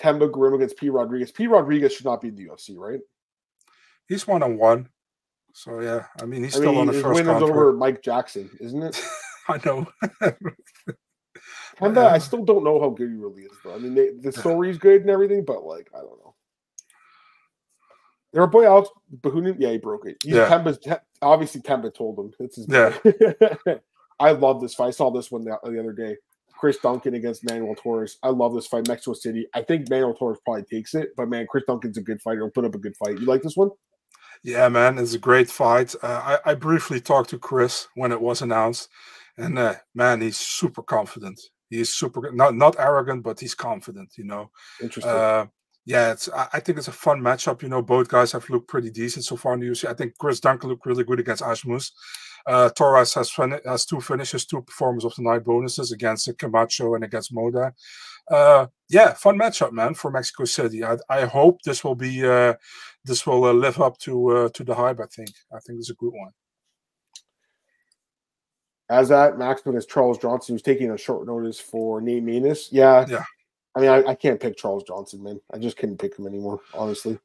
Themba 0.00 0.30
Grim 0.30 0.54
against 0.54 0.76
P. 0.76 0.88
Rodriguez. 0.90 1.32
P. 1.32 1.46
Rodriguez 1.46 1.94
should 1.94 2.04
not 2.06 2.20
be 2.20 2.28
in 2.28 2.36
the 2.36 2.46
UFC, 2.46 2.76
right? 2.76 3.00
He's 4.08 4.26
one 4.26 4.42
on 4.42 4.58
one. 4.58 4.88
So 5.52 5.80
yeah, 5.80 6.06
I 6.20 6.26
mean, 6.26 6.44
he's 6.44 6.54
I 6.54 6.58
still 6.58 6.72
mean, 6.72 6.80
on 6.82 6.86
the 6.88 6.92
his 6.92 7.02
first 7.02 7.14
win 7.14 7.24
contract. 7.26 7.50
over 7.50 7.72
Mike 7.72 8.02
Jackson, 8.02 8.50
isn't 8.60 8.82
it? 8.82 9.00
I 9.48 9.58
know. 9.64 9.86
Themba, 11.78 12.06
I 12.08 12.18
still 12.18 12.44
don't 12.44 12.64
know 12.64 12.80
how 12.80 12.90
good 12.90 13.08
he 13.10 13.16
really 13.16 13.42
is, 13.42 13.52
though. 13.64 13.74
I 13.74 13.78
mean, 13.78 13.94
they, 13.94 14.10
the 14.10 14.32
story's 14.32 14.76
good 14.76 15.00
and 15.02 15.10
everything, 15.10 15.44
but 15.44 15.64
like, 15.64 15.88
I 15.94 15.98
don't 15.98 16.18
know. 16.18 16.25
Their 18.32 18.46
boy 18.46 18.66
Alex 18.66 18.88
Behunin, 19.20 19.56
yeah, 19.58 19.70
he 19.70 19.78
broke 19.78 20.06
it. 20.06 20.16
He's 20.22 20.34
Yeah. 20.34 20.48
Tem- 20.48 20.98
obviously 21.22 21.60
Themba 21.62 21.94
told 21.94 22.18
him. 22.18 22.32
It's 22.40 22.56
his 22.56 22.66
Yeah. 22.68 23.76
I 24.18 24.32
love 24.32 24.60
this 24.60 24.74
fight. 24.74 24.88
I 24.88 24.90
saw 24.90 25.10
this 25.10 25.30
one 25.30 25.44
the, 25.44 25.58
the 25.64 25.78
other 25.78 25.92
day. 25.92 26.16
Chris 26.58 26.78
Duncan 26.78 27.14
against 27.14 27.44
Manuel 27.44 27.74
Torres. 27.74 28.16
I 28.22 28.28
love 28.28 28.54
this 28.54 28.66
fight. 28.66 28.88
Mexico 28.88 29.12
City. 29.12 29.46
I 29.54 29.62
think 29.62 29.90
Manuel 29.90 30.14
Torres 30.14 30.38
probably 30.44 30.64
takes 30.64 30.94
it, 30.94 31.10
but 31.16 31.28
man, 31.28 31.46
Chris 31.48 31.64
Duncan's 31.66 31.98
a 31.98 32.02
good 32.02 32.20
fighter. 32.22 32.40
He'll 32.40 32.50
put 32.50 32.64
up 32.64 32.74
a 32.74 32.78
good 32.78 32.96
fight. 32.96 33.18
You 33.18 33.26
like 33.26 33.42
this 33.42 33.56
one? 33.56 33.70
Yeah, 34.42 34.68
man, 34.68 34.98
it's 34.98 35.14
a 35.14 35.18
great 35.18 35.50
fight. 35.50 35.94
Uh, 36.02 36.38
I, 36.44 36.52
I 36.52 36.54
briefly 36.54 37.00
talked 37.00 37.30
to 37.30 37.38
Chris 37.38 37.88
when 37.94 38.12
it 38.12 38.20
was 38.20 38.42
announced, 38.42 38.88
and 39.36 39.58
uh, 39.58 39.74
man, 39.94 40.20
he's 40.20 40.36
super 40.36 40.82
confident. 40.82 41.40
He's 41.68 41.92
super 41.92 42.30
not 42.32 42.54
not 42.54 42.76
arrogant, 42.78 43.22
but 43.22 43.40
he's 43.40 43.54
confident. 43.54 44.12
You 44.16 44.24
know. 44.24 44.50
Interesting. 44.80 45.12
Uh, 45.12 45.46
yeah, 45.86 46.10
it's. 46.10 46.28
I, 46.28 46.58
think 46.58 46.78
it's 46.78 46.88
a 46.88 46.92
fun 46.92 47.20
matchup. 47.20 47.62
You 47.62 47.68
know, 47.68 47.80
both 47.80 48.08
guys 48.08 48.32
have 48.32 48.50
looked 48.50 48.66
pretty 48.66 48.90
decent 48.90 49.24
so 49.24 49.36
far 49.36 49.54
in 49.54 49.60
the 49.60 49.66
UFC. 49.66 49.88
I 49.88 49.94
think 49.94 50.18
Chris 50.18 50.40
Duncan 50.40 50.68
looked 50.68 50.84
really 50.84 51.04
good 51.04 51.20
against 51.20 51.44
Ashmus. 51.44 51.92
Uh, 52.44 52.70
Torres 52.70 53.14
has 53.14 53.30
has 53.64 53.86
two 53.86 54.00
finishes, 54.00 54.44
two 54.44 54.62
performers 54.62 55.04
of 55.04 55.14
the 55.14 55.22
night 55.22 55.44
bonuses 55.44 55.92
against 55.92 56.28
Camacho 56.38 56.96
and 56.96 57.04
against 57.04 57.32
Moda. 57.32 57.72
Uh, 58.28 58.66
yeah, 58.88 59.12
fun 59.12 59.38
matchup, 59.38 59.70
man, 59.70 59.94
for 59.94 60.10
Mexico 60.10 60.44
City. 60.44 60.84
I, 60.84 60.96
I 61.08 61.24
hope 61.24 61.62
this 61.62 61.84
will 61.84 61.94
be 61.94 62.26
uh, 62.26 62.54
this 63.04 63.24
will 63.24 63.44
uh, 63.44 63.52
live 63.52 63.80
up 63.80 63.96
to 63.98 64.28
uh, 64.28 64.48
to 64.54 64.64
the 64.64 64.74
hype. 64.74 64.98
I 64.98 65.06
think. 65.06 65.30
I 65.54 65.60
think 65.60 65.78
it's 65.78 65.90
a 65.90 65.94
good 65.94 66.12
one. 66.12 66.32
As 68.88 69.08
that 69.10 69.34
Maxman 69.34 69.76
is 69.76 69.86
Charles 69.86 70.18
Johnson, 70.18 70.54
who's 70.54 70.62
taking 70.62 70.90
a 70.90 70.98
short 70.98 71.28
notice 71.28 71.60
for 71.60 72.00
Nate 72.00 72.24
Maness. 72.24 72.68
Yeah. 72.72 73.06
Yeah. 73.08 73.24
I 73.76 73.80
mean, 73.80 73.90
I, 73.90 74.04
I 74.04 74.14
can't 74.14 74.40
pick 74.40 74.56
Charles 74.56 74.84
Johnson, 74.84 75.22
man. 75.22 75.40
I 75.52 75.58
just 75.58 75.76
couldn't 75.76 75.98
pick 75.98 76.18
him 76.18 76.26
anymore, 76.26 76.60
honestly. 76.72 77.18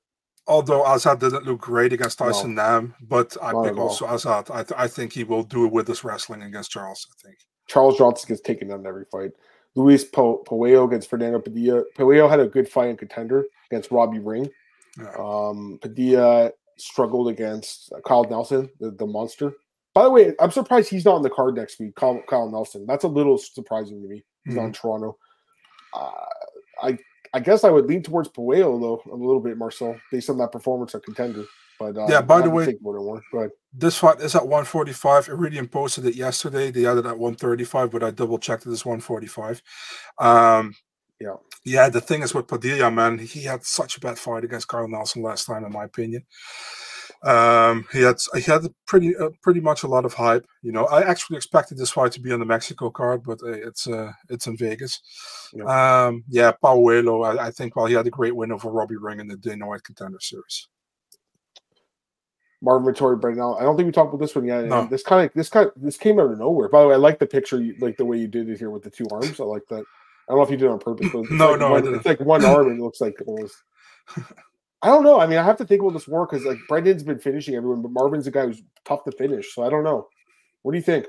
Although 0.48 0.84
Azat 0.84 1.20
didn't 1.20 1.46
look 1.46 1.62
great 1.62 1.94
against 1.94 2.18
Tyson 2.18 2.56
Nam, 2.56 2.94
but 3.02 3.38
I 3.42 3.54
Not 3.54 3.64
pick 3.64 3.78
also 3.78 4.06
Azat. 4.06 4.52
I, 4.52 4.64
th- 4.64 4.78
I 4.78 4.88
think 4.88 5.14
he 5.14 5.24
will 5.24 5.44
do 5.44 5.66
it 5.66 5.72
with 5.72 5.88
this 5.88 6.04
wrestling 6.04 6.42
against 6.42 6.72
Charles. 6.72 7.08
I 7.10 7.28
think. 7.28 7.40
Charles 7.68 7.98
Johnson 7.98 8.28
gets 8.28 8.42
taken 8.42 8.68
down 8.68 8.82
in 8.82 8.86
every 8.86 9.06
fight. 9.06 9.32
Luis 9.76 10.04
po- 10.04 10.44
against 10.52 11.10
Fernando 11.10 11.40
Padilla. 11.40 11.84
Pajuelo 11.98 12.30
had 12.30 12.42
a 12.42 12.48
good 12.48 12.68
fight 12.68 12.90
in 12.90 12.98
contender 12.98 13.46
against 13.72 13.92
Robbie 13.92 14.20
Ring. 14.20 14.50
Yeah. 15.00 15.14
Um, 15.18 15.80
Padilla 15.82 16.52
struggled 16.78 17.30
against 17.30 17.94
uh, 17.94 18.02
Kyle 18.02 18.26
Nelson, 18.26 18.70
the, 18.80 18.92
the 18.92 19.06
monster. 19.06 19.54
By 19.94 20.04
the 20.04 20.10
way, 20.10 20.34
I'm 20.40 20.52
surprised 20.52 20.90
he's 20.90 21.06
not 21.06 21.16
on 21.16 21.22
the 21.22 21.30
card 21.30 21.56
next 21.56 21.80
week. 21.80 21.96
Kyle, 21.96 22.22
Kyle 22.28 22.50
Nelson. 22.50 22.86
That's 22.86 23.06
a 23.06 23.10
little 23.10 23.38
surprising 23.38 24.02
to 24.02 24.08
me. 24.08 24.24
He's 24.44 24.56
not 24.56 24.66
in 24.66 24.74
Toronto. 24.74 25.18
Uh, 25.94 26.12
I 26.84 26.98
I 27.34 27.40
guess 27.40 27.64
I 27.64 27.70
would 27.70 27.86
lean 27.86 28.04
towards 28.04 28.30
Pajuelo 28.30 28.80
though 28.80 29.02
a 29.12 29.16
little 29.16 29.40
bit, 29.40 29.58
Marcel, 29.58 29.96
based 30.12 30.30
on 30.30 30.38
that 30.40 30.52
performance 30.52 30.94
of 30.94 31.02
contender. 31.04 31.46
But 31.80 31.98
uh, 31.98 32.08
Yeah, 32.10 32.22
by 32.22 32.42
the 32.42 32.50
way- 32.50 32.66
think 32.66 32.82
about 32.82 32.96
more. 32.96 33.22
Go 33.32 33.40
ahead. 33.40 33.52
This 33.74 33.98
fight 33.98 34.20
is 34.20 34.36
at 34.36 34.44
145. 34.44 35.30
Iridium 35.30 35.68
posted 35.68 36.06
it 36.06 36.16
yesterday. 36.16 36.70
They 36.72 36.82
had 36.82 36.98
it 36.98 37.06
at 37.06 37.18
135, 37.18 37.90
but 37.90 38.04
I 38.04 38.12
double 38.12 38.38
checked 38.38 38.66
it. 38.66 38.72
It's 38.72 38.86
145. 38.86 39.62
Um, 40.20 40.76
Yeah. 41.20 41.36
Yeah, 41.64 41.90
the 41.90 42.02
thing 42.02 42.24
is 42.24 42.34
with 42.34 42.48
Padilla, 42.48 42.90
man, 42.92 43.20
he 43.20 43.44
had 43.44 43.64
such 43.64 43.96
a 43.96 44.00
bad 44.00 44.18
fight 44.20 44.44
against 44.44 44.68
Carl 44.68 44.88
Nelson 44.88 45.22
last 45.22 45.46
time, 45.46 45.64
in 45.64 45.72
my 45.72 45.86
opinion. 45.86 46.26
Um, 47.24 47.86
he 47.94 48.02
had 48.02 48.16
he 48.34 48.42
had 48.42 48.68
pretty 48.88 49.16
uh, 49.16 49.30
pretty 49.44 49.60
much 49.60 49.84
a 49.84 49.88
lot 49.88 50.06
of 50.06 50.14
hype. 50.14 50.46
You 50.64 50.72
know, 50.72 50.86
I 50.86 51.04
actually 51.04 51.38
expected 51.38 51.78
this 51.78 51.92
fight 51.92 52.12
to 52.14 52.20
be 52.20 52.32
on 52.32 52.40
the 52.40 52.46
Mexico 52.46 52.90
card, 52.90 53.24
but 53.24 53.40
uh, 53.44 53.52
it's 53.52 53.88
uh, 53.88 54.12
it's 54.30 54.48
in 54.48 54.58
Vegas. 54.58 55.00
Um, 55.66 56.24
yeah, 56.28 56.52
Pajuelo, 56.64 57.38
I, 57.38 57.48
I 57.48 57.52
think, 57.52 57.76
well, 57.76 57.86
he 57.86 57.94
had 57.94 58.08
a 58.08 58.12
great 58.12 58.36
win 58.36 58.52
over 58.52 58.72
Robbie 58.72 58.96
Ring 58.96 59.20
in 59.20 59.28
the 59.28 59.38
Dana 59.38 59.68
White 59.68 59.84
Contender 59.84 60.20
Series. 60.20 60.68
Marvin 62.62 62.94
Vettori, 62.94 63.38
Allen. 63.38 63.58
I 63.60 63.64
don't 63.64 63.76
think 63.76 63.88
we 63.88 63.92
talked 63.92 64.14
about 64.14 64.22
this 64.22 64.36
one 64.36 64.46
yet. 64.46 64.66
No. 64.66 64.86
This 64.86 65.04
kind 65.04 65.26
of 65.26 65.34
this 65.34 65.50
kind 65.50 65.70
this 65.76 65.98
came 65.98 66.20
out 66.20 66.32
of 66.32 66.40
nowhere. 66.40 66.70
By 66.70 66.82
the 66.82 66.88
way, 66.88 66.94
I 66.94 66.98
like 66.98 67.20
the 67.20 67.26
picture, 67.26 67.62
you, 67.62 67.76
like 67.80 67.98
the 67.98 68.06
way 68.06 68.18
you 68.18 68.28
did 68.28 68.50
it 68.50 68.60
here 68.60 68.70
with 68.70 68.84
the 68.84 68.90
two 68.90 69.08
arms. 69.12 69.40
I 69.40 69.44
like 69.44 69.64
that. 69.70 69.84
I 70.30 70.34
don't 70.34 70.38
know 70.38 70.44
if 70.44 70.52
you 70.52 70.58
did 70.58 70.66
it 70.66 70.72
on 70.72 70.80
purpose, 70.80 71.10
but 71.12 71.30
No, 71.32 71.52
like 71.52 71.60
no, 71.60 71.72
one, 71.72 71.96
it's 71.96 72.06
like 72.06 72.20
one 72.20 72.46
arm 72.46 72.68
and 72.70 72.80
it 72.80 72.84
looks 72.84 73.02
like 73.02 73.16
almost. 73.26 73.56
I 74.84 74.88
don't 74.88 75.04
know. 75.04 75.20
I 75.20 75.28
mean, 75.28 75.38
I 75.38 75.44
have 75.44 75.58
to 75.58 75.66
think 75.66 75.82
about 75.82 75.94
this 75.94 76.08
more 76.08 76.26
because 76.26 76.46
like 76.46 76.58
Brendan's 76.68 77.04
been 77.04 77.20
finishing 77.20 77.56
everyone, 77.56 77.82
but 77.82 77.92
Marvin's 77.92 78.28
a 78.28 78.32
guy 78.32 78.46
who's 78.46 78.64
tough 78.86 79.04
to 79.04 79.12
finish. 79.12 79.54
So 79.54 79.64
I 79.64 79.70
don't 79.70 79.84
know. 79.84 80.08
What 80.64 80.72
do 80.72 80.78
you 80.78 80.84
think? 80.84 81.06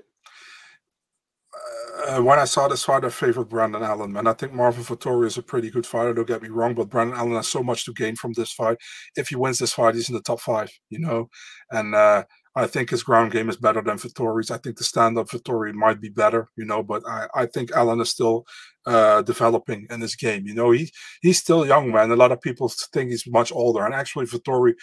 uh, 2.08 2.22
when 2.22 2.38
I 2.38 2.44
saw 2.44 2.68
this 2.68 2.84
fight, 2.84 3.04
I 3.04 3.08
favored 3.10 3.48
Brendan 3.48 3.82
Allen, 3.82 4.12
man. 4.12 4.26
I 4.26 4.32
think 4.32 4.52
Marvin 4.52 4.84
Vettori 4.84 5.26
is 5.26 5.38
a 5.38 5.42
pretty 5.42 5.70
good 5.70 5.86
fighter. 5.86 6.14
Don't 6.14 6.26
get 6.26 6.42
me 6.42 6.48
wrong, 6.48 6.74
but 6.74 6.88
Brendan 6.88 7.18
Allen 7.18 7.34
has 7.34 7.48
so 7.48 7.62
much 7.62 7.84
to 7.84 7.92
gain 7.92 8.16
from 8.16 8.32
this 8.32 8.52
fight. 8.52 8.78
If 9.16 9.28
he 9.28 9.36
wins 9.36 9.58
this 9.58 9.72
fight, 9.72 9.94
he's 9.94 10.08
in 10.08 10.14
the 10.14 10.22
top 10.22 10.40
five, 10.40 10.70
you 10.90 10.98
know. 10.98 11.28
And 11.70 11.94
uh, 11.94 12.24
I 12.56 12.66
think 12.66 12.90
his 12.90 13.02
ground 13.02 13.32
game 13.32 13.48
is 13.48 13.56
better 13.56 13.82
than 13.82 13.98
Vettori's. 13.98 14.50
I 14.50 14.58
think 14.58 14.76
the 14.76 14.84
stand-up 14.84 15.28
Vettori 15.28 15.72
might 15.72 16.00
be 16.00 16.08
better, 16.08 16.48
you 16.56 16.64
know, 16.64 16.82
but 16.82 17.02
I, 17.06 17.28
I 17.34 17.46
think 17.46 17.70
Allen 17.72 18.00
is 18.00 18.10
still 18.10 18.44
uh, 18.86 19.22
developing 19.22 19.86
in 19.90 20.00
this 20.00 20.16
game. 20.16 20.46
You 20.46 20.54
know, 20.54 20.70
he 20.72 20.90
he's 21.20 21.38
still 21.38 21.66
young, 21.66 21.90
man. 21.92 22.10
A 22.10 22.16
lot 22.16 22.32
of 22.32 22.40
people 22.40 22.68
think 22.92 23.10
he's 23.10 23.26
much 23.26 23.52
older, 23.52 23.84
and 23.84 23.94
actually, 23.94 24.26
Vettori, 24.26 24.74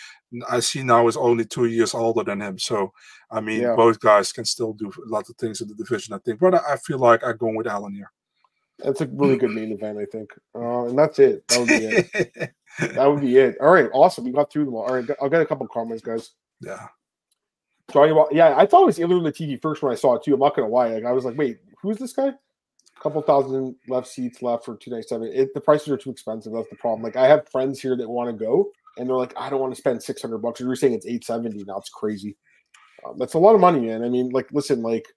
I 0.50 0.60
see 0.62 0.84
now 0.84 1.08
is 1.08 1.18
only 1.18 1.46
two 1.46 1.66
years 1.66 1.94
older 1.94 2.24
than 2.24 2.42
him. 2.42 2.58
So, 2.60 2.94
I 3.32 3.42
mean, 3.42 3.62
Yeah. 3.62 3.76
both 3.76 4.00
guys 4.00 4.32
can 4.32 4.46
still 4.46 4.74
do 4.74 4.88
a 4.90 5.10
lot 5.10 5.30
of 5.30 5.36
things 5.38 5.62
in 5.62 5.68
the 5.68 5.76
division. 5.76 6.14
I 6.14 6.20
think, 6.20 6.40
but 6.40 6.56
I, 6.56 6.74
I 6.74 6.78
feel 6.78 6.98
like 7.00 7.24
I'm 7.26 7.38
going 7.38 7.56
with 7.56 7.68
Allen 7.68 7.94
here. 7.94 8.12
That's 8.80 9.02
a 9.02 9.08
really 9.08 9.36
good 9.36 9.52
main 9.52 9.74
event, 9.74 9.98
I 10.00 10.06
think. 10.06 10.30
Uh, 10.56 10.86
and 10.86 10.98
that's 10.98 11.20
it. 11.20 11.46
That 11.50 11.60
would 11.60 11.68
be 11.68 11.86
it. 11.86 12.54
That 12.96 13.08
would 13.08 13.20
be 13.20 13.36
it. 13.36 13.58
All 13.60 13.72
right, 13.72 13.90
awesome. 13.94 14.24
We 14.24 14.32
got 14.32 14.50
through 14.50 14.64
them 14.66 14.76
all. 14.76 14.84
All 14.84 14.96
right, 14.96 15.10
I'll 15.22 15.28
get 15.28 15.42
a 15.42 15.46
couple 15.46 15.66
of 15.66 15.72
comments, 15.72 16.02
guys. 16.02 16.30
yeah, 16.62 16.88
Talking 17.90 18.12
about, 18.12 18.34
yeah, 18.34 18.56
I 18.56 18.66
thought 18.68 18.84
it 18.84 18.86
was 18.86 19.00
Ilya 19.00 19.18
on 19.18 19.24
the 19.24 19.32
TV 19.34 19.60
first 19.62 19.82
when 19.82 19.92
I 19.92 19.96
saw 19.96 20.14
it 20.16 20.24
too. 20.24 20.34
I'm 20.36 20.40
not 20.40 20.56
gonna 20.56 20.70
lie. 20.70 20.90
Like, 20.94 21.04
I 21.06 21.12
was 21.12 21.26
like, 21.26 21.38
wait, 21.38 21.58
who's 21.82 21.98
this 21.98 22.14
guy? 22.14 22.32
A 23.00 23.02
couple 23.02 23.22
thousand 23.22 23.76
left 23.88 24.08
seats 24.08 24.42
left 24.42 24.66
for 24.66 24.76
two 24.76 24.92
ninety 24.92 25.08
seven. 25.08 25.32
It 25.34 25.54
the 25.54 25.62
prices 25.62 25.88
are 25.88 25.98
too 25.98 26.10
expensive. 26.12 26.52
That's 26.52 26.70
the 26.70 26.76
problem. 26.76 27.02
Like, 27.02 27.16
I 27.16 27.28
have 27.28 27.48
friends 27.50 27.80
here 27.80 27.96
that 27.96 28.10
want 28.10 28.30
to 28.30 28.46
go, 28.46 28.72
and 28.98 29.08
they're 29.08 29.16
like, 29.16 29.34
I 29.38 29.50
don't 29.50 29.62
want 29.62 29.74
to 29.74 29.80
spend 29.80 30.04
six 30.04 30.22
hundred 30.22 30.40
bucks. 30.40 30.60
You're 30.60 30.76
saying 30.76 30.94
it's 30.94 31.08
eight 31.08 31.24
seventy 31.24 31.64
now. 31.66 31.78
It's 31.78 31.90
crazy. 31.90 32.36
Um, 33.06 33.18
that's 33.18 33.36
a 33.36 33.40
lot 33.40 33.56
of 33.56 33.62
money, 33.62 33.80
man. 33.80 34.04
I 34.04 34.10
mean, 34.10 34.30
like, 34.32 34.52
listen, 34.52 34.82
like, 34.82 35.08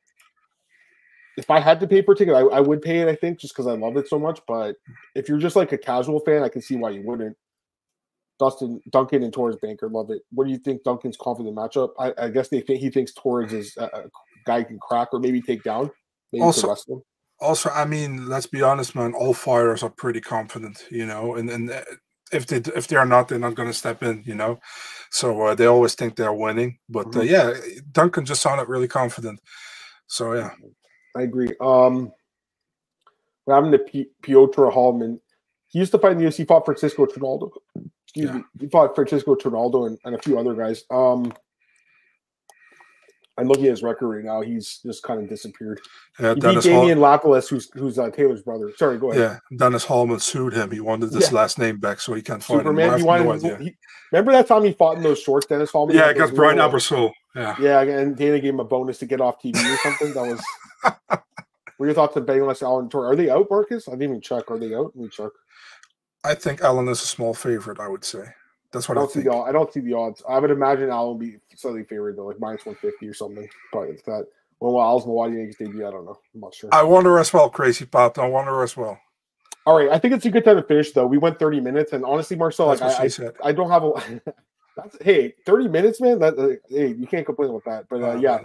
if 1.36 1.50
I 1.50 1.58
had 1.58 1.80
to 1.80 1.88
pay 1.88 2.02
for 2.02 2.12
a 2.12 2.16
ticket, 2.16 2.34
I, 2.34 2.42
I 2.42 2.60
would 2.60 2.82
pay 2.82 3.00
it. 3.00 3.08
I 3.08 3.16
think 3.16 3.40
just 3.40 3.52
because 3.52 3.66
I 3.66 3.72
love 3.72 3.96
it 3.96 4.08
so 4.08 4.18
much. 4.18 4.40
But 4.46 4.76
if 5.16 5.28
you're 5.28 5.38
just 5.38 5.56
like 5.56 5.72
a 5.72 5.78
casual 5.78 6.20
fan, 6.20 6.44
I 6.44 6.48
can 6.48 6.62
see 6.62 6.76
why 6.76 6.90
you 6.90 7.02
wouldn't. 7.04 7.36
Dustin 8.38 8.80
Duncan 8.90 9.24
and 9.24 9.32
Torres 9.32 9.56
Banker 9.60 9.88
love 9.88 10.10
it. 10.10 10.22
What 10.30 10.44
do 10.44 10.52
you 10.52 10.58
think 10.58 10.84
Duncan's 10.84 11.16
confident 11.16 11.56
matchup? 11.56 11.90
I, 11.98 12.12
I 12.16 12.28
guess 12.28 12.48
they 12.48 12.60
think 12.60 12.80
he 12.80 12.90
thinks 12.90 13.12
Torres 13.12 13.52
is 13.52 13.76
a, 13.76 13.84
a 13.84 14.02
guy 14.46 14.62
can 14.62 14.78
crack 14.78 15.08
or 15.12 15.18
maybe 15.18 15.40
take 15.40 15.64
down. 15.64 15.90
Maybe 16.32 16.42
Also- 16.44 16.74
also, 17.42 17.68
wrestle 17.68 17.72
him. 17.72 17.78
also, 17.78 17.82
I 17.82 17.84
mean, 17.84 18.28
let's 18.28 18.46
be 18.46 18.62
honest, 18.62 18.94
man. 18.94 19.14
All 19.14 19.34
fighters 19.34 19.82
are 19.82 19.90
pretty 19.90 20.20
confident, 20.20 20.84
you 20.90 21.06
know, 21.06 21.34
and 21.36 21.50
and 21.50 21.70
uh, 21.70 21.82
if 22.32 22.46
they 22.46 22.58
if 22.76 22.86
they 22.88 22.96
are 22.96 23.06
not, 23.06 23.28
they're 23.28 23.38
not 23.38 23.54
going 23.54 23.68
to 23.68 23.74
step 23.74 24.02
in, 24.02 24.22
you 24.26 24.34
know. 24.34 24.60
So 25.10 25.42
uh, 25.42 25.54
they 25.54 25.66
always 25.66 25.94
think 25.94 26.16
they're 26.16 26.32
winning, 26.32 26.78
but 26.88 27.08
uh, 27.16 27.20
Mhm. 27.20 27.28
yeah, 27.28 27.54
Duncan 27.92 28.24
just 28.24 28.42
sounded 28.42 28.68
really 28.68 28.88
confident. 28.88 29.40
So 30.06 30.34
yeah, 30.34 30.50
I 31.16 31.22
agree. 31.22 31.54
Um, 31.60 32.12
we're 33.46 33.54
having 33.54 33.70
the 33.72 33.78
P- 33.80 34.10
Piotr 34.22 34.68
Hallmann. 34.68 35.20
He 35.68 35.78
used 35.80 35.92
to 35.92 35.98
fight 35.98 36.12
in 36.12 36.18
the 36.18 36.24
UFC. 36.26 36.36
He 36.38 36.44
fought 36.44 36.64
Francisco 36.64 37.06
Trinaldo. 37.06 37.50
Excuse 38.04 38.28
Yeah. 38.28 38.36
me. 38.38 38.42
He 38.60 38.68
fought 38.68 38.94
Francisco 38.94 39.34
Trinaldo 39.34 39.86
and, 39.86 39.98
and 40.04 40.14
a 40.14 40.18
few 40.22 40.38
other 40.38 40.54
guys. 40.54 40.84
Um, 40.90 41.32
I'm 43.38 43.48
looking 43.48 43.64
at 43.64 43.70
his 43.70 43.82
record 43.82 44.08
right 44.08 44.24
now. 44.24 44.42
He's 44.42 44.80
just 44.84 45.02
kind 45.02 45.22
of 45.22 45.28
disappeared. 45.28 45.80
Yeah, 46.20 46.34
He 46.34 46.40
Dennis 46.40 46.64
beat 46.64 46.72
Hall- 46.72 46.86
Damian 46.86 46.98
who's 47.48 47.70
who's 47.72 47.98
uh, 47.98 48.10
Taylor's 48.10 48.42
brother. 48.42 48.70
Sorry, 48.76 48.98
go 48.98 49.10
ahead. 49.10 49.40
Yeah, 49.50 49.56
Dennis 49.56 49.84
Hallman 49.84 50.20
sued 50.20 50.52
him. 50.52 50.70
He 50.70 50.80
wanted 50.80 51.12
his 51.12 51.30
Yeah. 51.30 51.36
last 51.38 51.58
name 51.58 51.78
back, 51.78 52.00
so 52.00 52.12
he 52.12 52.20
can't 52.20 52.42
fight 52.44 52.54
him. 52.56 52.60
Superman. 52.60 52.90
have 52.90 53.00
He 53.00 53.06
no 53.06 53.22
wanted. 53.24 53.60
he- 53.60 53.76
remember 54.12 54.32
that 54.32 54.46
time 54.46 54.64
he 54.64 54.72
fought 54.72 54.98
in 54.98 55.02
those 55.02 55.20
shorts, 55.22 55.46
Dennis 55.46 55.70
Hallman? 55.70 55.96
Yeah, 55.96 56.10
against 56.10 56.34
Brian 56.34 56.58
Ebersole. 56.58 57.12
Yeah. 57.34 57.56
Yeah, 57.58 57.80
and 57.80 58.14
Dana 58.16 58.38
gave 58.38 58.52
him 58.52 58.60
a 58.60 58.64
bonus 58.64 58.98
to 58.98 59.06
get 59.06 59.20
off 59.22 59.40
TV 59.42 59.56
or 59.72 59.76
something. 59.78 60.12
That 60.12 60.22
was. 60.28 60.42
what 61.08 61.22
are 61.80 61.86
your 61.86 61.94
thoughts 61.94 62.16
on 62.18 62.26
betting 62.26 62.44
less 62.46 62.62
Allen 62.62 62.90
Tor? 62.90 63.10
Are 63.10 63.16
they 63.16 63.30
out, 63.30 63.46
Marcus? 63.50 63.88
I 63.88 63.92
didn't 63.92 64.02
even 64.10 64.20
check. 64.20 64.50
Are 64.50 64.58
they 64.58 64.74
out? 64.74 64.92
Let 64.94 64.96
me 64.96 65.08
check. 65.08 65.30
I 66.22 66.34
think 66.34 66.60
Allen 66.60 66.86
is 66.88 67.02
a 67.02 67.06
small 67.06 67.32
favorite, 67.34 67.80
I 67.80 67.88
would 67.88 68.04
say. 68.04 68.24
That's 68.72 68.88
I 68.88 68.92
what 68.92 68.98
I, 68.98 69.00
don't 69.02 69.10
see 69.10 69.20
think. 69.22 69.32
the. 69.32 69.38
I 69.38 69.52
don't 69.52 69.72
see 69.72 69.80
the 69.80 69.94
odds. 69.94 70.22
I 70.28 70.38
would 70.38 70.50
imagine 70.50 70.90
Allen 70.90 71.08
will 71.08 71.14
be 71.16 71.38
slightly 71.56 71.84
favored 71.84 72.16
though, 72.16 72.26
like 72.26 72.40
minus 72.40 72.64
one 72.66 72.74
fifty 72.76 73.08
or 73.08 73.14
something. 73.14 73.48
Probably 73.70 73.90
it's 73.90 74.02
that. 74.02 74.26
Well, 74.60 74.80
Al's 74.80 75.06
Milwaukee 75.06 75.34
makes 75.34 75.56
debut. 75.56 75.86
I 75.86 75.90
don't 75.90 76.04
know. 76.04 76.18
I'm 76.34 76.40
not 76.40 76.54
sure. 76.54 76.70
I 76.72 76.82
wonder 76.84 77.18
as 77.18 77.32
well, 77.32 77.50
Crazy 77.50 77.84
Pop. 77.84 78.18
I 78.18 78.28
wonder 78.28 78.62
as 78.62 78.76
well. 78.76 78.98
All 79.66 79.76
right, 79.76 79.90
I 79.90 79.98
think 79.98 80.14
it's 80.14 80.24
a 80.24 80.30
good 80.30 80.44
time 80.44 80.56
to 80.56 80.62
finish 80.62 80.92
though. 80.92 81.06
We 81.06 81.18
went 81.18 81.38
30 81.38 81.60
minutes, 81.60 81.92
and 81.92 82.04
honestly, 82.04 82.36
Marcel, 82.36 82.68
That's 82.74 82.80
like 82.80 83.34
I, 83.44 83.46
I. 83.46 83.50
I 83.50 83.52
don't 83.52 83.70
have 83.70 83.84
a. 83.84 84.20
That's 84.76 84.96
hey, 85.02 85.34
30 85.44 85.68
minutes, 85.68 86.00
man. 86.00 86.18
That 86.18 86.38
uh, 86.38 86.48
hey, 86.68 86.88
you 86.94 87.06
can't 87.06 87.26
complain 87.26 87.52
with 87.52 87.64
that. 87.64 87.86
But 87.90 88.02
uh, 88.02 88.16
yeah, 88.16 88.38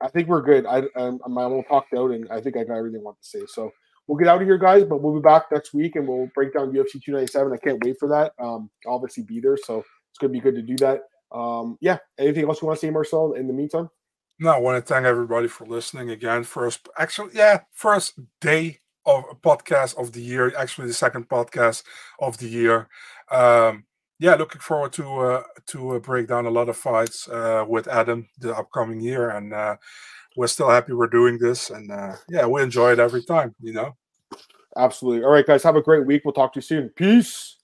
I 0.00 0.08
think 0.08 0.28
we're 0.28 0.42
good. 0.42 0.66
I 0.66 0.82
I'm, 0.96 1.20
I'm 1.24 1.36
a 1.36 1.48
little 1.48 1.62
talked 1.62 1.94
out, 1.94 2.10
and 2.10 2.28
I 2.30 2.40
think 2.40 2.56
I 2.56 2.64
got 2.64 2.76
everything 2.76 3.00
I 3.00 3.04
want 3.04 3.22
to 3.22 3.28
say. 3.28 3.40
So 3.46 3.72
we'll 4.10 4.18
get 4.18 4.26
out 4.26 4.42
of 4.42 4.48
here, 4.48 4.58
guys. 4.58 4.84
But 4.84 5.00
we'll 5.00 5.14
be 5.14 5.20
back 5.20 5.44
next 5.52 5.72
week, 5.72 5.94
and 5.94 6.06
we'll 6.06 6.28
break 6.34 6.52
down 6.52 6.72
UFC 6.72 7.00
297. 7.00 7.52
I 7.52 7.56
can't 7.56 7.82
wait 7.84 7.96
for 7.98 8.08
that. 8.08 8.32
Um, 8.42 8.68
obviously 8.86 9.22
be 9.22 9.40
there, 9.40 9.56
so 9.56 9.78
it's 9.78 10.18
gonna 10.18 10.32
be 10.32 10.40
good 10.40 10.56
to 10.56 10.62
do 10.62 10.76
that. 10.78 11.02
Um, 11.32 11.78
yeah. 11.80 11.98
Anything 12.18 12.44
else 12.46 12.60
you 12.60 12.66
want 12.66 12.80
to 12.80 12.86
say, 12.86 12.90
Marcel? 12.90 13.34
In 13.34 13.46
the 13.46 13.52
meantime, 13.52 13.88
No, 14.40 14.50
I 14.50 14.58
want 14.58 14.84
to 14.84 14.94
thank 14.94 15.06
everybody 15.06 15.46
for 15.46 15.64
listening 15.64 16.10
again. 16.10 16.42
First, 16.42 16.88
actually, 16.98 17.30
yeah, 17.34 17.60
first 17.72 18.18
day 18.40 18.80
of 19.06 19.22
a 19.30 19.36
podcast 19.36 19.96
of 19.96 20.10
the 20.10 20.20
year. 20.20 20.52
Actually, 20.58 20.88
the 20.88 20.94
second 20.94 21.28
podcast 21.28 21.84
of 22.18 22.38
the 22.38 22.48
year. 22.48 22.88
Um, 23.30 23.84
yeah, 24.18 24.34
looking 24.34 24.60
forward 24.60 24.92
to 24.94 25.08
uh, 25.20 25.42
to 25.68 25.90
uh, 25.90 25.98
break 26.00 26.26
down 26.26 26.46
a 26.46 26.50
lot 26.50 26.68
of 26.68 26.76
fights 26.76 27.28
uh, 27.28 27.64
with 27.66 27.86
Adam 27.86 28.28
the 28.40 28.56
upcoming 28.56 29.00
year, 29.00 29.30
and 29.30 29.54
uh, 29.54 29.76
we're 30.36 30.48
still 30.48 30.68
happy 30.68 30.94
we're 30.94 31.06
doing 31.06 31.38
this. 31.38 31.70
And 31.70 31.92
uh, 31.92 32.16
yeah, 32.28 32.46
we 32.46 32.60
enjoy 32.60 32.90
it 32.90 32.98
every 32.98 33.22
time. 33.22 33.54
You 33.60 33.72
know. 33.72 33.96
Absolutely. 34.84 35.24
All 35.24 35.30
right, 35.30 35.46
guys. 35.46 35.62
Have 35.62 35.76
a 35.76 35.82
great 35.82 36.06
week. 36.06 36.22
We'll 36.24 36.32
talk 36.34 36.52
to 36.54 36.58
you 36.58 36.62
soon. 36.62 36.88
Peace. 36.90 37.56